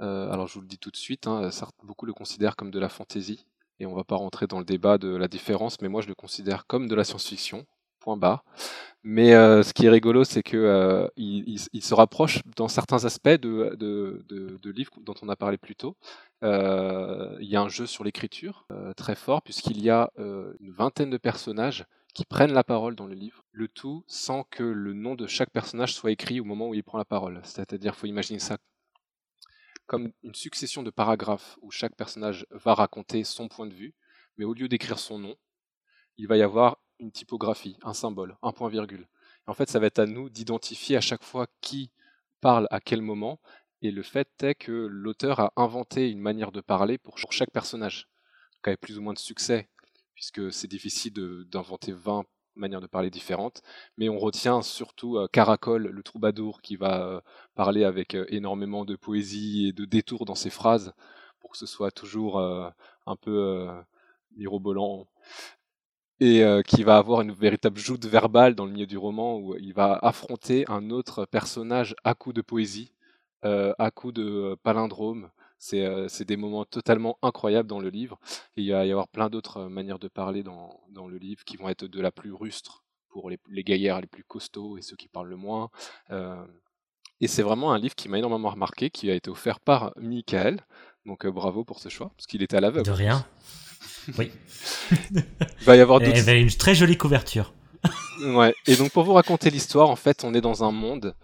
Euh, 0.00 0.28
alors, 0.32 0.48
je 0.48 0.54
vous 0.54 0.62
le 0.62 0.66
dis 0.66 0.78
tout 0.78 0.90
de 0.90 0.96
suite, 0.96 1.28
hein, 1.28 1.48
beaucoup 1.84 2.06
le 2.06 2.12
considèrent 2.12 2.56
comme 2.56 2.72
de 2.72 2.80
la 2.80 2.88
fantaisie, 2.88 3.46
et 3.78 3.86
on 3.86 3.94
va 3.94 4.02
pas 4.02 4.16
rentrer 4.16 4.48
dans 4.48 4.58
le 4.58 4.64
débat 4.64 4.98
de 4.98 5.14
la 5.14 5.28
différence, 5.28 5.80
mais 5.80 5.88
moi, 5.88 6.02
je 6.02 6.08
le 6.08 6.16
considère 6.16 6.66
comme 6.66 6.88
de 6.88 6.94
la 6.96 7.04
science-fiction, 7.04 7.66
point 8.00 8.16
barre. 8.16 8.44
Mais 9.04 9.30
ce 9.30 9.72
qui 9.72 9.86
est 9.86 9.90
rigolo, 9.90 10.24
c'est 10.24 10.42
que 10.42 11.08
il, 11.16 11.58
se 11.58 11.94
rapproche 11.94 12.40
dans 12.56 12.68
certains 12.68 13.04
aspects 13.04 13.28
de, 13.28 13.76
de, 13.78 14.70
livres 14.70 14.92
dont 15.02 15.14
on 15.22 15.28
a 15.28 15.36
parlé 15.36 15.56
plus 15.56 15.76
tôt. 15.76 15.96
il 16.42 17.46
y 17.48 17.54
a 17.54 17.60
un 17.60 17.68
jeu 17.68 17.86
sur 17.86 18.02
l'écriture 18.02 18.66
très 18.96 19.14
fort, 19.14 19.42
puisqu'il 19.42 19.80
y 19.80 19.90
a 19.90 20.10
une 20.18 20.72
vingtaine 20.72 21.10
de 21.10 21.18
personnages 21.18 21.86
qui 22.16 22.24
prennent 22.24 22.54
la 22.54 22.64
parole 22.64 22.96
dans 22.96 23.06
le 23.06 23.14
livre, 23.14 23.44
le 23.52 23.68
tout 23.68 24.02
sans 24.06 24.42
que 24.44 24.62
le 24.62 24.94
nom 24.94 25.16
de 25.16 25.26
chaque 25.26 25.50
personnage 25.50 25.92
soit 25.92 26.12
écrit 26.12 26.40
au 26.40 26.44
moment 26.44 26.70
où 26.70 26.72
il 26.72 26.82
prend 26.82 26.96
la 26.96 27.04
parole. 27.04 27.42
C'est-à-dire, 27.44 27.94
faut 27.94 28.06
imaginer 28.06 28.38
ça 28.38 28.56
comme 29.84 30.10
une 30.22 30.34
succession 30.34 30.82
de 30.82 30.88
paragraphes 30.88 31.58
où 31.60 31.70
chaque 31.70 31.94
personnage 31.94 32.46
va 32.50 32.72
raconter 32.72 33.22
son 33.22 33.48
point 33.48 33.66
de 33.66 33.74
vue, 33.74 33.94
mais 34.38 34.46
au 34.46 34.54
lieu 34.54 34.66
d'écrire 34.66 34.98
son 34.98 35.18
nom, 35.18 35.36
il 36.16 36.26
va 36.26 36.38
y 36.38 36.42
avoir 36.42 36.78
une 37.00 37.12
typographie, 37.12 37.76
un 37.82 37.92
symbole, 37.92 38.38
un 38.40 38.50
point 38.50 38.70
virgule. 38.70 39.06
en 39.46 39.52
fait, 39.52 39.68
ça 39.68 39.78
va 39.78 39.86
être 39.86 39.98
à 39.98 40.06
nous 40.06 40.30
d'identifier 40.30 40.96
à 40.96 41.02
chaque 41.02 41.22
fois 41.22 41.46
qui 41.60 41.90
parle 42.40 42.66
à 42.70 42.80
quel 42.80 43.02
moment, 43.02 43.40
et 43.82 43.90
le 43.90 44.02
fait 44.02 44.42
est 44.42 44.54
que 44.54 44.72
l'auteur 44.72 45.38
a 45.38 45.52
inventé 45.56 46.10
une 46.10 46.20
manière 46.20 46.50
de 46.50 46.62
parler 46.62 46.96
pour 46.96 47.18
chaque 47.18 47.50
personnage, 47.50 48.08
avait 48.64 48.78
plus 48.78 48.98
ou 48.98 49.02
moins 49.02 49.12
de 49.12 49.18
succès 49.18 49.68
puisque 50.16 50.50
c'est 50.52 50.66
difficile 50.66 51.12
d'inventer 51.52 51.92
20 51.92 52.24
manières 52.56 52.80
de 52.80 52.86
parler 52.86 53.10
différentes, 53.10 53.62
mais 53.98 54.08
on 54.08 54.18
retient 54.18 54.62
surtout 54.62 55.18
euh, 55.18 55.28
Caracol, 55.30 55.88
le 55.88 56.02
troubadour, 56.02 56.62
qui 56.62 56.76
va 56.76 57.06
euh, 57.06 57.20
parler 57.54 57.84
avec 57.84 58.14
euh, 58.14 58.24
énormément 58.28 58.86
de 58.86 58.96
poésie 58.96 59.68
et 59.68 59.72
de 59.72 59.84
détours 59.84 60.24
dans 60.24 60.34
ses 60.34 60.48
phrases, 60.48 60.94
pour 61.38 61.50
que 61.50 61.58
ce 61.58 61.66
soit 61.66 61.90
toujours 61.90 62.40
un 62.40 63.16
peu 63.16 63.68
mirobolant, 64.36 65.06
et 66.18 66.42
qui 66.66 66.82
va 66.82 66.96
avoir 66.96 67.20
une 67.20 67.30
véritable 67.30 67.78
joute 67.78 68.04
verbale 68.06 68.56
dans 68.56 68.64
le 68.64 68.72
milieu 68.72 68.86
du 68.86 68.98
roman, 68.98 69.38
où 69.38 69.54
il 69.56 69.72
va 69.72 69.96
affronter 70.02 70.64
un 70.68 70.90
autre 70.90 71.24
personnage 71.24 71.94
à 72.02 72.14
coup 72.14 72.32
de 72.32 72.42
poésie, 72.42 72.94
à 73.42 73.90
coup 73.94 74.10
de 74.10 74.56
palindrome, 74.64 75.30
c'est 75.58 76.24
des 76.24 76.36
moments 76.36 76.64
totalement 76.64 77.18
incroyables 77.22 77.68
dans 77.68 77.80
le 77.80 77.88
livre. 77.88 78.18
Et 78.56 78.62
il 78.62 78.72
va 78.72 78.86
y 78.86 78.90
avoir 78.90 79.08
plein 79.08 79.28
d'autres 79.28 79.58
euh, 79.58 79.68
manières 79.68 79.98
de 79.98 80.08
parler 80.08 80.42
dans, 80.42 80.80
dans, 80.90 81.06
le 81.06 81.18
livre 81.18 81.44
qui 81.44 81.56
vont 81.56 81.68
être 81.68 81.84
de 81.84 82.00
la 82.00 82.12
plus 82.12 82.32
rustre 82.32 82.84
pour 83.08 83.30
les, 83.30 83.38
les 83.48 83.64
gaillards 83.64 84.00
les 84.00 84.06
plus 84.06 84.24
costauds 84.24 84.76
et 84.76 84.82
ceux 84.82 84.96
qui 84.96 85.08
parlent 85.08 85.28
le 85.28 85.36
moins. 85.36 85.70
Euh, 86.10 86.44
et 87.20 87.28
c'est 87.28 87.42
vraiment 87.42 87.72
un 87.72 87.78
livre 87.78 87.94
qui 87.94 88.08
m'a 88.08 88.18
énormément 88.18 88.50
remarqué, 88.50 88.90
qui 88.90 89.10
a 89.10 89.14
été 89.14 89.30
offert 89.30 89.60
par 89.60 89.92
Michael. 89.96 90.60
Donc 91.06 91.26
bravo 91.26 91.64
pour 91.64 91.78
ce 91.78 91.88
choix, 91.88 92.10
parce 92.16 92.26
qu'il 92.26 92.42
était 92.42 92.56
à 92.56 92.60
l'aveugle. 92.60 92.86
De 92.86 92.92
rien. 92.92 93.24
Oui. 94.18 94.30
il 95.12 95.24
va 95.64 95.76
y 95.76 95.80
avoir 95.80 96.02
avait 96.02 96.40
une 96.40 96.50
très 96.50 96.74
jolie 96.74 96.96
couverture. 96.96 97.54
ouais. 98.20 98.54
Et 98.66 98.76
donc 98.76 98.92
pour 98.92 99.04
vous 99.04 99.14
raconter 99.14 99.50
l'histoire, 99.50 99.88
en 99.88 99.96
fait, 99.96 100.24
on 100.24 100.34
est 100.34 100.40
dans 100.40 100.64
un 100.64 100.72
monde 100.72 101.14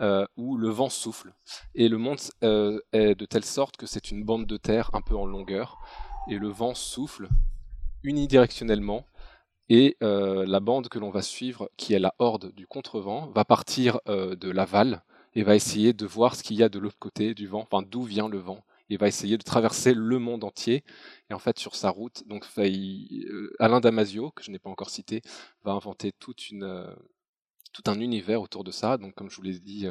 euh, 0.00 0.26
où 0.36 0.58
le 0.58 0.68
vent 0.68 0.90
souffle. 0.90 1.32
Et 1.74 1.88
le 1.88 1.96
monde 1.96 2.18
euh, 2.44 2.78
est 2.92 3.14
de 3.14 3.24
telle 3.24 3.46
sorte 3.46 3.78
que 3.78 3.86
c'est 3.86 4.10
une 4.10 4.24
bande 4.24 4.44
de 4.44 4.58
terre 4.58 4.90
un 4.92 5.00
peu 5.00 5.16
en 5.16 5.24
longueur, 5.24 5.78
et 6.28 6.36
le 6.36 6.48
vent 6.48 6.74
souffle 6.74 7.28
unidirectionnellement, 8.02 9.06
et 9.70 9.96
euh, 10.02 10.44
la 10.46 10.60
bande 10.60 10.88
que 10.88 10.98
l'on 10.98 11.08
va 11.08 11.22
suivre, 11.22 11.70
qui 11.78 11.94
est 11.94 11.98
la 11.98 12.14
horde 12.18 12.52
du 12.52 12.66
contrevent, 12.66 13.30
va 13.34 13.46
partir 13.46 14.00
de 14.06 14.50
l'aval 14.50 15.02
et 15.34 15.42
va 15.42 15.56
essayer 15.56 15.94
de 15.94 16.04
voir 16.06 16.34
ce 16.34 16.42
qu'il 16.42 16.56
y 16.56 16.62
a 16.62 16.68
de 16.68 16.78
l'autre 16.78 16.98
côté 16.98 17.32
du 17.32 17.46
vent, 17.46 17.66
enfin 17.70 17.82
d'où 17.82 18.02
vient 18.02 18.28
le 18.28 18.38
vent. 18.38 18.64
et 18.90 18.98
va 18.98 19.08
essayer 19.08 19.36
de 19.36 19.42
traverser 19.42 19.94
le 19.94 20.18
monde 20.18 20.44
entier. 20.44 20.84
Et 21.30 21.34
en 21.34 21.40
fait, 21.40 21.58
sur 21.58 21.74
sa 21.74 21.90
route, 21.90 22.22
donc 22.28 22.46
Alain 23.58 23.80
Damasio, 23.80 24.30
que 24.30 24.44
je 24.44 24.50
n'ai 24.50 24.60
pas 24.60 24.70
encore 24.70 24.90
cité, 24.90 25.22
va 25.64 25.72
inventer 25.72 26.12
toute 26.12 26.50
une, 26.50 26.86
tout 27.76 27.90
un 27.90 28.00
univers 28.00 28.40
autour 28.40 28.64
de 28.64 28.70
ça. 28.70 28.96
Donc, 28.96 29.14
comme 29.14 29.28
je 29.30 29.36
vous 29.36 29.42
l'ai 29.42 29.58
dit, 29.58 29.86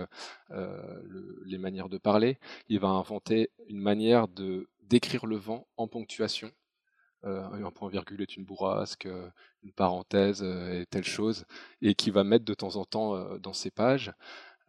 les 1.45 1.58
manières 1.58 1.89
de 1.89 1.98
parler. 1.98 2.39
Il 2.67 2.80
va 2.80 2.88
inventer 2.88 3.52
une 3.67 3.80
manière 3.80 4.28
de 4.28 4.67
décrire 4.82 5.26
le 5.26 5.36
vent 5.36 5.67
en 5.78 5.88
ponctuation. 5.88 6.52
un 7.24 7.71
point 7.71 7.89
virgule 7.89 8.21
est 8.21 8.36
une 8.38 8.45
bourrasque, 8.45 9.08
une 9.63 9.71
parenthèse 9.71 10.43
est 10.43 10.86
telle 10.89 11.04
chose, 11.04 11.45
et 11.82 11.95
qui 11.95 12.12
va 12.12 12.24
mettre 12.24 12.45
de 12.45 12.54
temps 12.54 12.76
en 12.76 12.86
temps 12.86 13.38
dans 13.39 13.54
ses 13.54 13.71
pages. 13.71 14.13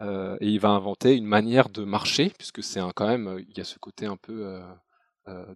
et 0.00 0.48
il 0.48 0.60
va 0.60 0.70
inventer 0.70 1.14
une 1.16 1.26
manière 1.26 1.68
de 1.68 1.84
marcher, 1.84 2.30
puisque 2.36 2.62
c'est 2.62 2.80
quand 2.94 3.06
même, 3.06 3.44
il 3.48 3.56
y 3.56 3.60
a 3.60 3.64
ce 3.64 3.78
côté 3.78 4.06
un 4.06 4.16
peu 4.16 4.60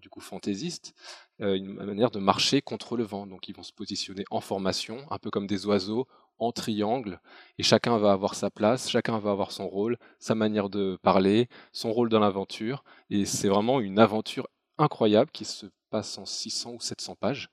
du 0.01 0.09
coup 0.09 0.21
fantaisiste, 0.21 0.95
une 1.39 1.75
manière 1.75 2.11
de 2.11 2.19
marcher 2.19 2.63
contre 2.63 2.97
le 2.97 3.05
vent. 3.05 3.27
Donc 3.27 3.49
ils 3.49 3.55
vont 3.55 3.63
se 3.63 3.73
positionner 3.73 4.25
en 4.31 4.41
formation, 4.41 4.99
un 5.11 5.19
peu 5.19 5.31
comme 5.31 5.47
des 5.47 5.67
oiseaux, 5.67 6.07
en 6.41 6.53
triangle, 6.53 7.21
et 7.59 7.63
chacun 7.63 7.99
va 7.99 8.13
avoir 8.13 8.35
sa 8.35 8.51
place, 8.51 8.89
chacun 8.89 9.19
va 9.19 9.31
avoir 9.31 9.53
son 9.53 9.69
rôle, 9.69 9.99
sa 10.19 10.35
manière 10.35 10.69
de 10.69 10.99
parler, 11.03 11.49
son 11.73 11.93
rôle 11.93 12.09
dans 12.09 12.19
l'aventure, 12.19 12.83
et 13.11 13.25
c'est 13.25 13.49
vraiment 13.49 13.81
une 13.81 13.99
aventure 13.99 14.49
incroyable 14.79 15.31
qui 15.31 15.45
se 15.45 15.67
passe 15.91 16.19
en 16.19 16.27
600 16.27 16.73
ou 16.73 16.81
700 16.81 17.17
pages. 17.17 17.51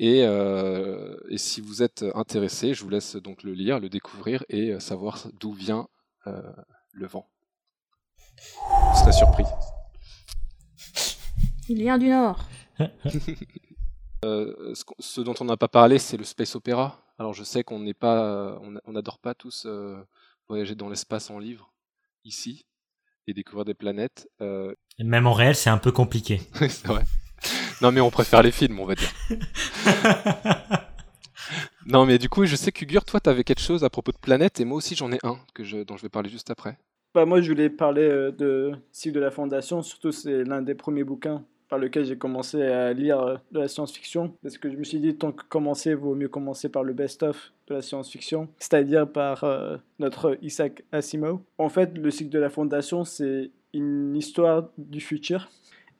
Et, 0.00 0.22
euh, 0.22 1.16
et, 1.28 1.38
si 1.38 1.60
vous 1.60 1.82
êtes 1.82 2.04
intéressé, 2.14 2.72
je 2.72 2.84
vous 2.84 2.88
laisse 2.88 3.16
donc 3.16 3.42
le 3.42 3.52
lire, 3.52 3.80
le 3.80 3.88
découvrir 3.88 4.44
et 4.48 4.70
euh, 4.70 4.78
savoir 4.78 5.26
d'où 5.40 5.52
vient 5.52 5.88
euh, 6.28 6.40
le 6.92 7.06
vent. 7.08 7.28
Vous 8.38 8.98
serez 9.00 9.12
surpris. 9.12 9.44
Il 11.68 11.78
vient 11.78 11.98
du 11.98 12.08
nord. 12.08 12.44
Euh, 14.24 14.74
ce, 14.98 15.20
dont 15.20 15.34
on 15.38 15.44
n'a 15.44 15.56
pas 15.56 15.68
parlé, 15.68 16.00
c'est 16.00 16.16
le 16.16 16.24
space 16.24 16.56
opéra. 16.56 17.00
Alors 17.18 17.34
je 17.34 17.42
sais 17.42 17.64
qu'on 17.64 17.80
n'est 17.80 17.94
pas, 17.94 18.60
on 18.84 18.92
n'adore 18.92 19.18
pas 19.18 19.34
tous 19.34 19.64
euh, 19.66 19.96
voyager 20.48 20.76
dans 20.76 20.88
l'espace 20.88 21.30
en 21.30 21.38
livre 21.38 21.72
ici 22.24 22.64
et 23.26 23.34
découvrir 23.34 23.64
des 23.64 23.74
planètes. 23.74 24.28
Euh. 24.40 24.72
Même 25.00 25.26
en 25.26 25.32
réel, 25.32 25.56
c'est 25.56 25.70
un 25.70 25.78
peu 25.78 25.90
compliqué. 25.90 26.40
c'est 26.54 26.86
vrai. 26.86 27.02
Non 27.82 27.90
mais 27.90 28.00
on 28.00 28.10
préfère 28.10 28.42
les 28.42 28.52
films, 28.52 28.78
on 28.78 28.86
va 28.86 28.94
dire. 28.94 29.12
non 31.86 32.06
mais 32.06 32.18
du 32.18 32.28
coup, 32.28 32.46
je 32.46 32.54
sais 32.54 32.70
qu'Ugur, 32.70 33.04
toi, 33.04 33.18
tu 33.20 33.28
avais 33.28 33.42
quelque 33.42 33.62
chose 33.62 33.82
à 33.82 33.90
propos 33.90 34.12
de 34.12 34.18
planètes 34.18 34.60
et 34.60 34.64
moi 34.64 34.78
aussi 34.78 34.94
j'en 34.94 35.10
ai 35.10 35.18
un 35.24 35.38
que 35.54 35.64
je, 35.64 35.78
dont 35.78 35.96
je 35.96 36.02
vais 36.02 36.08
parler 36.08 36.30
juste 36.30 36.50
après. 36.50 36.78
Bah, 37.14 37.24
moi, 37.24 37.40
je 37.40 37.50
voulais 37.50 37.70
parler 37.70 38.06
de 38.38 38.72
Cycle 38.92 39.14
de 39.14 39.20
la 39.20 39.30
Fondation. 39.30 39.82
Surtout, 39.82 40.12
c'est 40.12 40.44
l'un 40.44 40.60
des 40.60 40.74
premiers 40.74 41.04
bouquins 41.04 41.42
par 41.68 41.78
lequel 41.78 42.04
j'ai 42.04 42.16
commencé 42.16 42.62
à 42.62 42.92
lire 42.92 43.20
euh, 43.20 43.36
de 43.52 43.60
la 43.60 43.68
science-fiction, 43.68 44.34
parce 44.42 44.58
que 44.58 44.70
je 44.70 44.76
me 44.76 44.84
suis 44.84 45.00
dit, 45.00 45.16
tant 45.16 45.32
que 45.32 45.42
commencer, 45.48 45.94
vaut 45.94 46.14
mieux 46.14 46.28
commencer 46.28 46.68
par 46.68 46.82
le 46.82 46.92
best-of 46.92 47.52
de 47.66 47.74
la 47.74 47.82
science-fiction, 47.82 48.48
c'est-à-dire 48.58 49.10
par 49.10 49.44
euh, 49.44 49.76
notre 49.98 50.38
Isaac 50.42 50.84
Asimov. 50.92 51.40
En 51.58 51.68
fait, 51.68 51.96
le 51.96 52.10
cycle 52.10 52.30
de 52.30 52.38
la 52.38 52.50
Fondation, 52.50 53.04
c'est 53.04 53.50
une 53.74 54.16
histoire 54.16 54.70
du 54.78 55.00
futur, 55.00 55.48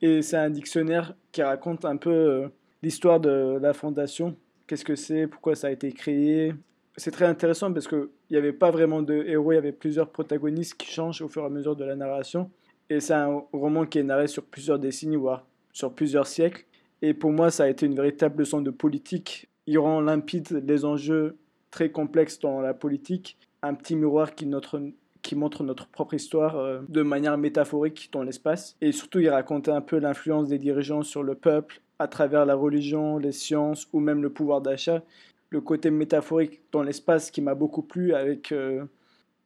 et 0.00 0.22
c'est 0.22 0.36
un 0.36 0.50
dictionnaire 0.50 1.14
qui 1.32 1.42
raconte 1.42 1.84
un 1.84 1.96
peu 1.96 2.10
euh, 2.10 2.48
l'histoire 2.82 3.20
de 3.20 3.58
la 3.60 3.74
Fondation, 3.74 4.36
qu'est-ce 4.66 4.84
que 4.84 4.96
c'est, 4.96 5.26
pourquoi 5.26 5.54
ça 5.54 5.66
a 5.66 5.70
été 5.70 5.92
créé? 5.92 6.54
C'est 6.96 7.10
très 7.10 7.26
intéressant 7.26 7.72
parce 7.72 7.86
qu'il 7.86 8.08
n'y 8.30 8.36
avait 8.36 8.52
pas 8.52 8.70
vraiment 8.70 9.02
de 9.02 9.14
héros, 9.26 9.52
il 9.52 9.54
y 9.54 9.58
avait 9.58 9.72
plusieurs 9.72 10.10
protagonistes 10.10 10.74
qui 10.74 10.88
changent 10.88 11.22
au 11.22 11.28
fur 11.28 11.42
et 11.42 11.46
à 11.46 11.48
mesure 11.48 11.76
de 11.76 11.84
la 11.84 11.94
narration. 11.94 12.50
Et 12.90 13.00
c'est 13.00 13.14
un 13.14 13.44
roman 13.52 13.86
qui 13.86 13.98
est 13.98 14.02
narré 14.02 14.26
sur 14.26 14.44
plusieurs 14.44 14.78
décennies, 14.78 15.16
voire 15.16 15.46
sur 15.78 15.92
plusieurs 15.92 16.26
siècles. 16.26 16.66
Et 17.02 17.14
pour 17.14 17.30
moi, 17.30 17.52
ça 17.52 17.64
a 17.64 17.68
été 17.68 17.86
une 17.86 17.94
véritable 17.94 18.40
leçon 18.40 18.60
de 18.60 18.72
politique. 18.72 19.48
Il 19.68 19.78
rend 19.78 20.00
limpide 20.00 20.64
les 20.66 20.84
enjeux 20.84 21.36
très 21.70 21.92
complexes 21.92 22.40
dans 22.40 22.60
la 22.60 22.74
politique, 22.74 23.38
un 23.62 23.74
petit 23.74 23.94
miroir 23.94 24.34
qui, 24.34 24.46
notre, 24.46 24.82
qui 25.22 25.36
montre 25.36 25.62
notre 25.62 25.86
propre 25.86 26.14
histoire 26.14 26.56
euh, 26.56 26.80
de 26.88 27.02
manière 27.02 27.38
métaphorique 27.38 28.08
dans 28.12 28.24
l'espace. 28.24 28.76
Et 28.80 28.90
surtout, 28.90 29.20
il 29.20 29.28
racontait 29.28 29.70
un 29.70 29.80
peu 29.80 29.98
l'influence 29.98 30.48
des 30.48 30.58
dirigeants 30.58 31.02
sur 31.02 31.22
le 31.22 31.36
peuple 31.36 31.80
à 32.00 32.08
travers 32.08 32.44
la 32.44 32.56
religion, 32.56 33.16
les 33.16 33.32
sciences 33.32 33.86
ou 33.92 34.00
même 34.00 34.20
le 34.20 34.30
pouvoir 34.30 34.60
d'achat. 34.60 35.04
Le 35.50 35.60
côté 35.60 35.92
métaphorique 35.92 36.60
dans 36.72 36.82
l'espace 36.82 37.30
qui 37.30 37.40
m'a 37.40 37.54
beaucoup 37.54 37.82
plu 37.82 38.14
avec 38.14 38.50
euh, 38.50 38.84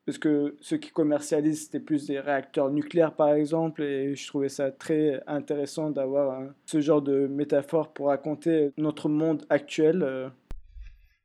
parce 0.07 0.19
que 0.19 0.57
ceux 0.61 0.79
qui 0.79 0.91
commercialisent, 0.91 1.65
c'était 1.65 1.81
plus 1.81 2.07
des 2.07 2.19
réacteurs 2.19 2.71
nucléaires, 2.71 3.15
par 3.15 3.33
exemple, 3.33 3.83
et 3.83 4.17
je 4.17 4.27
trouvais 4.27 4.49
ça 4.49 4.71
très 4.71 5.23
intéressant 5.27 5.91
d'avoir 5.91 6.43
ce 6.67 6.81
genre 6.81 7.03
de 7.03 7.27
métaphore 7.29 7.93
pour 7.93 8.09
raconter 8.09 8.73
notre 8.77 9.09
monde 9.09 9.45
actuel. 9.49 10.03
Euh. 10.03 10.29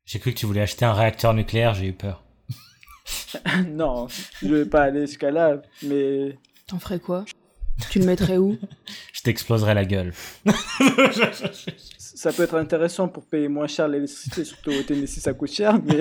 J'ai 0.06 0.20
cru 0.20 0.32
que 0.32 0.38
tu 0.38 0.46
voulais 0.46 0.62
acheter 0.62 0.86
un 0.86 0.94
réacteur 0.94 1.34
nucléaire, 1.34 1.74
j'ai 1.74 1.88
eu 1.88 1.94
peur. 1.94 2.24
non, 3.68 4.08
je 4.42 4.54
vais 4.54 4.66
pas 4.66 4.84
aller 4.84 5.08
jusqu'à 5.08 5.32
là, 5.32 5.62
mais... 5.82 6.38
T'en 6.68 6.80
ferais 6.80 7.00
quoi? 7.00 7.26
Tu 7.90 8.00
le 8.00 8.06
mettrais 8.06 8.38
où? 8.38 8.58
Je 9.14 9.22
t'exploserais 9.22 9.76
la 9.76 9.86
gueule. 9.86 10.12
ça 11.98 12.34
peut 12.34 12.44
être 12.44 12.56
intéressant 12.56 13.08
pour 13.08 13.24
payer 13.26 13.48
moins 13.48 13.68
cher 13.68 13.88
l'électricité, 13.88 14.44
surtout 14.46 14.72
au 14.72 14.82
Tennessee 14.82 15.20
ça 15.20 15.34
coûte 15.34 15.52
cher, 15.52 15.80
mais 15.84 16.00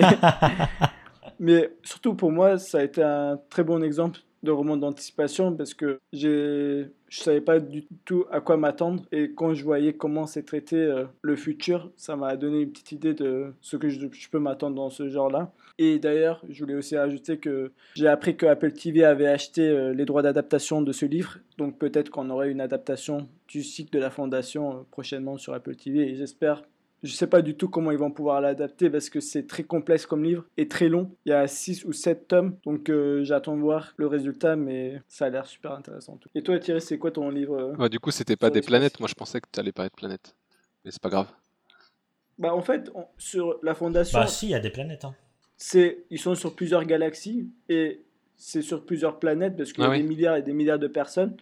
mais 1.39 1.71
surtout 1.83 2.15
pour 2.15 2.31
moi, 2.31 2.57
ça 2.57 2.79
a 2.79 2.83
été 2.83 3.03
un 3.03 3.39
très 3.49 3.63
bon 3.63 3.83
exemple 3.83 4.19
de 4.43 4.51
roman 4.51 4.77
d'anticipation 4.77 5.55
parce 5.55 5.73
que 5.73 5.99
je 6.13 6.85
je 7.09 7.21
savais 7.21 7.41
pas 7.41 7.59
du 7.59 7.85
tout 8.05 8.25
à 8.31 8.41
quoi 8.41 8.57
m'attendre. 8.57 9.03
Et 9.11 9.31
quand 9.33 9.53
je 9.53 9.63
voyais 9.63 9.93
comment 9.93 10.25
c'est 10.25 10.43
traité 10.43 10.75
euh, 10.75 11.05
le 11.21 11.35
futur, 11.35 11.91
ça 11.95 12.15
m'a 12.15 12.35
donné 12.35 12.61
une 12.61 12.71
petite 12.71 12.91
idée 12.91 13.13
de 13.13 13.53
ce 13.61 13.77
que 13.77 13.89
je, 13.89 14.07
peux 14.29 14.39
m'attendre 14.39 14.75
dans 14.75 14.89
ce 14.89 15.07
genre-là. 15.07 15.51
Et 15.77 15.99
d'ailleurs, 15.99 16.43
je 16.49 16.59
voulais 16.59 16.75
aussi 16.75 16.97
ajouter 16.97 17.37
que 17.37 17.71
j'ai 17.95 18.07
appris 18.07 18.35
que 18.35 18.45
Apple 18.45 18.73
TV 18.73 19.03
avait 19.05 19.27
acheté 19.27 19.61
euh, 19.61 19.93
les 19.93 20.05
droits 20.05 20.21
d'adaptation 20.21 20.81
de 20.81 20.91
ce 20.91 21.05
livre, 21.05 21.37
donc 21.57 21.77
peut-être 21.77 22.09
qu'on 22.09 22.29
aurait 22.29 22.51
une 22.51 22.61
adaptation 22.61 23.29
du 23.47 23.63
cycle 23.63 23.91
de 23.93 23.99
la 23.99 24.09
Fondation 24.09 24.71
euh, 24.71 24.79
prochainement 24.91 25.37
sur 25.37 25.53
Apple 25.53 25.75
TV 25.75 26.09
et 26.09 26.15
j'espère 26.15 26.63
je 27.03 27.11
ne 27.11 27.15
sais 27.15 27.27
pas 27.27 27.41
du 27.41 27.55
tout 27.55 27.69
comment 27.69 27.91
ils 27.91 27.97
vont 27.97 28.11
pouvoir 28.11 28.41
l'adapter 28.41 28.89
parce 28.89 29.09
que 29.09 29.19
c'est 29.19 29.45
très 29.45 29.63
complexe 29.63 30.05
comme 30.05 30.23
livre 30.23 30.45
et 30.57 30.67
très 30.67 30.89
long. 30.89 31.15
Il 31.25 31.29
y 31.29 31.33
a 31.33 31.45
6 31.47 31.85
ou 31.85 31.93
7 31.93 32.27
tomes, 32.27 32.57
donc 32.65 32.89
euh, 32.89 33.23
j'attends 33.23 33.55
de 33.55 33.61
voir 33.61 33.93
le 33.97 34.07
résultat, 34.07 34.55
mais 34.55 35.01
ça 35.07 35.25
a 35.25 35.29
l'air 35.29 35.45
super 35.45 35.73
intéressant. 35.73 36.19
Et 36.33 36.41
toi, 36.41 36.57
Thierry, 36.57 36.81
c'est 36.81 36.97
quoi 36.97 37.11
ton 37.11 37.29
livre 37.29 37.55
euh, 37.55 37.75
ouais, 37.75 37.89
Du 37.89 37.99
coup, 37.99 38.09
c'était 38.09 38.35
pas 38.35 38.49
des 38.49 38.61
planètes. 38.61 38.99
Moi, 38.99 39.07
je 39.07 39.13
pensais 39.13 39.39
que 39.39 39.47
tu 39.51 39.59
allais 39.59 39.71
parler 39.71 39.89
de 39.89 39.95
planètes. 39.95 40.35
Mais 40.83 40.91
c'est 40.91 41.01
pas 41.01 41.09
grave. 41.09 41.27
Bah, 42.39 42.53
en 42.53 42.61
fait, 42.61 42.91
sur 43.17 43.59
la 43.61 43.75
fondation. 43.75 44.19
Bah, 44.19 44.27
si, 44.27 44.47
il 44.47 44.51
y 44.51 44.55
a 44.55 44.59
des 44.59 44.71
planètes. 44.71 45.05
Hein. 45.05 45.15
C'est, 45.55 46.05
ils 46.09 46.19
sont 46.19 46.33
sur 46.33 46.55
plusieurs 46.55 46.85
galaxies 46.85 47.49
et 47.69 48.03
c'est 48.37 48.61
sur 48.61 48.85
plusieurs 48.85 49.19
planètes 49.19 49.55
parce 49.55 49.71
qu'il 49.71 49.83
y 49.83 49.87
a 49.87 49.91
ah 49.91 49.97
des 49.97 50.03
milliards 50.03 50.35
et 50.35 50.43
des 50.43 50.53
milliards 50.53 50.79
de 50.79 50.87
personnes. 50.87 51.35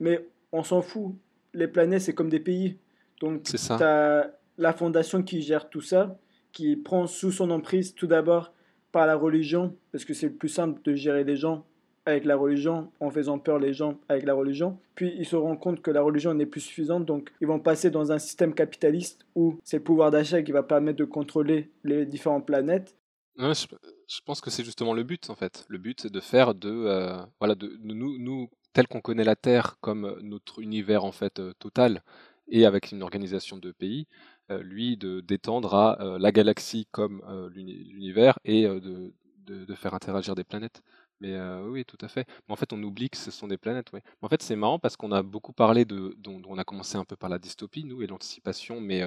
Mais 0.00 0.26
on 0.52 0.64
s'en 0.64 0.82
fout. 0.82 1.14
Les 1.54 1.68
planètes, 1.68 2.02
c'est 2.02 2.12
comme 2.12 2.28
des 2.28 2.40
pays. 2.40 2.78
Donc, 3.20 3.42
c'est 3.44 3.56
ça 3.56 4.35
la 4.58 4.72
fondation 4.72 5.22
qui 5.22 5.42
gère 5.42 5.68
tout 5.68 5.80
ça, 5.80 6.18
qui 6.52 6.76
prend 6.76 7.06
sous 7.06 7.32
son 7.32 7.50
emprise 7.50 7.94
tout 7.94 8.06
d'abord 8.06 8.52
par 8.92 9.06
la 9.06 9.16
religion, 9.16 9.76
parce 9.92 10.04
que 10.04 10.14
c'est 10.14 10.28
le 10.28 10.34
plus 10.34 10.48
simple 10.48 10.80
de 10.82 10.94
gérer 10.94 11.24
les 11.24 11.36
gens 11.36 11.66
avec 12.06 12.24
la 12.24 12.36
religion, 12.36 12.90
en 13.00 13.10
faisant 13.10 13.38
peur 13.38 13.58
les 13.58 13.74
gens 13.74 13.98
avec 14.08 14.24
la 14.24 14.32
religion. 14.32 14.78
Puis 14.94 15.12
ils 15.18 15.26
se 15.26 15.34
rendent 15.34 15.58
compte 15.58 15.82
que 15.82 15.90
la 15.90 16.02
religion 16.02 16.32
n'est 16.34 16.46
plus 16.46 16.60
suffisante, 16.60 17.04
donc 17.04 17.32
ils 17.40 17.48
vont 17.48 17.58
passer 17.58 17.90
dans 17.90 18.12
un 18.12 18.18
système 18.18 18.54
capitaliste 18.54 19.26
où 19.34 19.58
c'est 19.64 19.78
le 19.78 19.82
pouvoir 19.82 20.12
d'achat 20.12 20.40
qui 20.42 20.52
va 20.52 20.62
permettre 20.62 20.98
de 20.98 21.04
contrôler 21.04 21.72
les 21.82 22.06
différentes 22.06 22.46
planètes. 22.46 22.96
je, 23.36 24.20
pense 24.24 24.40
que 24.40 24.50
c'est 24.50 24.64
justement 24.64 24.94
le 24.94 25.02
but 25.02 25.28
en 25.30 25.34
fait. 25.34 25.66
Le 25.68 25.78
but 25.78 26.00
c'est 26.00 26.12
de 26.12 26.20
faire 26.20 26.54
de, 26.54 26.70
euh, 26.70 27.18
voilà, 27.40 27.56
de, 27.56 27.76
nous, 27.82 28.18
nous 28.18 28.48
tel 28.72 28.86
qu'on 28.86 29.00
connaît 29.00 29.24
la 29.24 29.36
Terre 29.36 29.76
comme 29.80 30.16
notre 30.22 30.60
univers 30.60 31.04
en 31.04 31.12
fait 31.12 31.40
euh, 31.40 31.52
total 31.58 32.02
et 32.48 32.64
avec 32.66 32.92
une 32.92 33.02
organisation 33.02 33.58
de 33.58 33.72
pays, 33.72 34.06
lui, 34.50 34.96
de 34.96 35.20
d'étendre 35.20 35.74
à 35.74 36.00
euh, 36.00 36.18
la 36.18 36.32
galaxie 36.32 36.86
comme 36.90 37.22
euh, 37.28 37.48
l'univers 37.50 38.38
et 38.44 38.64
de, 38.64 39.12
de, 39.46 39.74
faire 39.74 39.94
interagir 39.94 40.34
des 40.34 40.44
planètes. 40.44 40.82
Mais 41.20 41.38
oui, 41.64 41.84
tout 41.86 41.96
à 42.02 42.08
fait. 42.08 42.26
Mais 42.46 42.52
en 42.52 42.56
fait, 42.56 42.74
on 42.74 42.82
oublie 42.82 43.08
que 43.08 43.16
ce 43.16 43.30
sont 43.30 43.48
des 43.48 43.56
planètes. 43.56 43.88
Oui. 43.94 44.00
en 44.20 44.28
fait, 44.28 44.42
c'est 44.42 44.56
marrant 44.56 44.78
parce 44.78 44.96
qu'on 44.96 45.12
a 45.12 45.22
beaucoup 45.22 45.54
parlé 45.54 45.84
de. 45.86 46.14
Dont, 46.18 46.42
on 46.46 46.58
a 46.58 46.64
commencé 46.64 46.98
un 46.98 47.04
peu 47.04 47.16
par 47.16 47.30
la 47.30 47.38
dystopie, 47.38 47.84
nous, 47.84 48.02
et 48.02 48.06
l'anticipation, 48.06 48.80
mais 48.80 49.02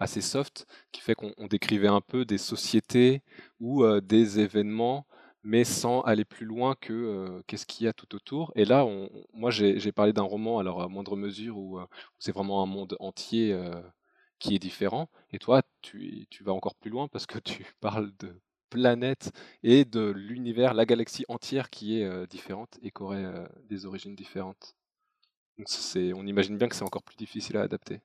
assez 0.00 0.22
soft, 0.22 0.66
qui 0.90 1.02
fait 1.02 1.14
qu'on 1.14 1.34
décrivait 1.48 1.88
un 1.88 2.00
peu 2.00 2.24
des 2.24 2.38
sociétés 2.38 3.22
ou 3.60 3.84
des 4.00 4.40
événements, 4.40 5.06
mais 5.42 5.64
sans 5.64 6.00
aller 6.02 6.24
plus 6.24 6.46
loin 6.46 6.76
que 6.80 7.42
qu'est-ce 7.46 7.66
qu'il 7.66 7.84
y 7.84 7.88
a 7.88 7.92
tout 7.92 8.14
autour. 8.14 8.52
Et 8.54 8.64
là, 8.64 8.86
moi, 9.34 9.50
j'ai 9.50 9.92
parlé 9.92 10.14
d'un 10.14 10.22
roman, 10.22 10.60
alors 10.60 10.80
à 10.80 10.88
moindre 10.88 11.16
mesure, 11.16 11.58
où 11.58 11.78
c'est 12.18 12.32
vraiment 12.32 12.62
un 12.62 12.66
monde 12.66 12.96
entier 13.00 13.54
qui 14.44 14.54
est 14.54 14.58
différent. 14.58 15.08
Et 15.32 15.38
toi, 15.38 15.62
tu, 15.82 16.26
vas 16.42 16.52
encore 16.52 16.74
plus 16.74 16.90
loin 16.90 17.08
parce 17.08 17.26
que 17.26 17.38
tu 17.38 17.64
parles 17.80 18.12
de 18.18 18.40
planète 18.70 19.32
et 19.62 19.84
de 19.84 20.10
l'univers, 20.10 20.74
la 20.74 20.84
galaxie 20.84 21.24
entière 21.28 21.70
qui 21.70 22.00
est 22.00 22.04
euh, 22.04 22.26
différente 22.26 22.78
et 22.82 22.90
qui 22.90 23.02
aurait 23.02 23.24
euh, 23.24 23.46
des 23.68 23.86
origines 23.86 24.16
différentes. 24.16 24.76
Donc 25.58 25.68
c'est, 25.68 26.12
on 26.12 26.26
imagine 26.26 26.58
bien 26.58 26.68
que 26.68 26.76
c'est 26.76 26.84
encore 26.84 27.04
plus 27.04 27.16
difficile 27.16 27.56
à 27.56 27.62
adapter. 27.62 28.00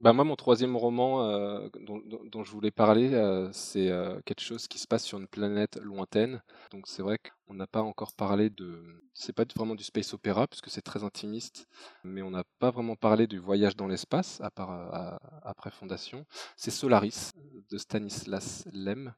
Bah 0.00 0.14
moi, 0.14 0.24
mon 0.24 0.34
troisième 0.36 0.76
roman 0.78 1.24
euh, 1.24 1.68
dont, 1.82 1.98
dont- 2.06 2.22
dont 2.24 2.42
je 2.42 2.50
voulais 2.52 2.70
parler, 2.70 3.12
euh, 3.12 3.50
c'est 3.52 3.90
euh, 3.90 4.18
quelque 4.24 4.40
chose 4.40 4.66
qui 4.66 4.78
se 4.78 4.86
passe 4.86 5.04
sur 5.04 5.18
une 5.18 5.28
planète 5.28 5.76
lointaine. 5.82 6.42
Donc 6.70 6.86
c'est 6.88 7.02
vrai 7.02 7.18
qu'on 7.18 7.52
n'a 7.54 7.66
pas 7.66 7.82
encore 7.82 8.14
parlé 8.14 8.48
de... 8.48 8.82
C'est 9.12 9.34
pas 9.34 9.44
vraiment 9.54 9.74
du 9.74 9.84
space 9.84 10.14
opéra, 10.14 10.46
puisque 10.46 10.70
c'est 10.70 10.80
très 10.80 11.04
intimiste, 11.04 11.66
mais 12.02 12.22
on 12.22 12.30
n'a 12.30 12.44
pas 12.60 12.70
vraiment 12.70 12.96
parlé 12.96 13.26
du 13.26 13.38
voyage 13.38 13.76
dans 13.76 13.86
l'espace, 13.88 14.40
à 14.40 14.50
part, 14.50 14.70
euh, 14.70 14.88
à- 14.90 15.18
après 15.50 15.70
Fondation. 15.70 16.24
C'est 16.56 16.70
Solaris, 16.70 17.32
de 17.70 17.76
Stanislas 17.78 18.66
Lem. 18.72 19.12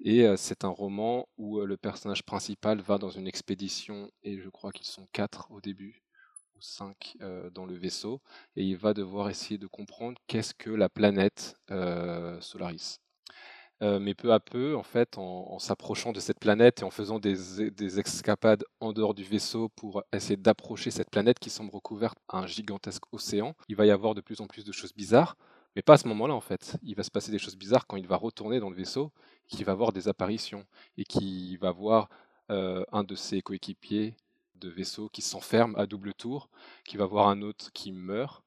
Et 0.00 0.26
euh, 0.26 0.36
c'est 0.36 0.64
un 0.64 0.68
roman 0.68 1.28
où 1.38 1.60
euh, 1.60 1.66
le 1.66 1.76
personnage 1.76 2.24
principal 2.24 2.80
va 2.80 2.98
dans 2.98 3.10
une 3.10 3.28
expédition, 3.28 4.10
et 4.22 4.38
je 4.40 4.48
crois 4.48 4.72
qu'ils 4.72 4.86
sont 4.86 5.08
quatre 5.12 5.50
au 5.52 5.60
début, 5.60 6.02
euh, 7.20 7.50
dans 7.50 7.66
le 7.66 7.74
vaisseau, 7.74 8.20
et 8.56 8.64
il 8.64 8.76
va 8.76 8.94
devoir 8.94 9.28
essayer 9.30 9.58
de 9.58 9.66
comprendre 9.66 10.18
qu'est-ce 10.26 10.54
que 10.54 10.70
la 10.70 10.88
planète 10.88 11.56
euh, 11.70 12.40
Solaris. 12.40 13.00
Euh, 13.80 14.00
mais 14.00 14.14
peu 14.14 14.32
à 14.32 14.40
peu, 14.40 14.76
en 14.76 14.82
fait, 14.82 15.18
en, 15.18 15.58
s'approchant 15.60 16.12
de 16.12 16.18
cette 16.18 16.40
planète 16.40 16.80
et 16.80 16.84
en 16.84 16.90
faisant 16.90 17.20
des, 17.20 17.70
des 17.70 18.00
escapades 18.00 18.64
en 18.80 18.92
dehors 18.92 19.14
du 19.14 19.22
vaisseau 19.22 19.68
pour 19.76 20.02
essayer 20.12 20.36
d'approcher 20.36 20.90
cette 20.90 21.10
planète 21.10 21.38
qui 21.38 21.50
semble 21.50 21.70
recouverte 21.70 22.18
à 22.28 22.38
un 22.38 22.46
gigantesque 22.46 23.04
océan, 23.12 23.54
il 23.68 23.76
va 23.76 23.86
y 23.86 23.90
avoir 23.92 24.14
de 24.14 24.20
plus 24.20 24.40
en 24.40 24.46
plus 24.46 24.64
de 24.64 24.72
choses 24.72 24.94
bizarres. 24.94 25.36
Mais 25.76 25.82
pas 25.82 25.94
à 25.94 25.98
ce 25.98 26.08
moment-là, 26.08 26.34
en 26.34 26.40
fait. 26.40 26.76
Il 26.82 26.96
va 26.96 27.04
se 27.04 27.10
passer 27.10 27.30
des 27.30 27.38
choses 27.38 27.56
bizarres 27.56 27.86
quand 27.86 27.96
il 27.96 28.08
va 28.08 28.16
retourner 28.16 28.58
dans 28.58 28.70
le 28.70 28.76
vaisseau, 28.76 29.12
qu'il 29.46 29.64
va 29.64 29.74
voir 29.74 29.92
des 29.92 30.08
apparitions 30.08 30.66
et 30.96 31.04
qu'il 31.04 31.56
va 31.58 31.70
voir 31.70 32.08
un 32.48 33.04
de 33.04 33.14
ses 33.14 33.42
coéquipiers 33.42 34.16
de 34.58 34.68
vaisseau 34.68 35.08
qui 35.08 35.22
s'enferme 35.22 35.74
à 35.76 35.86
double 35.86 36.14
tour, 36.14 36.48
qui 36.84 36.96
va 36.96 37.06
voir 37.06 37.28
un 37.28 37.42
autre 37.42 37.72
qui 37.72 37.92
meurt. 37.92 38.42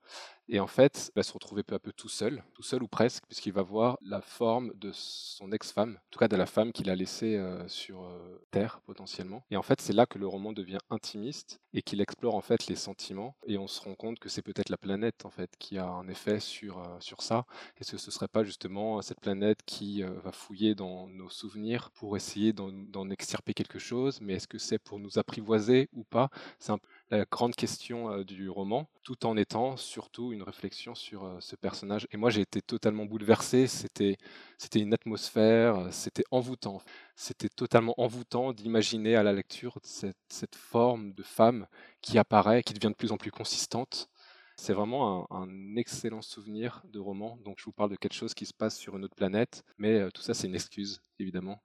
Et 0.54 0.60
en 0.60 0.68
fait, 0.68 1.12
il 1.16 1.20
va 1.20 1.24
se 1.24 1.32
retrouver 1.32 1.64
peu 1.64 1.76
à 1.76 1.80
peu 1.80 1.94
tout 1.94 2.10
seul, 2.10 2.44
tout 2.54 2.62
seul 2.62 2.84
ou 2.84 2.88
presque, 2.88 3.24
puisqu'il 3.26 3.54
va 3.54 3.62
voir 3.62 3.98
la 4.02 4.20
forme 4.20 4.74
de 4.76 4.92
son 4.94 5.50
ex-femme, 5.54 5.92
en 5.96 6.10
tout 6.12 6.20
cas 6.20 6.28
de 6.28 6.36
la 6.36 6.46
femme 6.46 6.74
qu'il 6.74 6.90
a 6.90 6.96
laissée 6.96 7.38
euh, 7.38 7.66
sur 7.70 8.04
euh, 8.04 8.46
Terre 8.52 8.82
potentiellement. 8.86 9.46
Et 9.50 9.56
en 9.56 9.62
fait, 9.62 9.80
c'est 9.80 9.94
là 9.94 10.06
que 10.06 10.18
le 10.18 10.28
roman 10.28 10.52
devient 10.52 10.80
intimiste 10.90 11.62
et 11.74 11.82
qu'il 11.82 12.02
explore 12.02 12.36
en 12.36 12.42
fait 12.42 12.68
les 12.68 12.76
sentiments. 12.76 13.38
Et 13.48 13.58
on 13.58 13.68
se 13.68 13.80
rend 13.80 13.96
compte 13.96 14.20
que 14.20 14.28
c'est 14.28 14.42
peut-être 14.42 14.68
la 14.68 14.78
planète 14.78 15.26
en 15.26 15.30
fait 15.30 15.52
qui 15.58 15.78
a 15.78 15.88
un 15.88 16.10
effet 16.10 16.42
sur, 16.42 16.80
euh, 16.80 16.98
sur 17.00 17.22
ça. 17.22 17.46
Est-ce 17.80 17.94
que 17.94 17.98
ce 17.98 18.12
serait 18.12 18.28
pas 18.28 18.44
justement 18.44 19.02
cette 19.02 19.22
planète 19.22 19.60
qui 19.66 20.04
va 20.04 20.34
fouiller 20.34 20.76
dans 20.76 21.08
nos 21.08 21.30
souvenirs 21.30 21.92
pour 21.92 22.18
essayer 22.18 22.52
d'en 22.52 23.10
extirper 23.10 23.54
quelque 23.54 23.80
chose? 23.80 24.20
Mais 24.22 24.34
est-ce 24.34 24.48
que 24.48 24.58
c'est 24.58 24.80
pour 24.80 25.00
nous 25.00 25.18
apprivoiser 25.18 25.88
ou 25.94 26.04
pas? 26.04 26.30
C'est 26.60 26.72
un 26.72 26.78
peu 26.78 26.90
la 27.18 27.26
grande 27.26 27.56
question 27.56 28.22
du 28.24 28.50
roman, 28.50 28.90
tout 29.04 29.26
en 29.26 29.36
étant 29.36 29.76
surtout 29.78 30.32
une 30.32 30.44
réflexion 30.44 30.96
sur 30.96 31.38
ce 31.42 31.56
personnage. 31.56 32.08
Et 32.12 32.18
moi, 32.18 32.30
j'ai 32.30 32.42
été 32.42 32.62
totalement 32.62 33.06
bouleversé. 33.06 33.68
C'était, 33.68 34.18
c'était 34.58 34.80
une 34.80 34.94
atmosphère, 34.94 35.88
c'était 35.92 36.24
envoûtant. 36.32 36.82
C'était 37.16 37.50
totalement 37.50 37.94
envoûtant 37.98 38.54
d'imaginer 38.54 39.16
à 39.16 39.24
la 39.24 39.34
lecture 39.34 39.78
cette, 39.84 40.56
forme 40.56 41.14
de 41.14 41.24
femme 41.24 41.68
qui 42.02 42.18
apparaît, 42.18 42.64
qui 42.64 42.74
devient 42.74 42.92
de 42.92 42.96
plus 42.96 43.12
en 43.12 43.18
plus 43.18 43.32
consistante. 43.32 44.10
C'est 44.56 44.74
vraiment 44.74 45.28
un, 45.32 45.76
excellent 45.76 46.22
souvenir 46.22 46.82
de 46.86 47.00
roman. 47.00 47.38
Donc, 47.44 47.60
je 47.60 47.66
vous 47.66 47.74
parle 47.74 47.90
de 47.92 47.96
quelque 47.96 48.14
chose 48.14 48.34
qui 48.34 48.46
se 48.46 48.54
passe 48.54 48.78
sur 48.78 48.96
une 48.96 49.04
autre 49.04 49.16
planète, 49.16 49.64
mais 49.78 50.10
tout 50.12 50.22
ça, 50.22 50.34
c'est 50.34 50.48
une 50.48 50.56
excuse, 50.56 51.02
évidemment. 51.20 51.62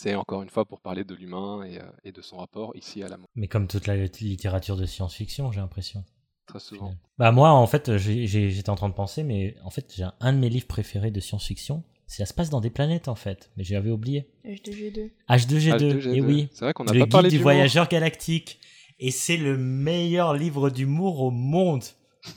C'est 0.00 0.14
encore 0.14 0.42
une 0.42 0.48
fois 0.48 0.64
pour 0.64 0.80
parler 0.80 1.02
de 1.02 1.12
l'humain 1.14 1.64
et, 1.64 1.78
euh, 1.80 1.82
et 2.04 2.12
de 2.12 2.22
son 2.22 2.36
rapport 2.36 2.70
ici 2.76 3.02
à 3.02 3.08
la 3.08 3.16
mort, 3.16 3.26
Mais 3.34 3.48
comme 3.48 3.66
toute 3.66 3.88
la 3.88 3.96
littérature 3.96 4.76
de 4.76 4.86
science-fiction, 4.86 5.50
j'ai 5.50 5.58
l'impression. 5.60 6.04
très 6.46 6.60
souvent. 6.60 6.94
Bah 7.18 7.32
moi, 7.32 7.50
en 7.50 7.66
fait, 7.66 7.96
j'étais 7.96 8.70
en 8.70 8.76
train 8.76 8.88
de 8.88 8.94
penser, 8.94 9.24
mais 9.24 9.56
en 9.64 9.70
fait, 9.70 9.92
j'ai 9.96 10.04
un 10.20 10.32
de 10.32 10.38
mes 10.38 10.48
livres 10.50 10.68
préférés 10.68 11.10
de 11.10 11.18
science-fiction. 11.20 11.82
Ça 12.06 12.26
se 12.26 12.32
passe 12.32 12.48
dans 12.48 12.60
des 12.60 12.70
planètes, 12.70 13.08
en 13.08 13.16
fait, 13.16 13.50
mais 13.56 13.64
j'avais 13.64 13.90
oublié. 13.90 14.30
H2G2. 14.46 15.10
H2G2, 15.28 15.76
H2G2. 15.78 16.14
et 16.14 16.20
oui. 16.22 16.48
C'est 16.52 16.64
vrai 16.64 16.72
qu'on 16.74 16.84
n'a 16.84 16.92
Le 16.92 17.00
pas 17.00 17.04
guide 17.04 17.12
parlé 17.12 17.28
du 17.28 17.36
d'humour. 17.36 17.50
voyageur 17.52 17.88
galactique. 17.88 18.60
Et 19.00 19.10
c'est 19.10 19.36
le 19.36 19.58
meilleur 19.58 20.32
livre 20.34 20.70
d'humour 20.70 21.20
au 21.22 21.30
monde. 21.32 21.82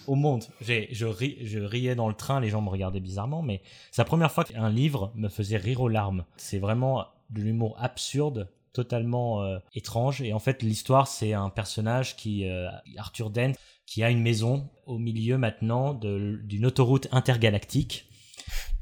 Au 0.07 0.15
monde. 0.15 0.43
J'ai- 0.61 0.89
Je, 0.91 1.05
ri- 1.05 1.37
je 1.41 1.59
riais 1.59 1.95
dans 1.95 2.07
le 2.09 2.13
train, 2.15 2.39
les 2.39 2.49
gens 2.49 2.61
me 2.61 2.69
regardaient 2.69 2.99
bizarrement, 2.99 3.41
mais 3.43 3.61
c'est 3.91 4.01
la 4.01 4.05
première 4.05 4.31
fois 4.31 4.43
qu'un 4.45 4.69
livre 4.69 5.11
me 5.15 5.29
faisait 5.29 5.57
rire 5.57 5.79
aux 5.81 5.87
larmes. 5.89 6.25
C'est 6.37 6.59
vraiment 6.59 7.05
de 7.31 7.41
l'humour 7.41 7.75
absurde, 7.79 8.49
totalement 8.73 9.43
euh, 9.43 9.59
étrange. 9.73 10.21
Et 10.21 10.33
en 10.33 10.39
fait, 10.39 10.63
l'histoire, 10.63 11.07
c'est 11.07 11.33
un 11.33 11.49
personnage 11.49 12.15
qui, 12.15 12.47
euh, 12.47 12.69
Arthur 12.97 13.29
Dent, 13.29 13.53
qui 13.85 14.03
a 14.03 14.09
une 14.09 14.21
maison 14.21 14.69
au 14.85 14.97
milieu 14.97 15.37
maintenant 15.37 15.93
d'une 15.93 16.65
autoroute 16.65 17.07
intergalactique. 17.11 18.07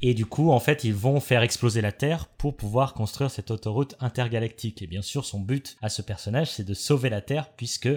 Et 0.02 0.14
du 0.14 0.24
coup, 0.24 0.50
en 0.50 0.60
fait, 0.60 0.84
ils 0.84 0.94
vont 0.94 1.20
faire 1.20 1.42
exploser 1.42 1.80
la 1.80 1.92
Terre 1.92 2.26
pour 2.26 2.56
pouvoir 2.56 2.94
construire 2.94 3.30
cette 3.30 3.50
autoroute 3.50 3.96
intergalactique. 4.00 4.82
Et 4.82 4.86
bien 4.86 5.02
sûr, 5.02 5.24
son 5.24 5.40
but 5.40 5.76
à 5.82 5.88
ce 5.88 6.00
personnage, 6.00 6.50
c'est 6.50 6.64
de 6.64 6.74
sauver 6.74 7.10
la 7.10 7.20
Terre 7.20 7.50
puisque 7.56 7.88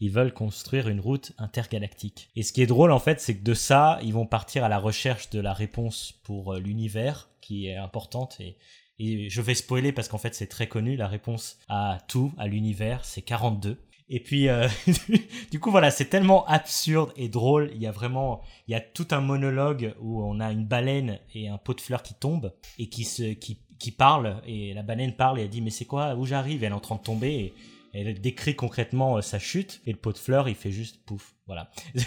ils 0.00 0.10
veulent 0.10 0.32
construire 0.32 0.88
une 0.88 1.00
route 1.00 1.32
intergalactique. 1.38 2.30
Et 2.36 2.42
ce 2.42 2.52
qui 2.52 2.62
est 2.62 2.66
drôle, 2.66 2.92
en 2.92 3.00
fait, 3.00 3.20
c'est 3.20 3.36
que 3.36 3.42
de 3.42 3.54
ça, 3.54 3.98
ils 4.02 4.12
vont 4.12 4.26
partir 4.26 4.62
à 4.62 4.68
la 4.68 4.78
recherche 4.78 5.30
de 5.30 5.40
la 5.40 5.52
réponse 5.52 6.14
pour 6.22 6.54
euh, 6.54 6.60
l'univers, 6.60 7.28
qui 7.40 7.66
est 7.66 7.76
importante. 7.76 8.36
Et, 8.40 8.56
et 8.98 9.30
je 9.30 9.40
vais 9.40 9.54
spoiler 9.54 9.92
parce 9.92 10.08
qu'en 10.08 10.18
fait, 10.18 10.34
c'est 10.34 10.46
très 10.46 10.66
connu. 10.66 10.96
La 10.96 11.08
réponse 11.08 11.58
à 11.68 11.98
tout, 12.08 12.32
à 12.38 12.46
l'univers, 12.46 13.04
c'est 13.04 13.22
42. 13.22 13.78
Et 14.10 14.20
puis, 14.20 14.48
euh, 14.48 14.68
du 15.50 15.60
coup, 15.60 15.70
voilà, 15.70 15.90
c'est 15.90 16.06
tellement 16.06 16.46
absurde 16.46 17.12
et 17.16 17.28
drôle. 17.28 17.70
Il 17.74 17.80
y 17.80 17.86
a 17.86 17.92
vraiment, 17.92 18.40
il 18.66 18.72
y 18.72 18.74
a 18.74 18.80
tout 18.80 19.06
un 19.10 19.20
monologue 19.20 19.94
où 20.00 20.22
on 20.22 20.40
a 20.40 20.50
une 20.50 20.64
baleine 20.64 21.18
et 21.34 21.48
un 21.48 21.58
pot 21.58 21.74
de 21.74 21.80
fleurs 21.80 22.02
qui 22.02 22.14
tombe 22.14 22.52
et 22.78 22.88
qui 22.88 23.04
se, 23.04 23.34
qui, 23.34 23.60
qui 23.78 23.90
parle. 23.92 24.40
Et 24.46 24.72
la 24.74 24.82
baleine 24.82 25.14
parle 25.14 25.38
et 25.38 25.42
elle 25.42 25.50
dit, 25.50 25.60
mais 25.60 25.70
c'est 25.70 25.84
quoi, 25.84 26.14
où 26.16 26.24
j'arrive? 26.24 26.64
Elle 26.64 26.72
est 26.72 26.74
en 26.74 26.80
train 26.80 26.96
de 26.96 27.02
tomber 27.02 27.34
et 27.34 27.54
elle 28.00 28.20
décrit 28.20 28.54
concrètement 28.56 29.16
euh, 29.16 29.20
sa 29.20 29.38
chute. 29.38 29.80
Et 29.86 29.92
le 29.92 29.98
pot 29.98 30.12
de 30.12 30.18
fleurs, 30.18 30.48
il 30.48 30.54
fait 30.54 30.70
juste 30.70 31.04
pouf. 31.04 31.34
Voilà. 31.46 31.70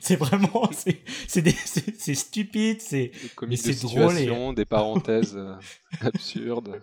C'est- 0.00 0.16
vraiment, 0.16 0.68
c'est, 0.72 2.14
stupide, 2.14 2.80
c'est, 2.80 3.12
c'est 3.56 3.82
drôle 3.82 4.18
et- 4.18 4.54
des 4.54 4.64
parenthèses 4.66 5.36
euh, 5.36 5.54
absurdes. 6.00 6.80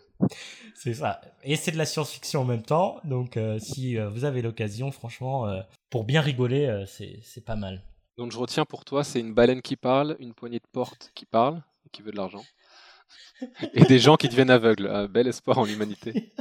C'est 0.76 0.94
ça. 0.94 1.22
Et 1.44 1.56
c'est 1.56 1.72
de 1.72 1.78
la 1.78 1.86
science-fiction 1.86 2.42
en 2.42 2.46
même 2.46 2.64
temps. 2.64 3.00
Donc, 3.04 3.38
euh, 3.38 3.60
si 3.60 3.98
euh, 3.98 4.10
vous 4.10 4.26
avez 4.26 4.42
l'occasion, 4.42 4.92
franchement, 4.92 5.48
euh, 5.48 5.62
pour 5.90 6.04
bien 6.04 6.22
rigoler, 6.22 6.84
c'est 6.88 7.20
c'est 7.24 7.46
pas 7.46 7.56
mal. 7.56 7.84
Donc 8.18 8.32
je 8.32 8.38
retiens 8.38 8.66
pour 8.66 8.86
toi, 8.86 9.04
c'est 9.04 9.20
une 9.20 9.34
baleine 9.34 9.62
qui 9.62 9.76
parle, 9.76 10.16
une 10.20 10.34
poignée 10.34 10.60
de 10.60 10.68
porte 10.72 11.12
qui 11.16 11.26
parle 11.26 11.62
et 11.86 11.90
qui 11.90 12.02
veut 12.02 12.12
de 12.12 12.18
l'argent. 12.18 12.44
Et 13.74 13.84
des 13.84 14.00
gens 14.00 14.16
qui 14.16 14.30
deviennent 14.30 14.50
aveugles. 14.50 14.88
Un 14.88 15.08
bel 15.08 15.28
espoir 15.28 15.58
en 15.58 15.66
l'humanité. 15.66 16.32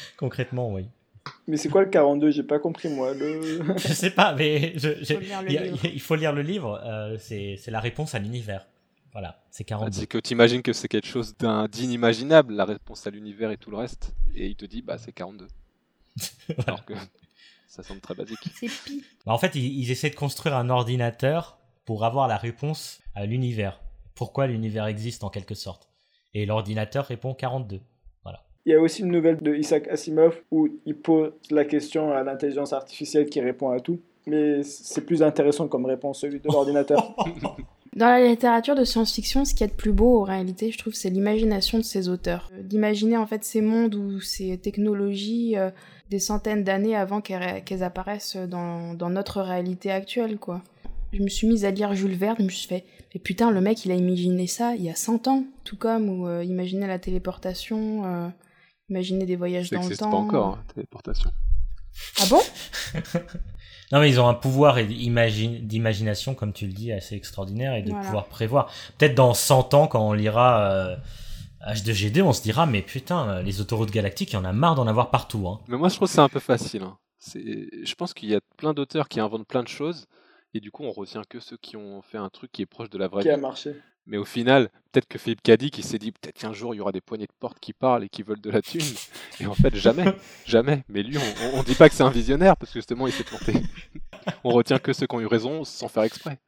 Concrètement, 0.16 0.72
oui. 0.72 0.86
Mais 1.46 1.56
c'est 1.56 1.68
quoi 1.68 1.82
le 1.82 1.88
42 1.90 2.30
J'ai 2.32 2.42
pas 2.42 2.58
compris 2.58 2.88
moi. 2.88 3.14
Le... 3.14 3.62
Je 3.76 3.92
sais 3.92 4.10
pas, 4.10 4.34
mais 4.34 4.72
je, 4.76 5.04
je- 5.04 5.14
Faut 5.14 5.20
lire 5.20 5.42
le 5.42 5.50
il 5.50 5.58
a- 5.58 5.66
il 5.92 6.00
faut 6.00 6.14
lire 6.16 6.32
le 6.32 6.42
livre. 6.42 6.80
euh, 6.84 7.16
c'est 7.18 7.56
c'est 7.58 7.70
la 7.70 7.78
réponse 7.80 8.14
à 8.14 8.18
l'univers. 8.18 8.66
Voilà, 9.12 9.42
c'est 9.50 9.62
42. 9.64 9.92
C'est 10.00 10.06
que 10.06 10.18
tu 10.18 10.32
imagines 10.32 10.62
que 10.62 10.72
c'est 10.72 10.88
quelque 10.88 11.06
chose 11.06 11.34
d'inimaginable, 11.70 12.54
la 12.54 12.64
réponse 12.64 13.06
à 13.06 13.10
l'univers 13.10 13.50
et 13.50 13.56
tout 13.58 13.70
le 13.70 13.76
reste. 13.76 14.14
Et 14.34 14.46
il 14.46 14.56
te 14.56 14.64
dit, 14.64 14.80
bah 14.82 14.96
c'est 14.98 15.12
42. 15.12 15.46
Alors 16.66 16.84
que 16.84 16.94
ça 17.68 17.82
semble 17.82 18.00
très 18.00 18.14
basique. 18.14 18.38
C'est 18.54 18.68
pi. 18.84 19.04
Bah, 19.26 19.32
En 19.32 19.38
fait, 19.38 19.54
ils, 19.54 19.78
ils 19.80 19.90
essaient 19.90 20.10
de 20.10 20.14
construire 20.16 20.56
un 20.56 20.70
ordinateur 20.70 21.58
pour 21.84 22.04
avoir 22.04 22.26
la 22.26 22.36
réponse 22.36 23.00
à 23.14 23.26
l'univers. 23.26 23.80
Pourquoi 24.14 24.46
l'univers 24.46 24.86
existe 24.86 25.24
en 25.24 25.30
quelque 25.30 25.54
sorte? 25.54 25.88
Et 26.34 26.46
l'ordinateur 26.46 27.06
répond 27.06 27.34
42. 27.34 27.80
Il 28.64 28.72
y 28.72 28.74
a 28.74 28.80
aussi 28.80 29.02
une 29.02 29.10
nouvelle 29.10 29.38
de 29.38 29.54
Isaac 29.54 29.88
Asimov 29.88 30.40
où 30.50 30.68
il 30.86 30.96
pose 30.96 31.32
la 31.50 31.64
question 31.64 32.12
à 32.12 32.22
l'intelligence 32.22 32.72
artificielle 32.72 33.26
qui 33.26 33.40
répond 33.40 33.70
à 33.70 33.80
tout. 33.80 34.00
Mais 34.26 34.62
c'est 34.62 35.04
plus 35.04 35.22
intéressant 35.22 35.66
comme 35.66 35.84
réponse, 35.84 36.20
celui 36.20 36.38
de 36.38 36.48
l'ordinateur. 36.48 37.16
Dans 37.96 38.06
la 38.06 38.24
littérature 38.24 38.74
de 38.74 38.84
science-fiction, 38.84 39.44
ce 39.44 39.52
qu'il 39.52 39.62
y 39.62 39.64
a 39.64 39.66
de 39.66 39.76
plus 39.76 39.92
beau 39.92 40.20
en 40.20 40.22
réalité, 40.22 40.70
je 40.70 40.78
trouve, 40.78 40.94
c'est 40.94 41.10
l'imagination 41.10 41.76
de 41.76 41.82
ces 41.82 42.08
auteurs. 42.08 42.50
Euh, 42.54 42.62
D'imaginer 42.62 43.18
en 43.18 43.26
fait 43.26 43.44
ces 43.44 43.60
mondes 43.60 43.94
ou 43.94 44.20
ces 44.20 44.56
technologies 44.56 45.58
euh, 45.58 45.70
des 46.08 46.18
centaines 46.18 46.64
d'années 46.64 46.96
avant 46.96 47.20
qu'elles 47.20 47.82
apparaissent 47.82 48.36
dans, 48.36 48.94
dans 48.94 49.10
notre 49.10 49.42
réalité 49.42 49.90
actuelle, 49.90 50.38
quoi. 50.38 50.62
Je 51.12 51.22
me 51.22 51.28
suis 51.28 51.46
mise 51.46 51.66
à 51.66 51.70
lire 51.70 51.92
Jules 51.94 52.16
Verne, 52.16 52.36
je 52.38 52.44
me 52.44 52.48
suis 52.48 52.66
fait, 52.66 52.84
mais 53.14 53.20
putain, 53.20 53.50
le 53.50 53.60
mec, 53.60 53.84
il 53.84 53.92
a 53.92 53.94
imaginé 53.94 54.46
ça 54.46 54.74
il 54.74 54.82
y 54.82 54.90
a 54.90 54.94
100 54.94 55.28
ans, 55.28 55.44
tout 55.62 55.76
comme, 55.76 56.08
ou 56.08 56.26
euh, 56.26 56.42
imaginer 56.42 56.86
la 56.86 56.98
téléportation, 56.98 58.04
euh, 58.06 58.28
imaginer 58.88 59.24
des 59.26 59.36
voyages 59.36 59.68
Ça 59.68 59.76
dans 59.76 59.82
le 59.82 59.86
n'existe 59.88 60.00
temps. 60.02 60.10
pas 60.10 60.16
encore, 60.16 60.46
hein, 60.58 60.64
téléportation. 60.74 61.30
Ah 62.20 62.24
bon? 62.28 62.40
Non, 63.92 64.00
mais 64.00 64.08
ils 64.08 64.18
ont 64.18 64.26
un 64.26 64.32
pouvoir 64.32 64.82
d'imagination, 64.82 66.34
comme 66.34 66.54
tu 66.54 66.66
le 66.66 66.72
dis, 66.72 66.92
assez 66.92 67.14
extraordinaire 67.14 67.74
et 67.74 67.82
de 67.82 67.90
Voilà. 67.90 68.04
pouvoir 68.06 68.24
prévoir. 68.26 68.70
Peut-être 68.96 69.14
dans 69.14 69.34
100 69.34 69.74
ans, 69.74 69.86
quand 69.86 70.00
on 70.08 70.14
lira 70.14 70.62
euh, 70.72 70.96
H2G2, 71.66 72.22
on 72.22 72.32
se 72.32 72.40
dira, 72.42 72.64
mais 72.64 72.80
putain, 72.80 73.42
les 73.42 73.60
autoroutes 73.60 73.90
galactiques, 73.90 74.30
il 74.32 74.34
y 74.34 74.38
en 74.38 74.46
a 74.46 74.52
marre 74.54 74.76
d'en 74.76 74.86
avoir 74.86 75.10
partout. 75.10 75.46
Hein. 75.46 75.60
Mais 75.68 75.76
moi 75.76 75.90
je 75.90 75.96
trouve 75.96 76.08
que 76.08 76.14
c'est 76.14 76.20
un 76.22 76.30
peu 76.30 76.40
facile. 76.40 76.82
hein. 76.84 76.96
c'est, 77.18 77.68
je 77.84 77.94
pense 77.94 78.14
qu'il 78.14 78.30
y 78.30 78.34
a 78.34 78.40
plein 78.56 78.72
d'auteurs 78.72 79.10
qui 79.10 79.20
inventent 79.20 79.46
plein 79.46 79.62
de 79.62 79.68
choses, 79.68 80.06
et 80.54 80.60
du 80.60 80.70
coup, 80.70 80.84
on 80.84 80.90
retient 80.92 81.22
que 81.28 81.38
ceux 81.40 81.58
qui 81.58 81.76
ont 81.76 82.00
fait 82.00 82.18
un 82.18 82.30
truc 82.30 82.50
qui 82.50 82.62
est 82.62 82.66
proche 82.66 82.88
de 82.88 82.96
la 82.98 83.08
vraie 83.08 83.22
Qui 83.22 83.28
vie. 83.28 83.34
a 83.34 83.36
marché. 83.36 83.74
Mais 84.06 84.16
au 84.16 84.24
final, 84.24 84.68
peut-être 84.90 85.06
que 85.06 85.18
Philippe 85.18 85.42
Cadic 85.42 85.74
qui 85.74 85.82
s'est 85.82 85.98
dit 85.98 86.12
peut-être 86.12 86.36
qu'un 86.36 86.52
jour 86.52 86.74
il 86.74 86.78
y 86.78 86.80
aura 86.80 86.92
des 86.92 87.00
poignées 87.00 87.26
de 87.26 87.32
porte 87.38 87.60
qui 87.60 87.72
parlent 87.72 88.04
et 88.04 88.08
qui 88.08 88.22
veulent 88.22 88.40
de 88.40 88.50
la 88.50 88.62
thune. 88.62 88.82
Et 89.40 89.46
en 89.46 89.54
fait, 89.54 89.74
jamais, 89.76 90.12
jamais. 90.46 90.84
Mais 90.88 91.02
lui, 91.02 91.18
on, 91.18 91.58
on 91.58 91.62
dit 91.62 91.74
pas 91.74 91.88
que 91.88 91.94
c'est 91.94 92.02
un 92.02 92.10
visionnaire 92.10 92.56
parce 92.56 92.72
que 92.72 92.78
justement 92.78 93.06
il 93.06 93.12
s'est 93.12 93.24
planté. 93.24 93.54
on 94.44 94.50
retient 94.50 94.78
que 94.78 94.92
ceux 94.92 95.06
qui 95.06 95.14
ont 95.14 95.20
eu 95.20 95.26
raison 95.26 95.64
sans 95.64 95.88
faire 95.88 96.02
exprès. 96.02 96.38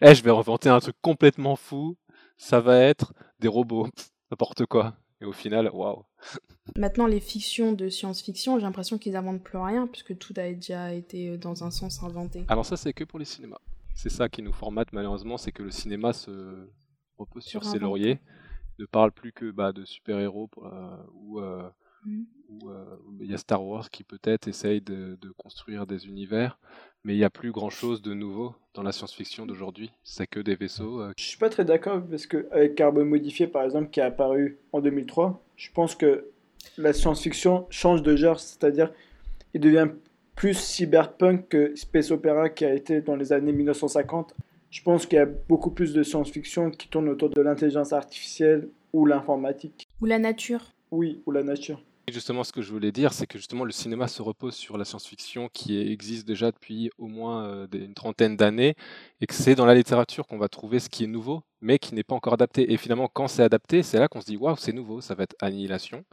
Eh, 0.00 0.14
je 0.14 0.22
vais 0.22 0.30
inventer 0.30 0.68
un 0.68 0.80
truc 0.80 0.96
complètement 1.00 1.56
fou. 1.56 1.96
Ça 2.36 2.60
va 2.60 2.78
être 2.78 3.12
des 3.38 3.48
robots, 3.48 3.88
n'importe 4.30 4.66
quoi. 4.66 4.96
Et 5.20 5.24
au 5.24 5.32
final, 5.32 5.70
waouh. 5.72 6.04
Maintenant, 6.76 7.06
les 7.06 7.20
fictions 7.20 7.72
de 7.72 7.88
science-fiction, 7.88 8.58
j'ai 8.58 8.64
l'impression 8.64 8.98
qu'ils 8.98 9.14
inventent 9.14 9.44
plus 9.44 9.58
rien, 9.58 9.86
puisque 9.86 10.18
tout 10.18 10.34
a 10.36 10.50
déjà 10.52 10.92
été 10.92 11.28
euh, 11.28 11.36
dans 11.36 11.62
un 11.62 11.70
sens 11.70 12.02
inventé. 12.02 12.44
Alors 12.48 12.66
ça, 12.66 12.76
c'est 12.76 12.92
que 12.92 13.04
pour 13.04 13.20
les 13.20 13.24
cinémas. 13.24 13.60
C'est 13.94 14.08
ça 14.10 14.28
qui 14.28 14.42
nous 14.42 14.52
formate 14.52 14.92
malheureusement, 14.92 15.36
c'est 15.36 15.52
que 15.52 15.62
le 15.62 15.70
cinéma 15.70 16.12
se 16.12 16.68
repose 17.18 17.44
sur 17.44 17.64
ses 17.64 17.78
lauriers, 17.78 18.18
ne 18.78 18.86
parle 18.86 19.12
plus 19.12 19.32
que 19.32 19.50
bah, 19.50 19.72
de 19.72 19.84
super-héros 19.84 20.50
euh, 20.64 20.96
ou 21.14 21.40
euh, 21.40 21.68
ou, 22.48 22.68
euh, 22.70 22.84
il 23.20 23.30
y 23.30 23.34
a 23.34 23.38
Star 23.38 23.64
Wars 23.64 23.88
qui 23.88 24.02
peut-être 24.02 24.48
essaye 24.48 24.80
de, 24.80 25.16
de 25.20 25.30
construire 25.36 25.86
des 25.86 26.08
univers, 26.08 26.58
mais 27.04 27.14
il 27.14 27.18
n'y 27.18 27.22
a 27.24 27.30
plus 27.30 27.52
grand-chose 27.52 28.02
de 28.02 28.12
nouveau 28.12 28.56
dans 28.74 28.82
la 28.82 28.90
science-fiction 28.90 29.46
d'aujourd'hui. 29.46 29.92
C'est 30.02 30.26
que 30.26 30.40
des 30.40 30.56
vaisseaux. 30.56 31.00
euh, 31.00 31.12
Je 31.16 31.22
suis 31.24 31.38
pas 31.38 31.48
très 31.48 31.64
d'accord 31.64 32.02
parce 32.10 32.26
que 32.26 32.48
avec 32.50 32.74
Carbone 32.74 33.08
modifié 33.08 33.46
par 33.46 33.62
exemple 33.62 33.88
qui 33.90 34.00
est 34.00 34.02
apparu 34.02 34.58
en 34.72 34.80
2003, 34.80 35.40
je 35.56 35.70
pense 35.70 35.94
que 35.94 36.26
la 36.76 36.92
science-fiction 36.92 37.66
change 37.70 38.02
de 38.02 38.16
genre, 38.16 38.40
c'est-à-dire 38.40 38.90
il 39.54 39.60
devient 39.60 39.88
plus 40.34 40.54
cyberpunk 40.54 41.48
que 41.48 41.76
space 41.76 42.10
opera 42.10 42.48
qui 42.48 42.64
a 42.64 42.74
été 42.74 43.00
dans 43.00 43.16
les 43.16 43.32
années 43.32 43.52
1950. 43.52 44.34
Je 44.70 44.82
pense 44.82 45.06
qu'il 45.06 45.16
y 45.16 45.20
a 45.20 45.26
beaucoup 45.26 45.70
plus 45.70 45.92
de 45.92 46.02
science-fiction 46.02 46.70
qui 46.70 46.88
tourne 46.88 47.08
autour 47.08 47.28
de 47.28 47.40
l'intelligence 47.40 47.92
artificielle 47.92 48.68
ou 48.92 49.06
l'informatique. 49.06 49.86
Ou 50.00 50.06
la 50.06 50.18
nature. 50.18 50.72
Oui, 50.90 51.22
ou 51.26 51.30
la 51.30 51.42
nature. 51.42 51.82
Et 52.08 52.12
justement, 52.12 52.42
ce 52.42 52.52
que 52.52 52.62
je 52.62 52.72
voulais 52.72 52.90
dire, 52.90 53.12
c'est 53.12 53.28
que 53.28 53.38
justement 53.38 53.64
le 53.64 53.70
cinéma 53.70 54.08
se 54.08 54.22
repose 54.22 54.54
sur 54.54 54.76
la 54.76 54.84
science-fiction 54.84 55.48
qui 55.52 55.78
existe 55.78 56.26
déjà 56.26 56.50
depuis 56.50 56.90
au 56.98 57.06
moins 57.06 57.44
euh, 57.44 57.66
une 57.72 57.94
trentaine 57.94 58.36
d'années, 58.36 58.74
et 59.20 59.26
que 59.26 59.34
c'est 59.34 59.54
dans 59.54 59.66
la 59.66 59.74
littérature 59.74 60.26
qu'on 60.26 60.38
va 60.38 60.48
trouver 60.48 60.80
ce 60.80 60.88
qui 60.88 61.04
est 61.04 61.06
nouveau, 61.06 61.42
mais 61.60 61.78
qui 61.78 61.94
n'est 61.94 62.02
pas 62.02 62.16
encore 62.16 62.32
adapté. 62.32 62.72
Et 62.72 62.76
finalement, 62.76 63.08
quand 63.12 63.28
c'est 63.28 63.44
adapté, 63.44 63.84
c'est 63.84 64.00
là 64.00 64.08
qu'on 64.08 64.20
se 64.20 64.26
dit 64.26 64.36
waouh, 64.36 64.56
c'est 64.56 64.72
nouveau. 64.72 65.00
Ça 65.00 65.14
va 65.14 65.22
être 65.22 65.36
Annihilation, 65.40 66.04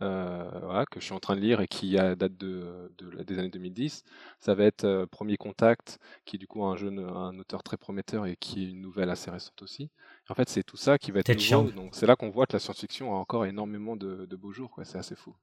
voilà, 0.00 0.84
que 0.90 1.00
je 1.00 1.04
suis 1.04 1.14
en 1.14 1.20
train 1.20 1.36
de 1.36 1.40
lire 1.40 1.60
et 1.60 1.68
qui 1.68 1.92
date 1.92 2.36
de, 2.36 2.92
de 2.98 3.10
la- 3.10 3.24
des 3.24 3.38
années 3.38 3.48
2010. 3.50 4.02
Ça 4.40 4.54
va 4.54 4.64
être 4.64 4.84
euh, 4.84 5.06
Premier 5.06 5.36
Contact, 5.36 5.98
qui 6.24 6.36
est 6.36 6.38
du 6.38 6.46
coup 6.46 6.64
un 6.64 6.76
jeune, 6.76 6.98
un 7.00 7.38
auteur 7.38 7.62
très 7.62 7.76
prometteur 7.76 8.26
et 8.26 8.36
qui 8.36 8.64
est 8.64 8.70
une 8.70 8.80
nouvelle 8.80 9.10
assez 9.10 9.30
récente 9.30 9.62
aussi. 9.62 9.90
En 10.28 10.34
fait, 10.34 10.48
c'est 10.48 10.62
tout 10.64 10.76
ça 10.76 10.98
qui 10.98 11.10
va 11.12 11.20
être 11.20 11.34
nouveau. 11.34 11.70
Donc 11.70 11.94
c'est 11.94 12.06
là 12.06 12.16
qu'on 12.16 12.30
voit 12.30 12.46
que 12.46 12.54
la 12.54 12.58
science-fiction 12.60 13.14
a 13.14 13.16
encore 13.18 13.46
énormément 13.46 13.96
de, 13.96 14.26
de 14.26 14.36
beaux 14.36 14.52
jours. 14.52 14.78
C'est 14.84 14.98
assez 14.98 15.16
fou. 15.16 15.34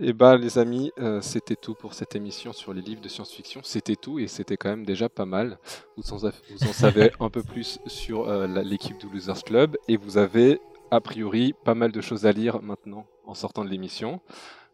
Et 0.00 0.12
bah 0.12 0.36
les 0.36 0.58
amis, 0.58 0.92
euh, 0.98 1.20
c'était 1.22 1.56
tout 1.56 1.74
pour 1.74 1.94
cette 1.94 2.14
émission 2.14 2.52
sur 2.52 2.74
les 2.74 2.82
livres 2.82 3.00
de 3.00 3.08
science-fiction. 3.08 3.62
C'était 3.64 3.96
tout 3.96 4.18
et 4.18 4.26
c'était 4.28 4.56
quand 4.56 4.68
même 4.68 4.84
déjà 4.84 5.08
pas 5.08 5.24
mal. 5.24 5.58
Vous 5.96 6.12
en, 6.12 6.18
vous 6.18 6.68
en 6.68 6.72
savez 6.72 7.10
un 7.20 7.30
peu 7.30 7.42
plus 7.42 7.78
sur 7.86 8.28
euh, 8.28 8.46
l'équipe 8.62 8.98
du 8.98 9.08
Losers 9.08 9.42
Club 9.44 9.76
et 9.88 9.96
vous 9.96 10.18
avez 10.18 10.60
a 10.90 11.00
priori 11.00 11.54
pas 11.64 11.74
mal 11.74 11.92
de 11.92 12.00
choses 12.00 12.26
à 12.26 12.32
lire 12.32 12.62
maintenant 12.62 13.06
en 13.26 13.34
sortant 13.34 13.64
de 13.64 13.70
l'émission. 13.70 14.20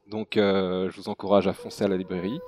Donc 0.09 0.37
euh, 0.37 0.91
je 0.91 1.01
vous 1.01 1.09
encourage 1.09 1.47
à 1.47 1.53
foncer 1.53 1.85
à 1.85 1.89
la 1.89 1.97
librairie 1.97 2.41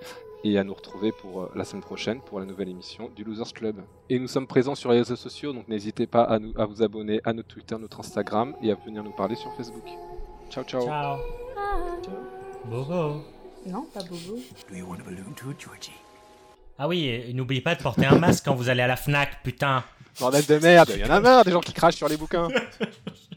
et 0.45 0.59
à 0.59 0.65
nous 0.65 0.75
retrouver 0.75 1.13
pour 1.13 1.43
euh, 1.43 1.53
la 1.55 1.65
semaine 1.65 1.83
prochaine 1.83 2.21
pour 2.21 2.39
la 2.39 2.47
nouvelle 2.47 2.69
émission 2.69 3.11
du 3.15 3.25
Losers 3.25 3.53
Club. 3.53 3.83
Et 4.11 4.19
nous 4.19 4.29
sommes 4.29 4.47
présents 4.47 4.75
sur 4.75 4.93
les 4.93 4.99
réseaux 4.99 5.17
sociaux, 5.17 5.53
donc 5.53 5.67
n'hésitez 5.69 6.07
pas 6.07 6.23
à, 6.23 6.39
nous, 6.39 6.53
à 6.57 6.67
vous 6.67 6.83
abonner 6.83 7.21
à 7.25 7.33
notre 7.33 7.49
Twitter, 7.49 7.77
notre 7.79 8.01
Instagram 8.01 8.55
et 8.63 8.71
à 8.71 8.75
venir 8.75 9.03
nous 9.03 9.13
parler 9.13 9.35
sur 9.35 9.53
Facebook. 9.57 9.85
Ciao 10.51 10.65
ciao. 10.65 10.85
Ciao. 10.85 11.19
Bobo. 12.67 13.23
Non, 13.67 13.87
pas 13.93 14.03
Bobo. 14.03 14.39
Do 14.71 14.77
you 14.77 14.87
want 14.87 15.01
a 15.01 15.05
balloon 15.05 15.33
too, 15.35 15.53
Georgie? 15.59 15.93
Ah 16.79 16.87
oui, 16.87 17.07
et 17.07 17.33
n'oubliez 17.33 17.63
pas 17.63 17.75
de 17.75 17.83
porter 17.83 18.05
un 18.05 18.19
masque 18.19 18.45
quand 18.45 18.55
vous 18.55 18.69
allez 18.69 18.83
à 18.83 18.87
la 18.87 18.97
Fnac, 18.97 19.43
putain. 19.43 19.83
Bordel 20.21 20.45
de 20.45 20.59
merde, 20.59 20.91
il 20.95 21.01
y 21.01 21.05
en 21.05 21.11
a 21.11 21.21
marre 21.21 21.45
des 21.45 21.51
gens 21.51 21.61
qui 21.61 21.73
crachent 21.73 21.97
sur 21.97 22.09
les 22.09 22.17
bouquins. 22.17 22.49